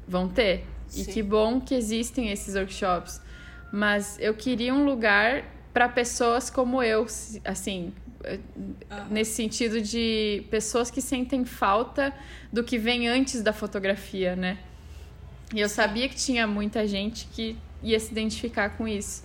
[0.06, 0.66] vão ter.
[0.86, 1.02] Sim.
[1.02, 3.20] E que bom que existem esses workshops.
[3.72, 7.06] Mas eu queria um lugar para pessoas como eu,
[7.44, 7.92] assim,
[8.24, 8.74] uhum.
[9.10, 12.12] nesse sentido de pessoas que sentem falta
[12.52, 14.58] do que vem antes da fotografia, né?
[15.54, 19.24] E eu sabia que tinha muita gente que ia se identificar com isso.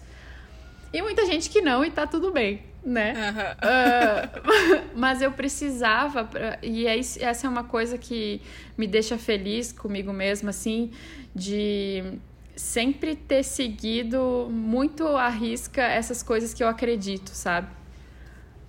[0.96, 3.14] E muita gente que não, e tá tudo bem, né?
[3.14, 4.80] Uhum.
[4.80, 6.30] Uh, mas eu precisava,
[6.64, 8.42] e é, essa é uma coisa que
[8.78, 10.92] me deixa feliz comigo mesma, assim,
[11.36, 12.02] de
[12.56, 17.68] sempre ter seguido muito à risca essas coisas que eu acredito, sabe?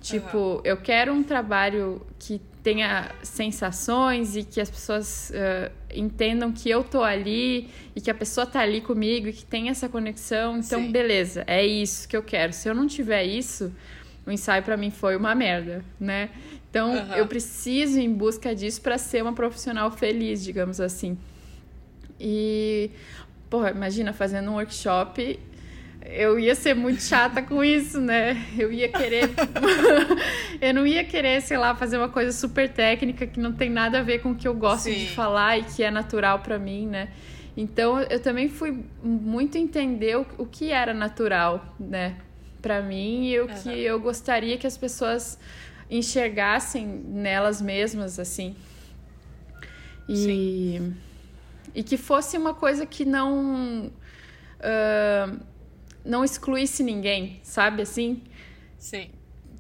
[0.01, 0.61] Tipo, uhum.
[0.65, 6.83] eu quero um trabalho que tenha sensações e que as pessoas uh, entendam que eu
[6.83, 10.59] tô ali e que a pessoa tá ali comigo e que tem essa conexão.
[10.59, 10.91] Então, Sim.
[10.91, 12.53] beleza, é isso que eu quero.
[12.53, 13.73] Se eu não tiver isso,
[14.27, 16.29] o ensaio para mim foi uma merda, né?
[16.69, 17.15] Então, uhum.
[17.15, 21.17] eu preciso ir em busca disso para ser uma profissional feliz, digamos assim.
[22.19, 22.91] E
[23.49, 25.39] porra, imagina fazendo um workshop
[26.11, 28.47] eu ia ser muito chata com isso, né?
[28.59, 29.31] Eu ia querer.
[30.61, 34.01] eu não ia querer, sei lá, fazer uma coisa super técnica que não tem nada
[34.01, 34.95] a ver com o que eu gosto Sim.
[34.95, 37.09] de falar e que é natural para mim, né?
[37.57, 42.17] Então eu também fui muito entender o, o que era natural, né?
[42.61, 43.55] Para mim e o uhum.
[43.63, 45.39] que eu gostaria que as pessoas
[45.91, 48.55] enxergassem nelas mesmas, assim.
[50.09, 50.17] E.
[50.17, 50.97] Sim
[51.77, 53.93] e que fosse uma coisa que não
[54.61, 55.41] uh,
[56.07, 58.23] não excluísse ninguém, sabe assim?
[58.79, 59.11] Sim.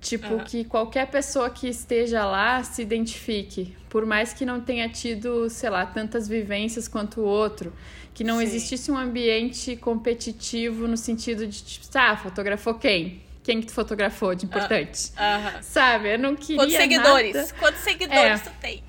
[0.00, 0.44] Tipo, uhum.
[0.44, 5.68] que qualquer pessoa que esteja lá se identifique, por mais que não tenha tido, sei
[5.68, 7.72] lá, tantas vivências quanto o outro,
[8.14, 8.44] que não Sim.
[8.44, 13.22] existisse um ambiente competitivo no sentido de, tipo, tá, fotografou quem?
[13.42, 15.10] Quem que tu fotografou de importante?
[15.10, 16.14] Uh, Sabe?
[16.14, 17.34] Eu não queria Quantos seguidores?
[17.34, 17.54] Nada...
[17.58, 18.84] Quantos seguidores é, tu tem?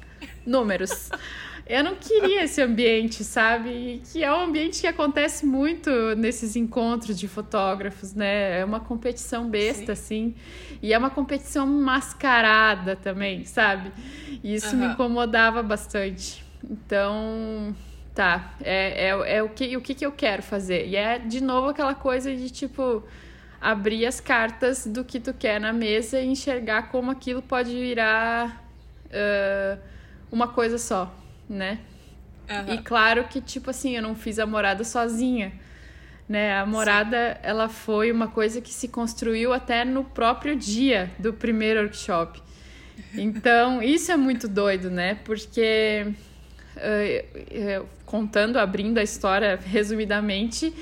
[0.45, 1.09] Números.
[1.69, 4.01] Eu não queria esse ambiente, sabe?
[4.11, 8.61] Que é um ambiente que acontece muito nesses encontros de fotógrafos, né?
[8.61, 10.33] É uma competição besta, Sim.
[10.33, 10.35] assim.
[10.81, 13.91] E é uma competição mascarada também, sabe?
[14.41, 14.87] E isso uhum.
[14.87, 16.41] me incomodava bastante.
[16.63, 17.75] Então,
[18.15, 18.53] tá.
[18.63, 20.87] É, é, é o, que, o que, que eu quero fazer.
[20.87, 23.03] E é, de novo, aquela coisa de, tipo
[23.59, 28.63] abrir as cartas do que tu quer na mesa e enxergar como aquilo pode virar
[29.07, 29.81] uh,
[30.31, 31.13] uma coisa só
[31.49, 31.79] né?
[32.49, 32.73] Uhum.
[32.75, 35.51] E claro que, tipo assim, eu não fiz a morada sozinha.
[36.27, 36.57] Né?
[36.57, 37.39] A morada, Sim.
[37.43, 42.41] ela foi uma coisa que se construiu até no próprio dia do primeiro workshop.
[43.13, 45.19] Então, isso é muito doido, né?
[45.23, 46.07] Porque,
[46.75, 50.73] uh, contando, abrindo a história resumidamente,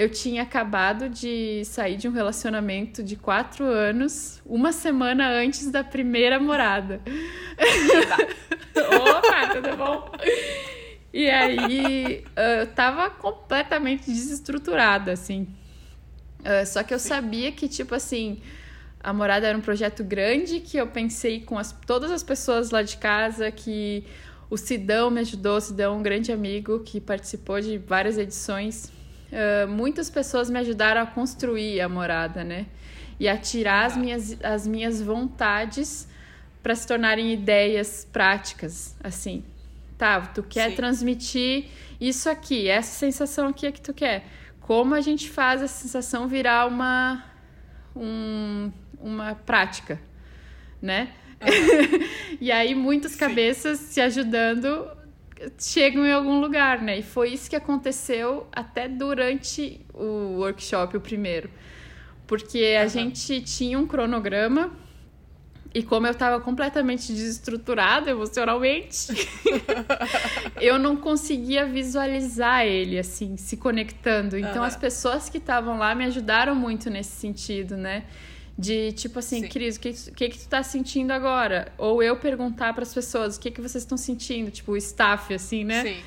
[0.00, 5.84] eu tinha acabado de sair de um relacionamento de quatro anos, uma semana antes da
[5.84, 7.02] primeira morada.
[8.74, 10.10] Opa, tudo bom?
[11.12, 15.46] E aí eu tava completamente desestruturada, assim.
[16.38, 18.40] Uh, só que eu sabia que, tipo assim,
[19.00, 22.80] a morada era um projeto grande que eu pensei com as, todas as pessoas lá
[22.80, 24.02] de casa, que
[24.48, 28.98] o Sidão me ajudou, o Sidão é um grande amigo que participou de várias edições.
[29.30, 32.66] Uh, muitas pessoas me ajudaram a construir a morada, né?
[33.18, 36.08] E a tirar as minhas, as minhas vontades
[36.62, 39.44] para se tornarem ideias práticas, assim.
[39.96, 40.76] Tá, tu quer Sim.
[40.76, 41.66] transmitir
[42.00, 44.24] isso aqui, essa sensação aqui é que tu quer.
[44.60, 47.22] Como a gente faz essa sensação virar uma,
[47.94, 50.00] um, uma prática,
[50.80, 51.10] né?
[51.40, 52.06] Uhum.
[52.40, 53.18] e aí muitas Sim.
[53.18, 54.88] cabeças se ajudando
[55.58, 56.98] chegam em algum lugar, né?
[56.98, 61.50] E foi isso que aconteceu até durante o workshop, o primeiro.
[62.26, 62.88] Porque a uhum.
[62.88, 64.70] gente tinha um cronograma
[65.72, 69.08] e como eu estava completamente desestruturada emocionalmente,
[70.60, 74.36] eu não conseguia visualizar ele assim, se conectando.
[74.36, 74.64] Então uhum.
[74.64, 78.04] as pessoas que estavam lá me ajudaram muito nesse sentido, né?
[78.60, 79.48] De tipo assim, Sim.
[79.48, 81.72] Cris, o que, que, que tu tá sentindo agora?
[81.78, 85.32] Ou eu perguntar para as pessoas o que, que vocês estão sentindo, tipo, o staff,
[85.32, 85.82] assim, né?
[85.82, 86.02] Sim.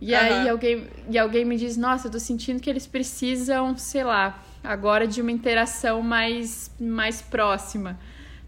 [0.00, 0.20] E uhum.
[0.20, 4.40] aí alguém, e alguém me diz, nossa, eu tô sentindo que eles precisam, sei lá,
[4.62, 7.98] agora de uma interação mais, mais próxima.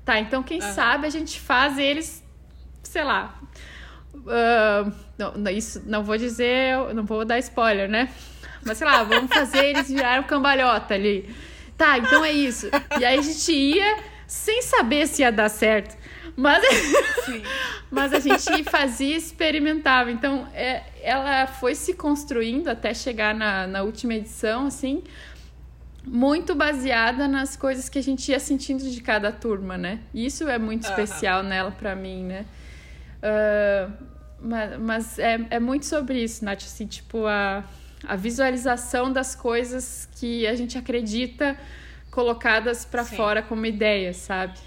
[0.04, 0.72] Tá, então quem uhum.
[0.72, 2.22] sabe a gente faz eles,
[2.84, 3.36] sei lá.
[4.14, 8.10] Uh, não, isso não vou dizer, não vou dar spoiler, né?
[8.64, 11.28] Mas sei lá, vamos fazer eles virarem cambalhota ali.
[11.80, 12.68] Tá, então é isso.
[13.00, 15.96] E aí a gente ia sem saber se ia dar certo.
[16.36, 16.62] Mas,
[17.90, 20.10] mas a gente fazia e experimentava.
[20.10, 25.02] Então, é, ela foi se construindo até chegar na, na última edição, assim,
[26.06, 30.00] muito baseada nas coisas que a gente ia sentindo de cada turma, né?
[30.12, 30.90] Isso é muito uhum.
[30.90, 32.44] especial nela para mim, né?
[33.22, 33.92] Uh,
[34.42, 37.64] mas mas é, é muito sobre isso, Nath, assim, tipo, a
[38.06, 41.56] a visualização das coisas que a gente acredita
[42.10, 44.58] colocadas para fora como ideia, sabe?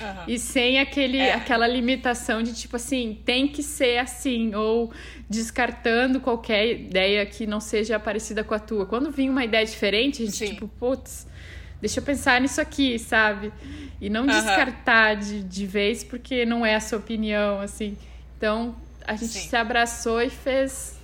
[0.00, 0.24] Uhum.
[0.26, 1.34] E sem aquele, é.
[1.34, 4.92] aquela limitação de tipo assim, tem que ser assim, ou
[5.28, 8.86] descartando qualquer ideia que não seja parecida com a tua.
[8.86, 10.54] Quando vinha uma ideia diferente, a gente, Sim.
[10.54, 11.26] tipo, putz,
[11.80, 13.52] deixa eu pensar nisso aqui, sabe?
[14.00, 14.26] E não uhum.
[14.26, 17.96] descartar de, de vez porque não é a sua opinião, assim.
[18.36, 18.74] Então,
[19.06, 19.48] a gente Sim.
[19.48, 21.00] se abraçou e fez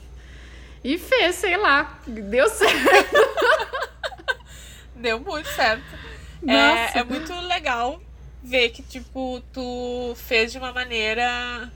[0.82, 3.16] e fez, sei lá, deu certo.
[4.94, 5.84] deu muito certo.
[6.46, 8.00] É, é, muito legal
[8.42, 11.70] ver que, tipo, tu fez de uma maneira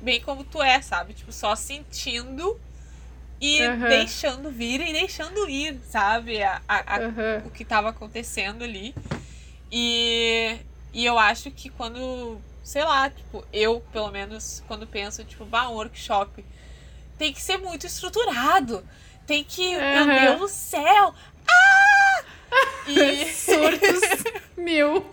[0.00, 1.12] bem como tu é, sabe?
[1.12, 2.58] Tipo, só sentindo
[3.40, 3.88] e uhum.
[3.88, 6.42] deixando vir e deixando ir, sabe?
[6.42, 7.46] A, a, a uhum.
[7.46, 8.94] O que estava acontecendo ali.
[9.70, 10.56] E,
[10.92, 15.68] e eu acho que quando, sei lá, tipo, eu, pelo menos, quando penso, tipo, bah,
[15.68, 16.44] um workshop
[17.18, 18.86] tem que ser muito estruturado.
[19.26, 19.74] Tem que.
[19.76, 20.06] Uhum.
[20.06, 21.14] Meu Deus do céu!
[21.46, 22.24] Ah!
[22.86, 23.26] E...
[23.32, 24.00] Surtos
[24.56, 25.04] mil.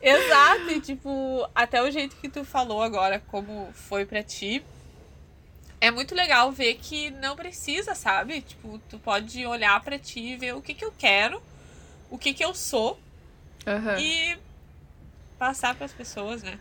[0.00, 4.64] Exato, e tipo, até o jeito que tu falou agora, como foi para ti,
[5.80, 8.40] é muito legal ver que não precisa, sabe?
[8.40, 11.40] Tipo, tu pode olhar para ti e ver o que que eu quero,
[12.10, 12.98] o que que eu sou
[13.64, 13.98] uhum.
[13.98, 14.36] e
[15.38, 16.58] passar para as pessoas, né?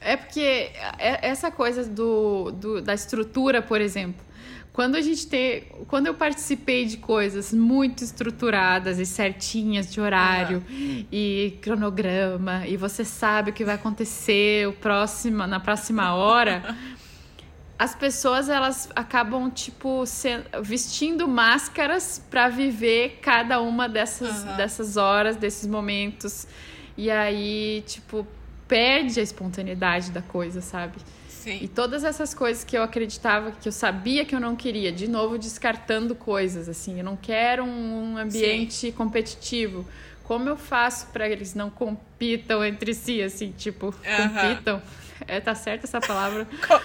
[0.00, 4.24] É porque é, essa coisa do, do, da estrutura, por exemplo,
[4.72, 5.64] quando a gente tem.
[5.88, 11.06] Quando eu participei de coisas muito estruturadas e certinhas de horário uhum.
[11.10, 16.76] e cronograma, e você sabe o que vai acontecer o próximo, na próxima hora.
[17.80, 20.28] as pessoas elas acabam tipo se,
[20.62, 24.56] vestindo máscaras para viver cada uma dessas, uhum.
[24.56, 26.46] dessas horas, desses momentos.
[26.94, 28.26] E aí, tipo,
[28.70, 30.94] perde a espontaneidade da coisa, sabe?
[31.28, 31.58] Sim.
[31.60, 35.08] E todas essas coisas que eu acreditava, que eu sabia que eu não queria, de
[35.08, 38.92] novo descartando coisas, assim, eu não quero um ambiente Sim.
[38.92, 39.84] competitivo.
[40.22, 44.28] Como eu faço para eles não compitam entre si, assim, tipo, uh -huh.
[44.28, 44.80] compitam?
[45.26, 46.46] É, tá certa essa palavra?
[46.66, 46.80] Co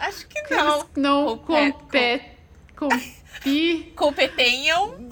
[0.00, 0.86] Acho que não.
[0.94, 2.32] não compet...
[2.76, 3.92] Compi...
[3.96, 5.08] Competenham.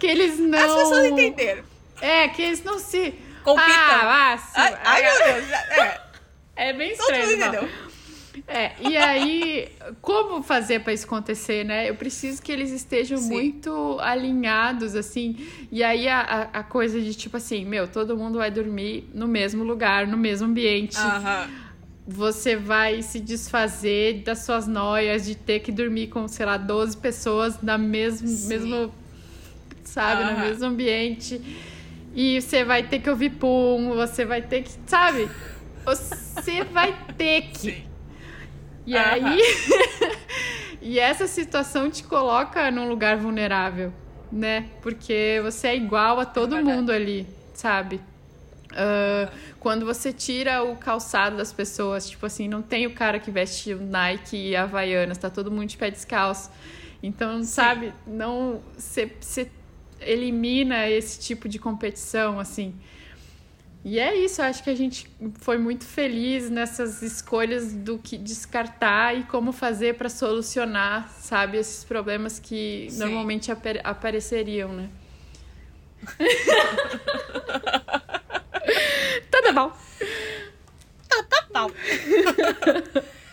[0.00, 0.58] que eles não...
[0.58, 1.73] As pessoas entenderam.
[2.00, 3.14] É, que eles não se.
[3.42, 3.74] Compitam.
[3.74, 5.50] Ah, ai, ai, meu Deus.
[5.50, 6.00] É,
[6.56, 7.38] é bem estranho.
[7.38, 7.94] Não.
[8.48, 9.68] É, e aí,
[10.02, 11.88] como fazer para isso acontecer, né?
[11.88, 13.30] Eu preciso que eles estejam Sim.
[13.30, 15.36] muito alinhados, assim.
[15.70, 19.62] E aí, a, a coisa de tipo assim, meu, todo mundo vai dormir no mesmo
[19.62, 20.96] lugar, no mesmo ambiente.
[22.06, 26.96] Você vai se desfazer das suas noias de ter que dormir com, sei lá, 12
[26.98, 28.92] pessoas na mesmo, mesmo
[29.84, 31.40] sabe, no mesmo ambiente.
[32.14, 35.28] E você vai ter que ouvir pum, você vai ter que, sabe?
[35.84, 37.58] Você vai ter que.
[37.58, 37.84] Sim.
[38.86, 39.40] E aí.
[40.80, 43.92] e essa situação te coloca num lugar vulnerável,
[44.30, 44.66] né?
[44.80, 46.76] Porque você é igual a todo verdade.
[46.76, 48.00] mundo ali, sabe?
[48.74, 49.28] Ah,
[49.60, 53.72] quando você tira o calçado das pessoas, tipo assim, não tem o cara que veste
[53.72, 56.50] o Nike e Havaianas, tá todo mundo de pé descalço.
[57.02, 58.60] Então, sabe, não.
[58.76, 59.50] Você
[60.06, 62.74] elimina esse tipo de competição, assim.
[63.84, 65.06] E é isso, acho que a gente
[65.40, 71.84] foi muito feliz nessas escolhas do que descartar e como fazer para solucionar, sabe, esses
[71.84, 72.98] problemas que Sim.
[73.00, 74.88] normalmente apare- apareceriam, né?
[79.30, 79.72] Tudo bom.
[81.08, 81.70] Total.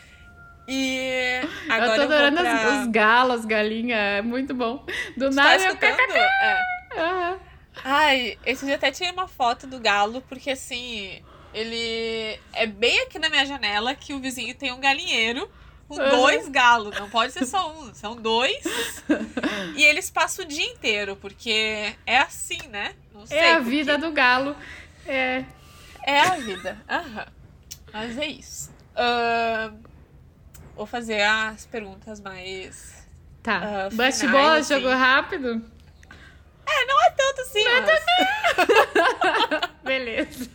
[0.73, 2.53] E agora eu tô eu adorando pra...
[2.53, 4.77] as- os galos, as galinhas, é muito bom.
[5.17, 5.67] Do Tu tá nada eu...
[5.67, 5.99] escutando?
[6.15, 6.61] É.
[6.97, 7.39] Aham.
[7.83, 11.21] Ai, esse dia até tirei uma foto do galo, porque assim,
[11.53, 15.49] ele é bem aqui na minha janela que o vizinho tem um galinheiro
[15.87, 16.09] com Aham.
[16.09, 16.95] dois galos.
[16.97, 18.63] Não pode ser só um, são dois.
[19.75, 22.93] e eles passam o dia inteiro, porque é assim, né?
[23.29, 24.55] É a por vida do galo.
[25.05, 25.43] É.
[26.05, 26.77] É a vida.
[26.89, 27.27] Aham.
[27.93, 28.71] Mas é isso.
[28.95, 29.75] Ahn,
[30.75, 33.07] vou fazer as perguntas mais.
[33.43, 33.87] Tá.
[33.87, 34.73] Ah, Bate finais, bola, assim.
[34.75, 35.71] jogo rápido?
[36.65, 39.71] É, não é tanto assim, mas...
[39.83, 40.49] Beleza.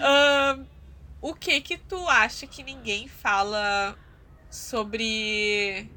[0.00, 0.64] Ahn,
[1.20, 3.96] o que que tu acha que ninguém fala
[4.50, 5.88] sobre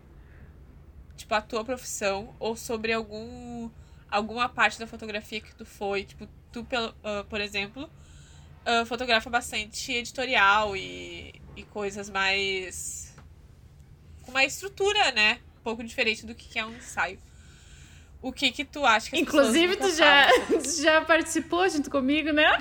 [1.16, 3.70] tipo a tua profissão ou sobre algum
[4.10, 7.90] alguma parte da fotografia que tu foi, tipo, tu pelo- ah, por exemplo,
[8.66, 13.05] ah, fotografa bastante editorial e, e coisas mais
[14.26, 15.40] com uma estrutura, né?
[15.60, 17.20] Um pouco diferente do que é um ensaio.
[18.22, 22.32] O que que tu acha que as Inclusive, tu já, tu já participou junto comigo,
[22.34, 22.58] né?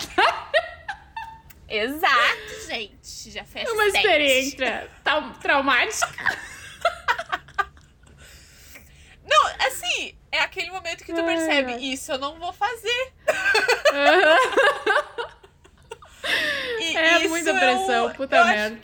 [1.69, 3.31] Exato, gente.
[3.31, 6.39] Já fez É uma experiência trau- traumática.
[9.27, 13.13] Não, assim, é aquele momento que tu Ai, percebe, isso eu não vou fazer.
[16.81, 18.81] E É isso muita eu- pressão, puta eu acho- merda.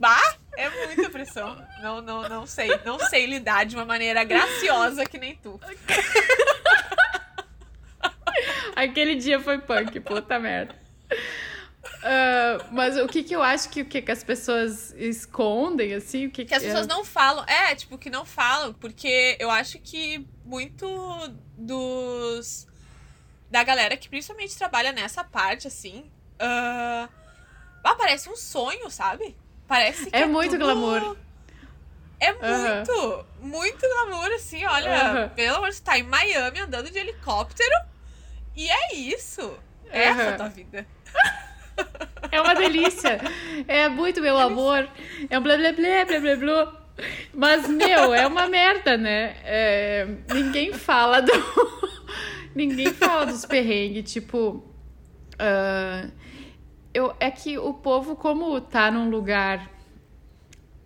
[0.00, 1.56] Bah, é muita pressão.
[1.80, 2.68] Não, não, não sei.
[2.84, 5.60] Não sei lidar de uma maneira graciosa que nem tu.
[8.74, 10.74] Aquele dia foi punk, puta merda.
[12.02, 16.26] Ah, mas o que que eu acho que o que, que as pessoas escondem, assim,
[16.26, 17.44] o que Que as pessoas não falam.
[17.44, 20.86] É, tipo, que não falam, porque eu acho que muito
[21.56, 22.66] dos.
[23.50, 26.10] Da galera que principalmente trabalha nessa parte, assim.
[26.38, 27.08] ah,
[27.84, 29.36] ah, parece um sonho, sabe?
[29.72, 31.16] Parece que É é, muito tudo- glamour.
[32.20, 35.30] É muito, muito glamour, assim, olha.
[35.34, 37.74] Pelo amor de Deus, tá em Miami andando de helicóptero.
[38.54, 39.40] E é isso.
[39.90, 40.36] Essa é a Aham.
[40.36, 40.86] tua vida.
[42.30, 43.18] É uma delícia.
[43.66, 44.86] É muito meu amor.
[45.30, 46.82] É um blá blá blá blá blá blá.
[47.32, 49.36] Mas, meu, é uma merda, né?
[49.42, 51.32] É, ninguém fala do.
[52.54, 54.62] ninguém fala dos perrengues, tipo.
[55.38, 56.06] ah,
[56.94, 59.70] eu, é que o povo, como tá num lugar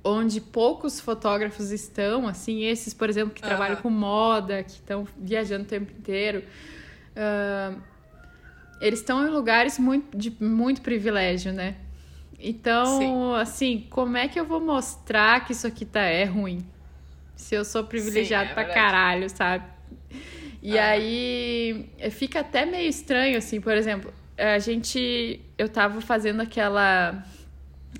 [0.04, 5.64] onde poucos fotógrafos estão, assim, esses, por exemplo, que trabalham com moda, que estão viajando
[5.64, 6.44] o tempo inteiro.
[7.16, 7.74] ah,
[8.80, 11.76] eles estão em lugares muito, de muito privilégio, né?
[12.38, 13.34] Então, Sim.
[13.36, 16.58] assim, como é que eu vou mostrar que isso aqui tá, é ruim?
[17.34, 18.84] Se eu sou privilegiado Sim, é pra verdade.
[18.86, 19.64] caralho, sabe?
[20.62, 20.88] E Aham.
[20.90, 25.40] aí fica até meio estranho, assim, por exemplo, a gente.
[25.56, 27.24] Eu tava fazendo aquela.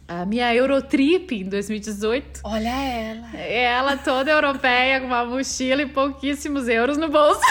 [0.06, 2.40] A minha Eurotrip em 2018.
[2.44, 3.36] Olha ela.
[3.36, 7.40] Ela toda europeia, com uma mochila e pouquíssimos euros no bolso.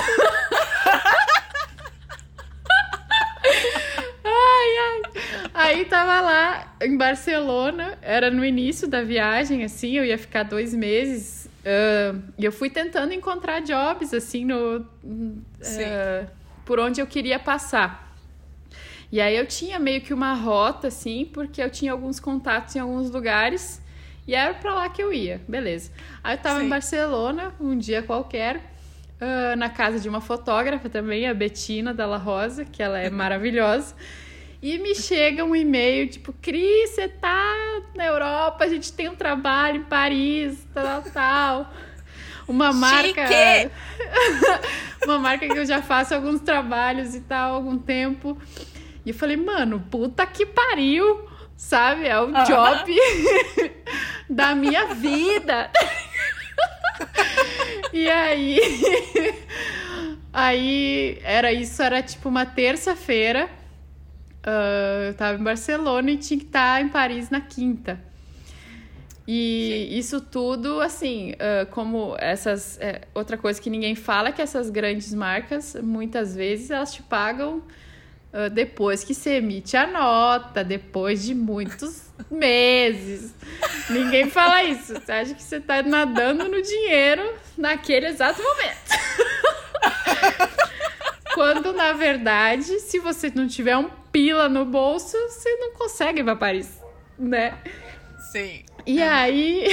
[4.24, 5.02] ai, ai.
[5.54, 10.74] Aí tava lá em Barcelona, era no início da viagem, assim, eu ia ficar dois
[10.74, 11.50] meses.
[11.66, 14.86] ah, e eu fui tentando encontrar jobs, assim, no.
[15.62, 16.26] Ah,
[16.64, 18.05] por onde eu queria passar.
[19.16, 22.80] E aí eu tinha meio que uma rota, assim, porque eu tinha alguns contatos em
[22.80, 23.82] alguns lugares.
[24.28, 25.90] E era pra lá que eu ia, beleza.
[26.22, 26.66] Aí eu tava Sim.
[26.66, 28.60] em Barcelona, um dia qualquer,
[29.22, 33.96] ah, na casa de uma fotógrafa também, a Betina Dalla Rosa, que ela é maravilhosa.
[34.62, 39.16] E me chega um e-mail, tipo, Cris, você tá na Europa, a gente tem um
[39.16, 41.74] trabalho em Paris, tal, tal.
[42.50, 43.24] Uma marca.
[45.06, 48.38] Uma marca que eu já faço alguns trabalhos e tal, há algum tempo.
[49.06, 52.08] E eu falei, mano, puta que pariu, sabe?
[52.08, 52.96] É o job
[54.28, 55.70] da minha vida.
[57.94, 58.60] e aí.
[60.34, 63.48] Aí era isso, era tipo uma terça-feira.
[64.46, 68.00] Uh, eu tava em Barcelona e tinha que estar em Paris na quinta.
[69.28, 69.98] E Sim.
[69.98, 72.80] isso tudo, assim, uh, como essas.
[72.80, 77.02] É, outra coisa que ninguém fala é que essas grandes marcas, muitas vezes, elas te
[77.02, 77.64] pagam
[78.52, 83.34] depois que você emite a nota, depois de muitos meses.
[83.90, 84.94] Ninguém fala isso.
[84.94, 88.92] Você acha que você tá nadando no dinheiro naquele exato momento.
[91.34, 96.24] Quando, na verdade, se você não tiver um pila no bolso, você não consegue ir
[96.24, 96.82] pra Paris,
[97.18, 97.58] né?
[98.32, 98.64] Sim.
[98.86, 99.10] E é.
[99.10, 99.68] aí.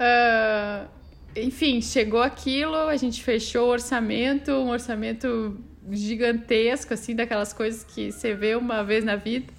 [0.00, 0.88] uh,
[1.36, 5.58] enfim, chegou aquilo, a gente fechou o orçamento, um orçamento
[5.90, 9.52] gigantesco, assim, daquelas coisas que você vê uma vez na vida.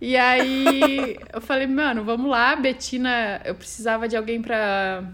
[0.00, 5.04] E aí eu falei, mano, vamos lá, Betina, eu precisava de alguém pra.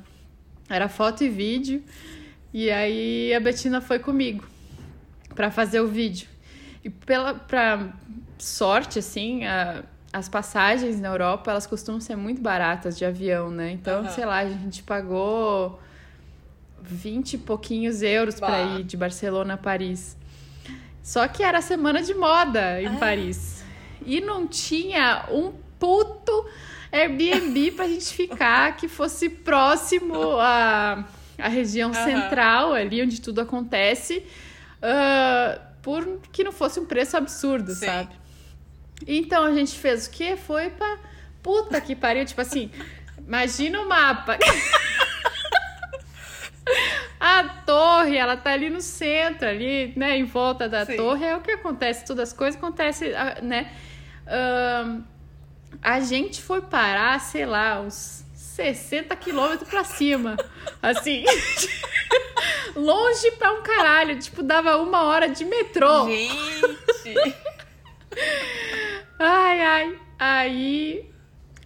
[0.68, 1.82] Era foto e vídeo.
[2.52, 4.46] E aí a Betina foi comigo
[5.34, 6.28] para fazer o vídeo.
[6.82, 7.92] E pela pra
[8.38, 13.72] sorte, assim, a, as passagens na Europa, elas costumam ser muito baratas de avião, né?
[13.72, 14.10] Então, uhum.
[14.10, 15.80] sei lá, a gente pagou
[16.82, 20.16] 20 e pouquinhos euros para ir de Barcelona a Paris.
[21.09, 22.97] Só que era semana de moda em ah.
[23.01, 23.64] Paris.
[24.05, 26.47] E não tinha um puto
[26.93, 31.06] Airbnb pra gente ficar que fosse próximo à,
[31.39, 32.05] à região uhum.
[32.05, 34.22] central, ali onde tudo acontece
[34.82, 37.86] uh, por que não fosse um preço absurdo, Sim.
[37.86, 38.10] sabe?
[39.06, 40.36] Então a gente fez o quê?
[40.36, 40.98] Foi pra
[41.43, 42.70] puta que pariu, tipo assim,
[43.26, 44.36] imagina o mapa.
[47.20, 50.96] A torre, ela tá ali no centro, ali, né, em volta da Sim.
[50.96, 53.72] torre, é o que acontece, todas as coisas acontecem, ah, né?
[54.26, 55.02] Uh,
[55.82, 60.36] a gente foi parar, sei lá, uns 60 quilômetros pra cima.
[60.82, 61.24] Assim.
[62.74, 64.18] longe pra um caralho.
[64.18, 66.06] Tipo, dava uma hora de metrô.
[66.06, 67.14] Gente!
[69.18, 69.98] ai, ai.
[70.18, 71.10] Aí.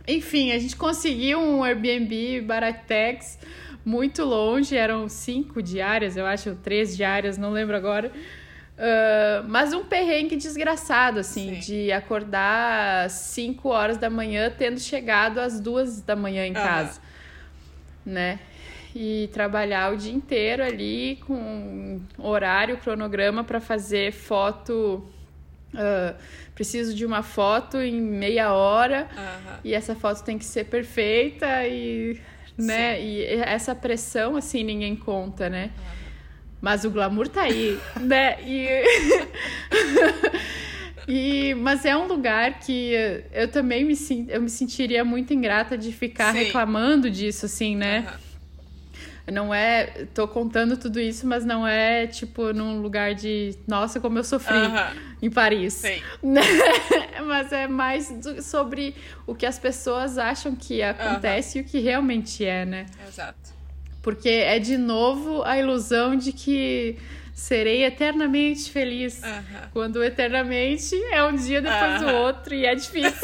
[0.06, 3.38] Enfim, a gente conseguiu um Airbnb Baratex
[3.84, 4.76] muito longe.
[4.76, 8.12] Eram cinco diárias, eu acho, três diárias, não lembro agora.
[8.72, 11.60] Uh, mas um perrengue desgraçado, assim, Sim.
[11.60, 17.00] de acordar às 5 horas da manhã, tendo chegado às duas da manhã em casa,
[18.04, 18.40] né?
[18.94, 25.06] E trabalhar o dia inteiro ali com horário, cronograma para fazer foto.
[25.72, 26.14] Uh,
[26.54, 29.08] preciso de uma foto em meia hora
[29.64, 32.20] e essa foto tem que ser perfeita e,
[32.56, 33.02] né?
[33.02, 35.70] E essa pressão, assim, ninguém conta, né?
[36.60, 38.38] Mas o glamour tá aí, né?
[38.44, 38.68] E...
[41.08, 41.54] e...
[41.54, 42.92] Mas é um lugar que
[43.32, 43.94] eu também me,
[44.28, 46.44] eu me sentiria muito ingrata de ficar Sim.
[46.44, 48.06] reclamando disso, assim, né?
[48.06, 48.31] Uhum.
[49.30, 50.06] Não é.
[50.14, 53.56] Tô contando tudo isso, mas não é tipo num lugar de.
[53.66, 54.56] Nossa, como eu sofri
[55.20, 55.74] em Paris.
[55.74, 56.02] Sim.
[57.26, 58.94] mas é mais do, sobre
[59.26, 62.86] o que as pessoas acham que acontece e o que realmente é, né?
[63.06, 63.52] Exato.
[64.02, 66.98] Porque é de novo a ilusão de que
[67.32, 69.22] serei eternamente feliz.
[69.72, 73.12] Quando eternamente é um dia depois do outro e é difícil.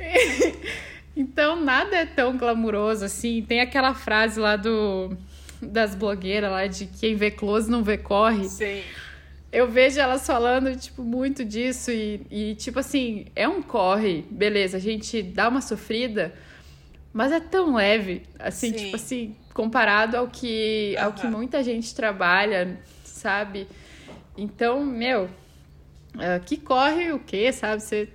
[1.16, 3.42] então nada é tão glamuroso assim.
[3.42, 5.16] Tem aquela frase lá do
[5.62, 8.48] das blogueiras lá de quem vê close não vê corre.
[8.48, 8.82] Sim.
[9.52, 14.76] Eu vejo elas falando, tipo, muito disso e, e, tipo assim, é um corre, beleza,
[14.76, 16.32] a gente dá uma sofrida,
[17.12, 18.84] mas é tão leve, assim, Sim.
[18.84, 21.04] tipo assim, comparado ao que, uhum.
[21.04, 23.66] ao que muita gente trabalha, sabe?
[24.38, 27.82] Então, meu, uh, que corre o quê, sabe?
[27.82, 28.08] Você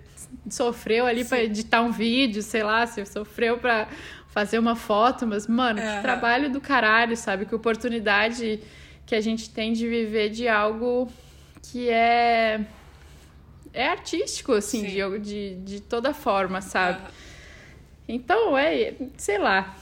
[0.49, 3.87] sofreu ali para editar um vídeo, sei lá, você sofreu para
[4.27, 5.95] fazer uma foto, mas, mano, uhum.
[5.95, 7.45] que trabalho do caralho, sabe?
[7.45, 8.59] Que oportunidade
[9.05, 11.09] que a gente tem de viver de algo
[11.61, 12.61] que é
[13.73, 16.99] é artístico, assim, de, de, de toda forma, sabe?
[16.99, 17.07] Uhum.
[18.07, 19.75] Então, é, sei lá.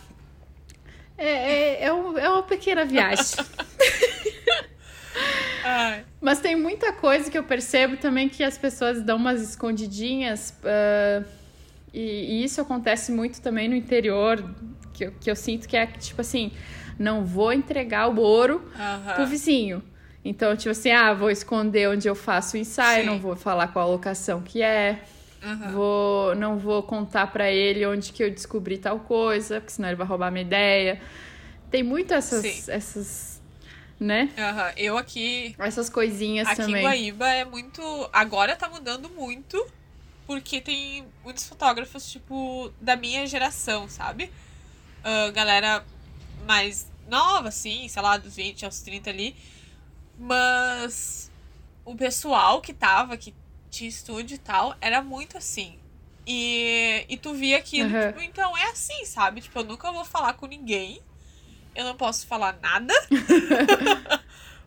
[1.15, 3.37] É, é, é, um, é uma pequena viagem.
[6.21, 10.57] Mas tem muita coisa que eu percebo também que as pessoas dão umas escondidinhas.
[10.63, 11.25] Uh,
[11.93, 14.43] e, e, isso acontece muito também no interior,
[14.93, 16.51] que eu, que eu sinto que é tipo assim:
[16.97, 19.13] não vou entregar o ouro uhum.
[19.15, 19.83] pro vizinho.
[20.25, 23.09] Então, tipo assim, ah, vou esconder onde eu faço o ensaio, Sim.
[23.09, 25.01] não vou falar qual a locação que é.
[25.43, 25.71] Uhum.
[25.73, 29.97] Vou, não vou contar para ele onde que eu descobri tal coisa, porque senão ele
[29.97, 31.01] vai roubar minha ideia.
[31.69, 33.41] Tem muito essas, essas
[34.03, 34.29] né?
[34.37, 34.73] Uhum.
[34.77, 35.55] Eu aqui.
[35.57, 36.75] Essas coisinhas aqui também.
[36.75, 37.81] Aqui em Guaíba é muito.
[38.11, 39.65] Agora tá mudando muito,
[40.27, 44.25] porque tem muitos fotógrafos, tipo, da minha geração, sabe?
[44.99, 45.83] Uh, galera
[46.45, 49.35] mais nova, assim, sei lá, dos 20 aos 30 ali.
[50.17, 51.31] Mas
[51.85, 53.33] o pessoal que tava, que
[53.69, 55.77] tinha estúdio e tal, era muito assim.
[56.25, 58.07] E, e tu via aquilo, Uhum.
[58.07, 59.41] tipo, então é assim, sabe?
[59.41, 61.01] Tipo, eu nunca vou falar com ninguém.
[61.75, 62.93] Eu não posso falar nada.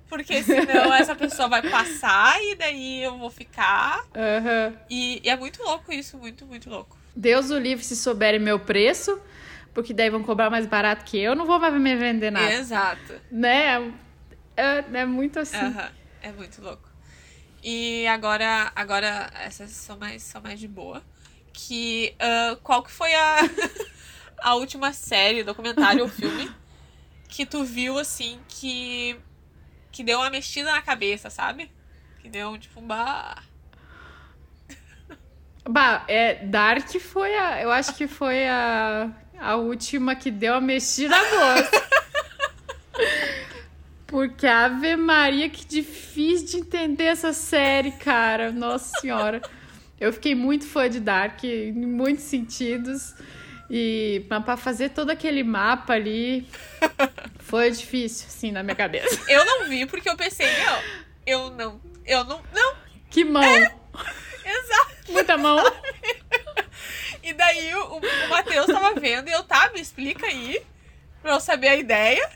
[0.08, 4.04] Porque senão essa pessoa vai passar e daí eu vou ficar.
[4.14, 4.74] Aham.
[4.88, 6.96] E, e é muito louco isso, muito, muito louco.
[7.14, 9.20] Deus o livre se souberem meu preço,
[9.74, 12.52] porque daí vão cobrar mais barato que eu, não vou mais me vender nada.
[12.52, 13.20] Exato.
[13.30, 13.92] Né?
[14.56, 15.56] É, é muito assim.
[15.56, 15.90] Aham,
[16.22, 16.88] É muito louco.
[17.62, 21.02] E agora, agora essas são mais, são mais de boa.
[21.52, 23.38] Que ah, qual que foi a,
[24.40, 26.48] a última série, documentário ou filme
[27.28, 29.16] que tu viu assim que
[29.92, 31.70] que deu uma mexida na cabeça, sabe?
[32.20, 33.42] Que deu tipo bah.
[35.68, 37.62] Bah, é, Dark foi a.
[37.62, 41.86] Eu acho que foi a, a última que deu a mexida boa.
[44.06, 48.52] Porque Ave Maria, que difícil de entender essa série, cara.
[48.52, 49.42] Nossa Senhora.
[49.98, 53.14] Eu fiquei muito fã de Dark em muitos sentidos.
[53.68, 56.48] E pra pra fazer todo aquele mapa ali
[57.40, 59.20] foi difícil, assim, na minha cabeça.
[59.28, 60.74] Eu não vi porque eu pensei, meu,
[61.26, 62.74] eu não, eu não, não,
[63.10, 63.42] Que mão!
[64.44, 65.12] exato.
[65.12, 65.58] Muita mão!
[67.22, 70.64] E daí o, o Matheus tava vendo e eu, tá, me explica aí,
[71.20, 72.30] pra eu saber a ideia.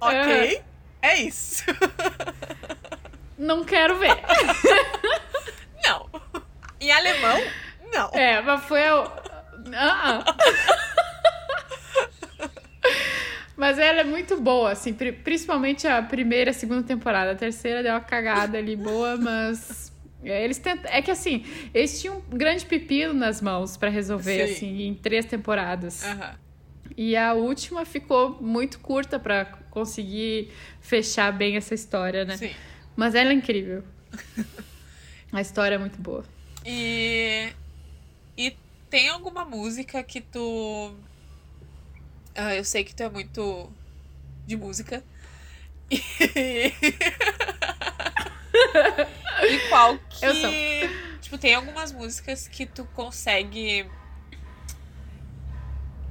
[0.00, 0.60] Ok,
[1.00, 1.64] é isso.
[3.38, 4.16] Não quero ver.
[5.84, 6.08] Não.
[6.80, 7.40] Em alemão,
[7.92, 8.10] não.
[8.12, 9.10] É, mas foi o.
[9.72, 10.24] Ah.
[13.56, 17.32] Mas ela é muito boa, assim, pri- principalmente a primeira a segunda temporada.
[17.32, 19.92] A terceira deu uma cagada ali boa, mas.
[20.24, 20.90] é, Eles tentam...
[20.90, 24.52] É que assim, eles tinham um grande pepino nas mãos pra resolver, Sim.
[24.54, 26.02] assim, em três temporadas.
[26.04, 26.34] Aham.
[26.96, 32.36] E a última ficou muito curta pra conseguir fechar bem essa história, né?
[32.36, 32.50] Sim.
[32.96, 33.82] Mas ela é incrível.
[35.32, 36.24] A história é muito boa.
[36.66, 37.48] E.
[38.36, 38.56] E
[38.94, 40.94] tem alguma música que tu.
[42.32, 43.68] Ah, eu sei que tu é muito
[44.46, 45.02] de música.
[45.90, 45.96] E,
[49.50, 50.24] e qual que.
[50.24, 50.50] Eu sou.
[51.20, 53.84] Tipo, tem algumas músicas que tu consegue.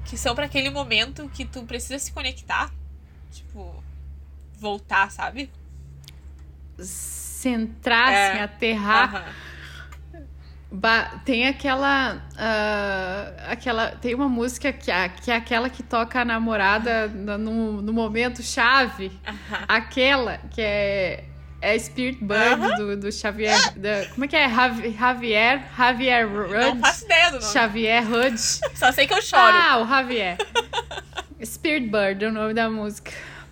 [0.03, 2.69] Que são pra aquele momento que tu precisa se conectar.
[3.31, 3.81] Tipo,
[4.59, 5.49] voltar, sabe?
[6.77, 8.31] Centrar, É.
[8.31, 9.15] assim, aterrar.
[9.15, 9.52] Aham.
[10.75, 12.19] Ba- tem aquela.
[12.35, 13.91] ah, aquela.
[13.91, 17.37] Tem uma música que, é- que é aquela que toca a namorada no,
[17.81, 19.11] no- momento chave.
[19.27, 19.65] Aham.
[19.67, 21.25] Aquela que é.
[21.61, 22.75] É Spirit Bird Aham.
[22.75, 23.57] do, do Xavier.
[23.77, 24.49] da- como é que é?
[24.49, 25.61] Javi- Javier?
[25.77, 26.79] Javier Não Rudd?
[26.81, 27.53] faço ideia do nome.
[27.53, 28.37] Xavier Rudd.
[28.75, 29.41] Só sei que eu choro.
[29.55, 30.37] Ah, o Javier.
[31.45, 33.11] Spirit Bird é o nome da música.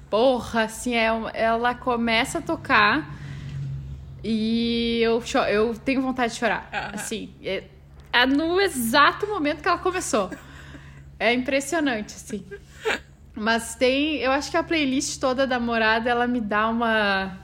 [0.10, 3.08] Porra, assim, é ela começa a tocar
[4.24, 6.70] e eu, eu tenho vontade de chorar.
[6.94, 7.64] Assim, é,
[8.14, 10.30] é no exato momento que ela começou.
[11.20, 12.46] É impressionante, assim.
[13.36, 17.40] Mas tem, eu acho que a playlist toda da Morada, ela me dá uma.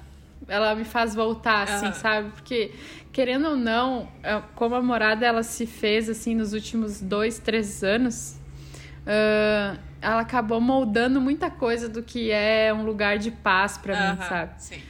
[0.48, 1.94] Ela me faz voltar, assim, Aham.
[1.94, 2.30] sabe?
[2.32, 2.72] Porque,
[3.12, 7.84] querendo ou não, é, como a Morada ela se fez, assim, nos últimos dois, três
[7.84, 8.38] anos,
[9.06, 14.20] ah, ela acabou moldando muita coisa do que é um lugar de paz pra mim,
[14.20, 14.52] Aham, sabe?
[14.62, 14.82] Sim.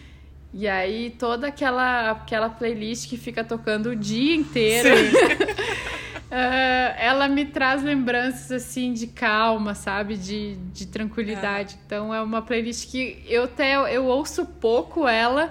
[0.53, 4.90] E aí, toda aquela, aquela playlist que fica tocando o dia inteiro.
[6.30, 10.18] Ah, ela me traz lembranças assim de calma, sabe?
[10.18, 11.78] De, de tranquilidade.
[11.86, 15.49] Então é uma playlist que eu até eu ouço pouco ela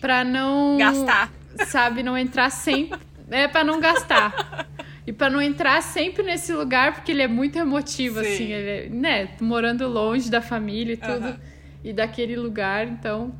[0.00, 1.30] pra não Gastar.
[1.66, 2.98] sabe, não entrar sempre,
[3.30, 4.66] é pra não gastar.
[5.06, 8.26] E pra não entrar sempre nesse lugar porque ele é muito emotivo Sim.
[8.26, 11.40] assim, ele é, né, morando longe da família e tudo Aham.
[11.84, 13.32] e daquele lugar, então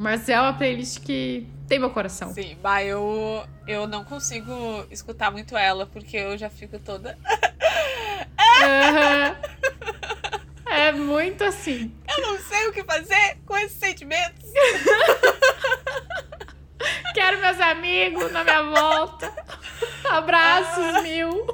[0.00, 2.32] mas é uma playlist que tem meu coração.
[2.32, 4.50] Sim, bah, eu, eu não consigo
[4.90, 7.18] escutar muito ela, porque eu já fico toda.
[8.62, 9.36] Aham.
[10.70, 11.94] É muito assim.
[12.08, 14.48] Eu não sei o que fazer com esses sentimentos.
[17.12, 19.30] Quero meus amigos na minha volta.
[20.08, 21.46] Abraços mil.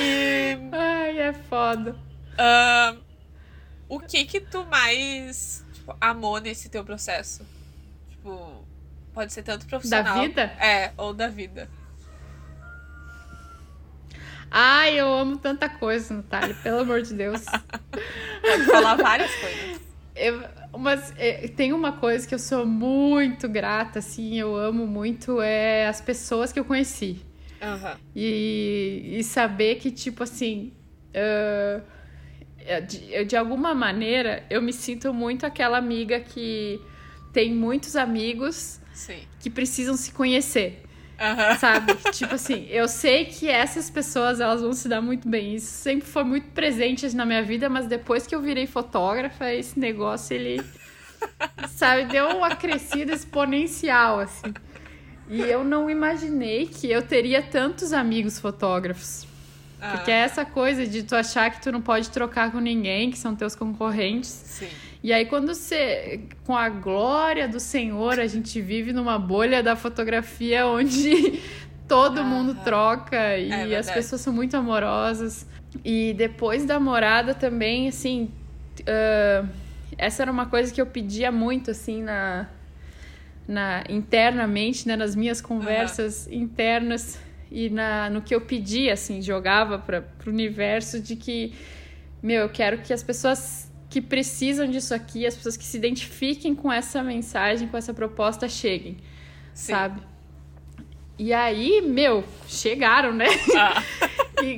[0.00, 1.94] E Ai, é foda.
[2.38, 2.96] ah,
[3.88, 7.44] o que que tu mais tipo, amou nesse teu processo?
[8.10, 8.64] Tipo,
[9.14, 10.20] pode ser tanto profissional.
[10.20, 10.42] vida?
[10.60, 11.68] É, ou da vida.
[14.50, 17.44] Ai, eu amo tanta coisa, Natália, pelo amor de Deus.
[18.40, 19.80] Pode falar várias coisas.
[20.16, 20.42] Eu,
[20.78, 25.86] mas é, tem uma coisa que eu sou muito grata, assim, eu amo muito, é
[25.86, 27.20] as pessoas que eu conheci.
[27.60, 27.96] Aham.
[28.16, 30.72] E, e saber que, tipo assim,
[31.12, 31.80] é,
[32.80, 36.80] de, eu, de alguma maneira, eu me sinto muito aquela amiga que
[37.32, 39.20] tem muitos amigos Sim.
[39.40, 40.82] que precisam se conhecer.
[41.20, 41.56] Aham.
[41.56, 41.94] Sabe?
[42.12, 45.54] tipo assim, eu sei que essas pessoas elas vão se dar muito bem.
[45.54, 49.78] Isso sempre foi muito presente na minha vida, mas depois que eu virei fotógrafa, esse
[49.78, 50.62] negócio ele
[51.68, 54.54] sabe, deu uma crescida exponencial assim.
[55.28, 59.27] E eu não imaginei que eu teria tantos amigos fotógrafos.
[59.80, 63.10] Ah, Porque é essa coisa de tu achar que tu não pode trocar com ninguém,
[63.10, 64.28] que são teus concorrentes.
[64.28, 64.68] Sim.
[65.02, 69.76] E aí, quando você, com a glória do Senhor, a gente vive numa bolha da
[69.76, 71.40] fotografia onde
[71.86, 75.46] todo mundo troca e É as pessoas são muito amorosas.
[75.84, 78.30] E depois da morada também, assim,
[78.86, 79.44] ah,
[79.96, 82.48] essa era uma coisa que eu pedia muito, assim, na,
[83.46, 87.18] na internamente, né, nas minhas conversas internas
[87.50, 91.54] e na, no que eu pedia, assim, jogava para o universo de que,
[92.22, 96.54] meu, eu quero que as pessoas que precisam disso aqui, as pessoas que se identifiquem
[96.54, 98.98] com essa mensagem, com essa proposta, cheguem,
[99.54, 99.72] Sim.
[99.72, 100.02] sabe?
[101.18, 103.26] E aí, meu, chegaram, né?
[103.56, 103.82] Ah,
[104.42, 104.56] E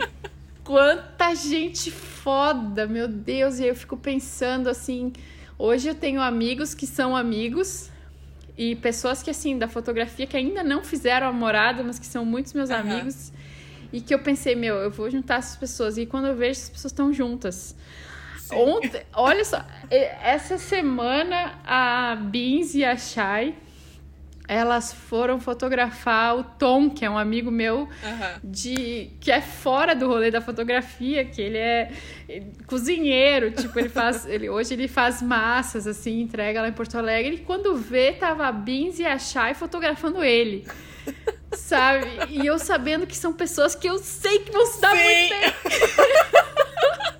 [0.62, 3.59] quanta gente foda, meu Deus.
[3.59, 5.12] E aí eu fico pensando assim,
[5.59, 7.90] hoje eu tenho amigos que são amigos
[8.61, 12.27] e pessoas que assim da fotografia que ainda não fizeram a morada, mas que são
[12.27, 12.81] muitos meus Aham.
[12.81, 13.32] amigos.
[13.91, 15.97] E que eu pensei, meu, eu vou juntar essas pessoas.
[15.97, 17.74] E quando eu vejo, essas pessoas estão juntas.
[18.37, 18.55] sim.
[18.55, 23.55] Ontem, olha só, essa semana a Beans e a Shai,
[24.51, 28.40] elas foram fotografar o Tom, que é um amigo meu Aham.
[28.43, 31.93] de que é fora do rolê da fotografia, que ele é
[32.66, 37.36] cozinheiro, tipo, ele faz, ele hoje ele faz massas assim, entrega lá em Porto Alegre,
[37.36, 40.66] e quando vê tava a Beans e a Shai fotografando ele.
[41.55, 42.09] Sabe?
[42.28, 45.02] E eu sabendo que são pessoas que eu sei que vão se dar Sim.
[45.05, 45.55] muito bem.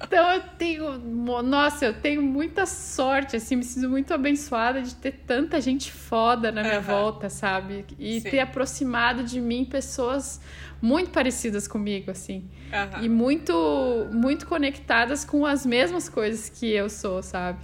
[0.00, 0.98] Então eu tenho,
[1.42, 6.50] nossa, eu tenho muita sorte, assim, me sinto muito abençoada de ter tanta gente foda
[6.52, 6.86] na minha Aham.
[6.86, 7.84] volta, sabe?
[7.98, 8.30] E Sim.
[8.30, 10.40] ter aproximado de mim pessoas
[10.80, 13.02] muito parecidas comigo, assim, Aham.
[13.04, 17.58] e muito, muito conectadas com as mesmas coisas que eu sou, sabe?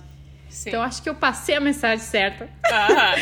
[0.48, 0.70] Sim.
[0.70, 2.48] Então acho que eu passei a mensagem certa.
[2.70, 3.16] Aham.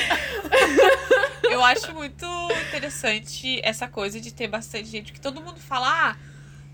[1.48, 2.26] Eu acho muito
[2.62, 6.16] interessante essa coisa de ter bastante gente, que todo mundo fala, ah,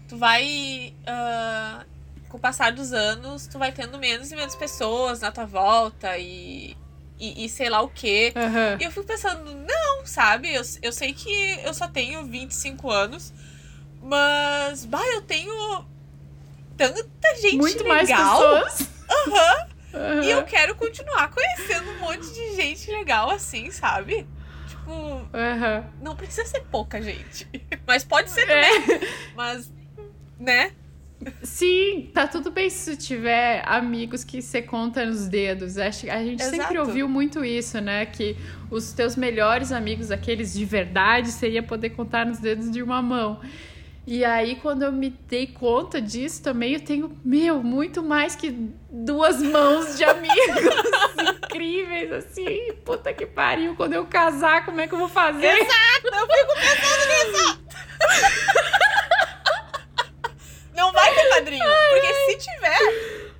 [0.08, 0.94] tu vai.
[1.06, 1.84] ah,
[2.32, 6.16] com o passar dos anos, tu vai tendo menos e menos pessoas na tua volta
[6.18, 6.74] e.
[7.20, 8.32] E, e sei lá o quê.
[8.34, 8.78] Aham.
[8.80, 10.52] E eu fico pensando, não, sabe?
[10.52, 13.32] Eu, eu sei que eu só tenho 25 anos,
[14.02, 15.84] mas, bah, eu tenho
[16.76, 18.40] tanta gente Muito mais legal.
[18.40, 18.88] pessoas.
[19.08, 19.66] Aham.
[19.94, 20.24] Aham.
[20.24, 24.26] E eu quero continuar conhecendo um monte de gente legal assim, sabe?
[24.66, 25.84] Tipo, Aham.
[26.00, 27.46] não precisa ser pouca gente.
[27.86, 28.94] Mas pode ser também.
[28.94, 29.32] É.
[29.36, 29.70] Mas,
[30.40, 30.72] né?
[31.42, 35.78] Sim, tá tudo bem se tiver amigos que você conta nos dedos.
[35.78, 36.78] A gente sempre Exato.
[36.80, 38.06] ouviu muito isso, né?
[38.06, 38.36] Que
[38.70, 43.40] os teus melhores amigos, aqueles de verdade, seria poder contar nos dedos de uma mão.
[44.04, 48.50] E aí, quando eu me dei conta disso também, eu tenho, meu, muito mais que
[48.90, 50.34] duas mãos de amigos
[51.44, 52.72] incríveis, assim.
[52.84, 55.46] Puta que pariu, quando eu casar, como é que eu vou fazer?
[55.46, 57.62] Eu fico pensando nisso.
[60.74, 61.64] Não vai ter padrinho.
[61.90, 62.78] Porque se tiver,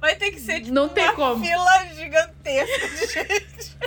[0.01, 1.45] vai ter que ser tipo, Não tem uma como.
[1.45, 3.77] fila gigantesca de gente.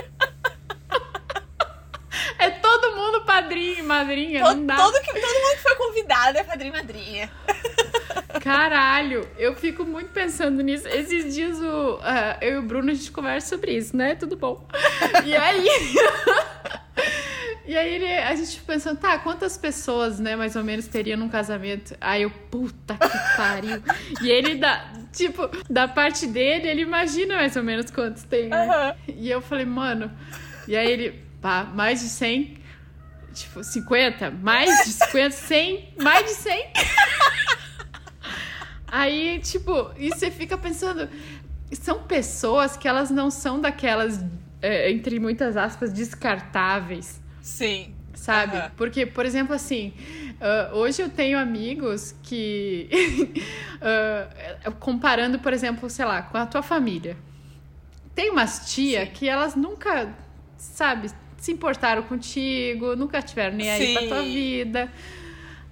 [2.38, 4.76] É todo mundo padrinho e madrinha, Todo, não dá.
[4.76, 7.30] todo, que, todo mundo que foi convidado é padrinho e madrinha.
[8.42, 10.86] Caralho, eu fico muito pensando nisso.
[10.88, 14.14] Esses dias o, ah, eu e o Bruno a gente conversa sobre isso, né?
[14.14, 14.66] Tudo bom.
[15.24, 15.66] E aí.
[17.66, 21.16] E aí ele, a gente fica pensando, tá, quantas pessoas, né, mais ou menos, teria
[21.16, 21.96] num casamento?
[22.00, 23.82] Aí eu, puta que pariu.
[24.22, 24.92] E ele dá.
[25.12, 28.66] Tipo, da parte dele, ele imagina mais ou menos quantos tem, né?
[28.66, 28.94] Aham.
[29.08, 30.10] E eu falei, mano.
[30.68, 32.58] E aí ele, pá, mais de 100?
[33.34, 34.30] Tipo, 50?
[34.30, 35.30] Mais de 50?
[35.30, 35.94] 100?
[36.00, 36.72] Mais de 100?
[38.88, 41.08] Aí, tipo, e você fica pensando,
[41.72, 44.24] são pessoas que elas não são daquelas,
[44.62, 47.94] é, entre muitas aspas, descartáveis, Sim.
[48.12, 48.56] sabe?
[48.56, 48.72] Aham.
[48.76, 49.92] Porque, por exemplo, assim,
[50.40, 52.90] ah, hoje eu tenho amigos que,
[53.80, 57.16] ah, comparando, por exemplo, sei lá, com a tua família,
[58.16, 59.12] tem umas tia Sim.
[59.12, 60.12] que elas nunca,
[60.58, 61.08] sabe,
[61.38, 64.90] se importaram contigo, nunca tiveram nem aí pra tua vida,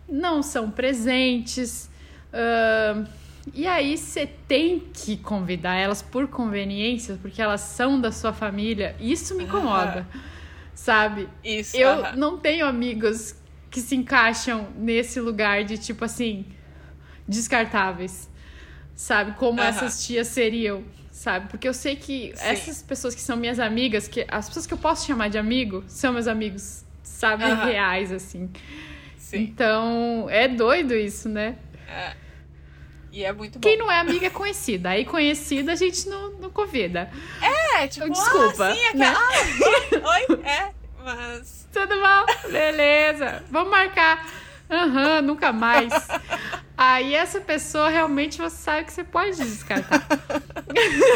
[0.08, 1.90] não são presentes.
[2.32, 3.04] ahn,
[3.52, 8.94] e aí você tem que convidar elas por conveniência, porque elas são da sua família.
[9.00, 10.06] Isso me incomoda,
[10.74, 11.28] sabe?
[11.42, 11.76] Isso.
[11.76, 12.16] Eu aham.
[12.16, 13.34] não tenho amigos
[13.70, 16.46] que se encaixam nesse lugar de tipo assim,
[17.26, 18.30] descartáveis.
[18.94, 19.32] Sabe?
[19.32, 19.68] Como Aham.
[19.68, 20.84] essas tias seriam.
[21.10, 21.48] sabe?
[21.48, 22.44] Porque eu sei que Sim.
[22.44, 25.84] essas pessoas que são minhas amigas, que as pessoas que eu posso chamar de amigo,
[25.88, 27.64] são meus amigos, sabe, uhum.
[27.64, 28.50] reais, assim.
[29.16, 29.38] Sim.
[29.38, 31.56] Então, é doido isso, né?
[31.88, 32.12] É.
[33.14, 33.60] E é muito bom.
[33.60, 34.88] Quem não é amiga é conhecida.
[34.88, 37.08] Aí conhecida a gente não, não convida.
[37.40, 38.66] É, tipo, desculpa.
[38.66, 39.12] Ah, sim, aquela...
[39.12, 39.16] né?
[40.02, 40.70] ah, oi, é,
[41.00, 41.68] mas.
[41.72, 42.50] Tudo bom?
[42.50, 43.44] Beleza.
[43.52, 44.28] Vamos marcar.
[44.68, 45.92] Aham, uhum, nunca mais.
[46.76, 50.00] Aí essa pessoa realmente você sabe que você pode descartar.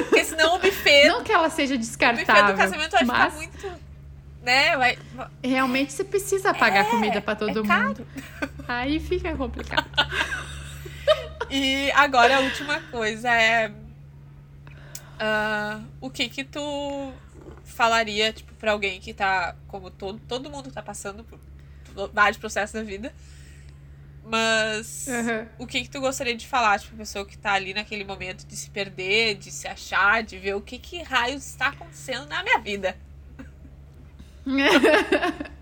[0.09, 1.09] Porque senão o buffet.
[1.11, 2.23] Não que ela seja descartável.
[2.23, 3.25] O buffet do casamento vai mas...
[3.25, 3.89] ficar muito.
[4.41, 4.77] Né?
[4.77, 4.99] Vai...
[5.43, 8.07] Realmente você precisa pagar é, comida para todo é mundo.
[8.69, 9.85] Aí fica complicado.
[11.51, 13.69] E agora a última coisa é.
[15.21, 17.13] Uh, o que que tu
[17.65, 19.57] falaria, tipo, pra alguém que tá.
[19.67, 21.41] Como todo, todo mundo tá passando por
[22.13, 23.13] vários processos da vida.
[24.25, 25.47] Mas uhum.
[25.59, 28.55] o que que tu gostaria de falar, tipo, pessoa que tá ali naquele momento de
[28.57, 32.59] se perder, de se achar, de ver o que que raios está acontecendo na minha
[32.59, 32.95] vida?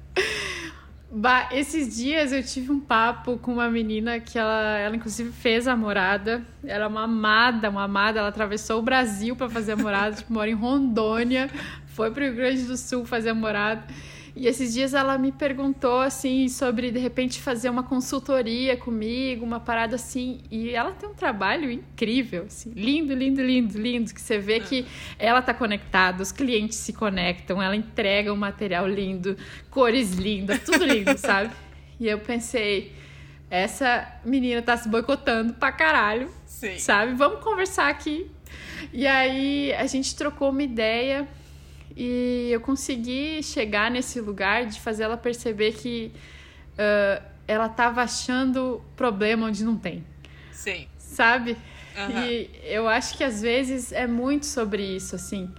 [1.09, 5.69] Bah, esses dias eu tive um papo com uma menina que ela, ela inclusive fez
[5.69, 6.43] a morada.
[6.65, 8.19] Ela é uma amada, uma amada.
[8.19, 11.49] Ela atravessou o Brasil para fazer a morada, tipo, mora em Rondônia,
[11.87, 13.85] foi para o Rio Grande do Sul fazer a morada.
[14.37, 19.59] E esses dias ela me perguntou assim sobre de repente fazer uma consultoria comigo, uma
[19.59, 20.43] parada assim.
[20.51, 24.85] E ela tem um trabalho incrível, assim, lindo, lindo, lindo, lindo, que você vê que
[25.19, 29.39] ela tá conectada, os clientes se conectam, ela entrega um material lindo,
[29.71, 31.51] cores lindas, tudo lindo, sabe?
[31.99, 32.93] E eu pensei,
[33.49, 36.79] essa menina tá se boicotando pra caralho, Sim.
[36.79, 37.15] sabe?
[37.15, 38.31] Vamos conversar aqui.
[38.93, 41.27] E aí a gente trocou uma ideia
[41.97, 46.13] e eu consegui chegar nesse lugar de fazer ela perceber que
[46.75, 50.05] uh, ela estava achando problema onde não tem.
[50.53, 50.87] Sim.
[50.99, 51.57] Sabe?
[51.97, 52.23] Uhum.
[52.23, 55.51] E eu acho que às vezes é muito sobre isso, assim.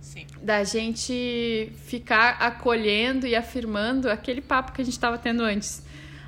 [0.00, 0.26] Sim.
[0.42, 5.82] Da gente ficar acolhendo e afirmando aquele papo que a gente estava tendo antes.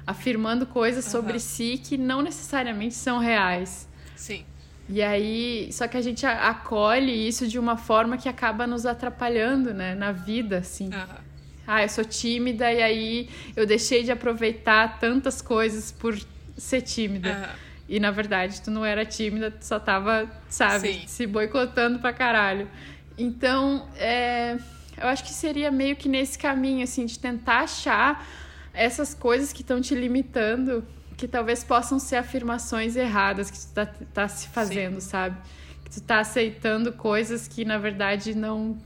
[0.07, 1.11] Afirmando coisas uhum.
[1.11, 3.87] sobre si que não necessariamente são reais.
[4.17, 4.47] Sim.
[4.89, 9.73] E aí, só que a gente acolhe isso de uma forma que acaba nos atrapalhando,
[9.73, 10.87] né, na vida, assim.
[10.87, 11.33] Uhum.
[11.67, 16.19] Ah, eu sou tímida e aí eu deixei de aproveitar tantas coisas por
[16.57, 17.31] ser tímida.
[17.31, 17.73] Uhum.
[17.89, 21.07] E na verdade tu não era tímida, tu só tava, sabe, Sim.
[21.07, 22.69] se boicotando pra caralho.
[23.17, 24.57] Então, é,
[25.01, 28.27] eu acho que seria meio que nesse caminho, assim, de tentar achar
[28.75, 30.85] essas coisas que estão te limitando
[31.23, 35.09] que talvez possam ser afirmações erradas que tu tá, tá se fazendo, Sim.
[35.09, 35.37] sabe?
[35.85, 38.77] Que tu tá aceitando coisas que na verdade não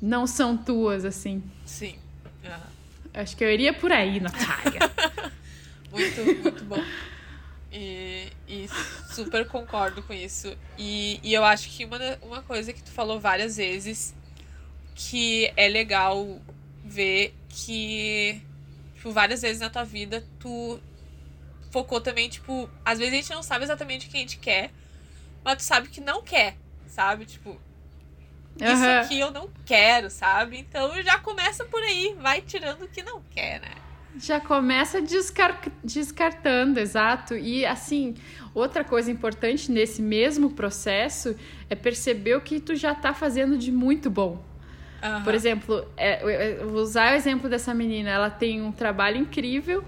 [0.00, 1.42] não são tuas, assim.
[1.66, 1.98] Sim.
[2.42, 2.50] Uhum.
[3.12, 4.80] Acho que eu iria por aí, Natália.
[5.92, 6.82] muito, muito bom.
[7.70, 8.66] E, e,
[9.10, 10.56] super concordo com isso.
[10.78, 14.14] E, e eu acho que uma, uma coisa que tu falou várias vezes
[14.94, 16.40] que é legal
[16.82, 18.40] ver que
[18.94, 20.80] tipo, várias vezes na tua vida tu
[21.78, 24.70] focou também, tipo, às vezes a gente não sabe exatamente o que a gente quer,
[25.44, 26.56] mas tu sabe que não quer,
[26.88, 27.24] sabe?
[27.24, 28.72] Tipo, uhum.
[28.72, 30.58] isso aqui eu não quero, sabe?
[30.58, 33.74] Então já começa por aí, vai tirando o que não quer, né?
[34.18, 37.36] Já começa descar descartando, exato.
[37.36, 38.16] E assim,
[38.52, 41.36] outra coisa importante nesse mesmo processo
[41.70, 44.42] é perceber o que tu já tá fazendo de muito bom.
[45.00, 45.22] Uhum.
[45.22, 48.10] Por exemplo, é, eu vou usar o exemplo dessa menina.
[48.10, 49.84] Ela tem um trabalho incrível,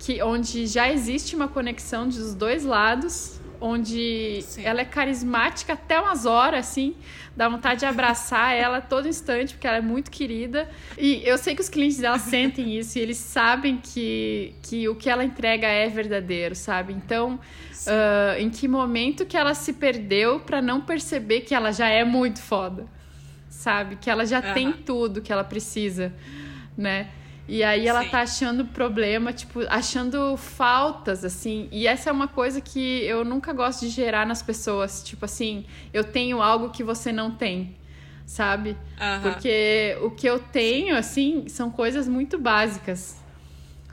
[0.00, 4.64] que onde já existe uma conexão dos dois lados, onde Sim.
[4.64, 6.96] ela é carismática até umas horas, assim,
[7.36, 10.66] dá vontade de abraçar ela todo instante, porque ela é muito querida.
[10.96, 14.94] E eu sei que os clientes dela sentem isso e eles sabem que, que o
[14.94, 16.94] que ela entrega é verdadeiro, sabe?
[16.94, 21.88] Então, uh, em que momento que ela se perdeu para não perceber que ela já
[21.88, 22.86] é muito foda,
[23.50, 23.96] sabe?
[23.96, 24.54] Que ela já uhum.
[24.54, 26.10] tem tudo que ela precisa,
[26.74, 27.08] né?
[27.48, 28.08] E aí ela Sim.
[28.10, 31.68] tá achando problema, tipo, achando faltas, assim.
[31.72, 35.02] E essa é uma coisa que eu nunca gosto de gerar nas pessoas.
[35.02, 37.76] Tipo assim, eu tenho algo que você não tem,
[38.24, 38.76] sabe?
[39.22, 43.20] Porque o que eu tenho, assim, são coisas muito básicas,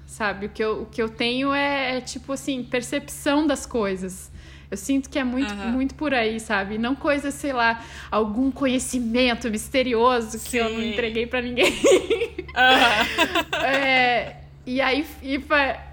[0.06, 0.46] sabe?
[0.46, 4.32] O que eu, o que eu tenho é, é tipo assim, percepção das coisas.
[4.70, 5.72] Eu sinto que é muito, uhum.
[5.72, 6.78] muito por aí, sabe?
[6.78, 10.58] Não coisa, sei lá, algum conhecimento misterioso que Sim.
[10.58, 11.72] eu não entreguei para ninguém.
[11.72, 13.64] Uhum.
[13.64, 14.36] é,
[14.66, 15.42] e, aí, e,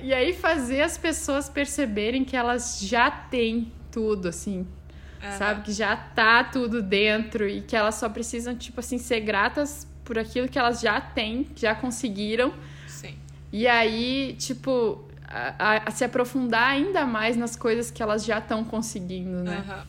[0.03, 4.67] e aí fazer as pessoas perceberem que elas já têm tudo, assim.
[5.39, 5.63] Sabe?
[5.63, 10.19] Que já tá tudo dentro e que elas só precisam, tipo assim, ser gratas por
[10.19, 12.53] aquilo que elas já têm, já conseguiram.
[12.87, 13.15] Sim.
[13.51, 15.03] E aí, tipo,
[15.35, 19.65] a, a, se aprofundar ainda mais nas coisas que elas já estão conseguindo, né?
[19.67, 19.83] Uhum.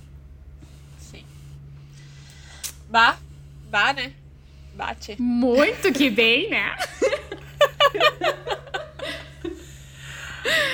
[0.98, 1.24] Sim.
[2.90, 3.18] Bah,
[3.70, 4.14] bah, né?
[4.74, 5.16] Bate.
[5.22, 6.76] Muito que bem, né?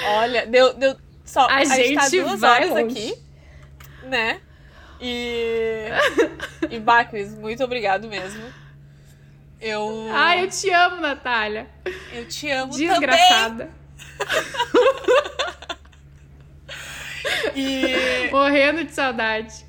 [0.07, 0.95] Olha, deu, deu
[1.25, 1.41] só.
[1.41, 2.83] A A, gente, tá gente duas vai horas longe.
[2.83, 3.15] aqui,
[4.03, 4.39] né?
[4.99, 5.85] E.
[6.69, 8.41] e bah, Cris, muito obrigado mesmo.
[9.59, 10.07] Eu.
[10.13, 11.67] Ai, eu te amo, Natália.
[12.13, 13.69] eu te amo também.
[17.55, 18.29] E.
[18.31, 19.65] Morrendo de saudade.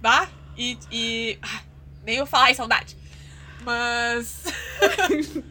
[0.00, 0.78] Bah, e.
[0.90, 1.62] e ah,
[2.04, 2.96] nem eu falar em saudade.
[3.62, 4.44] Mas.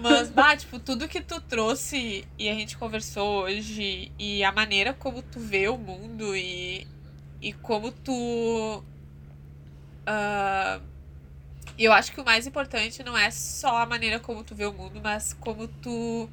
[0.00, 4.92] Mas, bah, tipo, tudo que tu trouxe e a gente conversou hoje, e a maneira
[4.92, 6.86] como tu vê o mundo e,
[7.42, 8.84] e como tu.
[11.76, 14.66] E eu acho que o mais importante não é só a maneira como tu vê
[14.66, 16.28] o mundo, mas como tu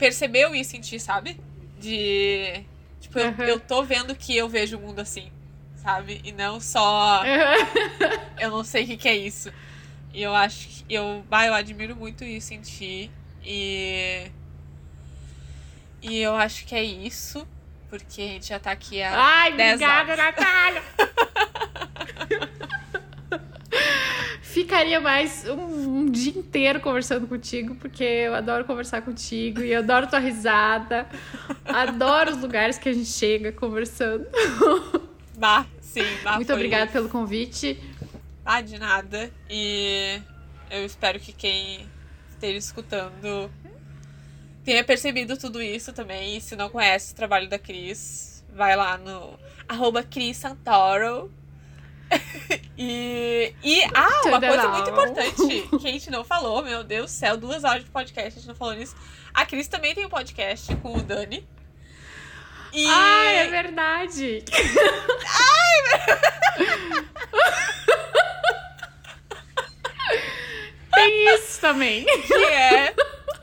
[0.00, 1.38] percebeu isso em ti, sabe?
[1.78, 2.64] De.
[3.00, 5.30] Tipo, eu, eu tô vendo que eu vejo o mundo assim,
[5.76, 6.20] sabe?
[6.24, 7.22] E não só
[8.38, 9.52] eu não sei o que, que é isso.
[10.12, 13.10] E eu acho que eu, bah, eu admiro muito isso em ti.
[13.44, 14.30] E.
[16.02, 17.46] E eu acho que é isso.
[17.88, 20.24] Porque a gente já tá aqui há Ai, 10 obrigada, horas.
[20.24, 20.82] Natália.
[24.50, 29.78] Ficaria mais um, um dia inteiro conversando contigo, porque eu adoro conversar contigo e eu
[29.78, 31.06] adoro tua risada.
[31.64, 34.26] Adoro os lugares que a gente chega conversando.
[35.40, 37.80] Bah, sim, bah, Muito obrigada pelo convite.
[38.44, 39.30] Ah, de nada.
[39.48, 40.20] E
[40.70, 41.88] eu espero que quem
[42.28, 43.50] esteja escutando
[44.62, 46.36] tenha percebido tudo isso também.
[46.36, 51.32] E se não conhece o trabalho da Cris, vai lá no arroba Cris Santoro.
[52.76, 57.10] e, e, ah, uma Tudo coisa muito importante que a gente não falou, meu Deus
[57.10, 58.96] do céu, duas horas de podcast, a gente não falou nisso.
[59.32, 61.46] A Cris também tem um podcast com o Dani.
[62.72, 64.44] E Ai, é verdade.
[70.94, 72.04] Tem isso também.
[72.04, 72.94] que é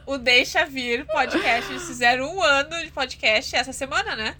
[0.06, 1.72] o Deixa Vir podcast.
[1.72, 4.36] Eles fizeram um ano de podcast essa semana, né?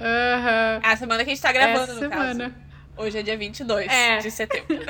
[0.00, 0.80] Aham.
[0.82, 2.50] É a semana que a gente tá gravando, Essa no semana.
[2.50, 2.71] caso.
[2.96, 4.18] Hoje é dia 22 É.
[4.18, 4.76] de setembro.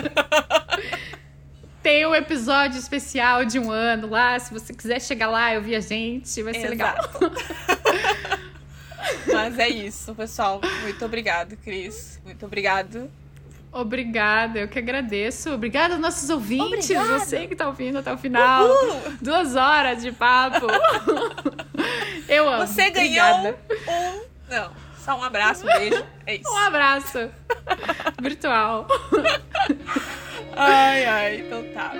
[1.83, 4.39] Tem um episódio especial de um ano lá.
[4.39, 6.95] Se você quiser chegar lá e ouvir a gente, vai ser legal.
[9.33, 10.61] Mas é isso, pessoal.
[10.83, 12.21] Muito obrigado, Cris.
[12.25, 13.11] Muito obrigado.
[13.73, 15.51] Obrigada, eu que agradeço.
[15.51, 17.19] Obrigada aos nossos ouvintes, Obrigada.
[17.19, 18.67] você que tá ouvindo até o final.
[18.67, 19.01] Uhul!
[19.21, 20.67] Duas horas de papo.
[22.29, 22.67] Eu amo.
[22.67, 23.59] Você ganhou Obrigada.
[23.89, 24.23] um.
[24.51, 24.71] Não,
[25.03, 26.05] só um abraço, um beijo.
[26.27, 26.51] É isso.
[26.51, 27.31] Um abraço
[28.21, 28.87] virtual.
[30.57, 31.93] Ai, ai, então tá.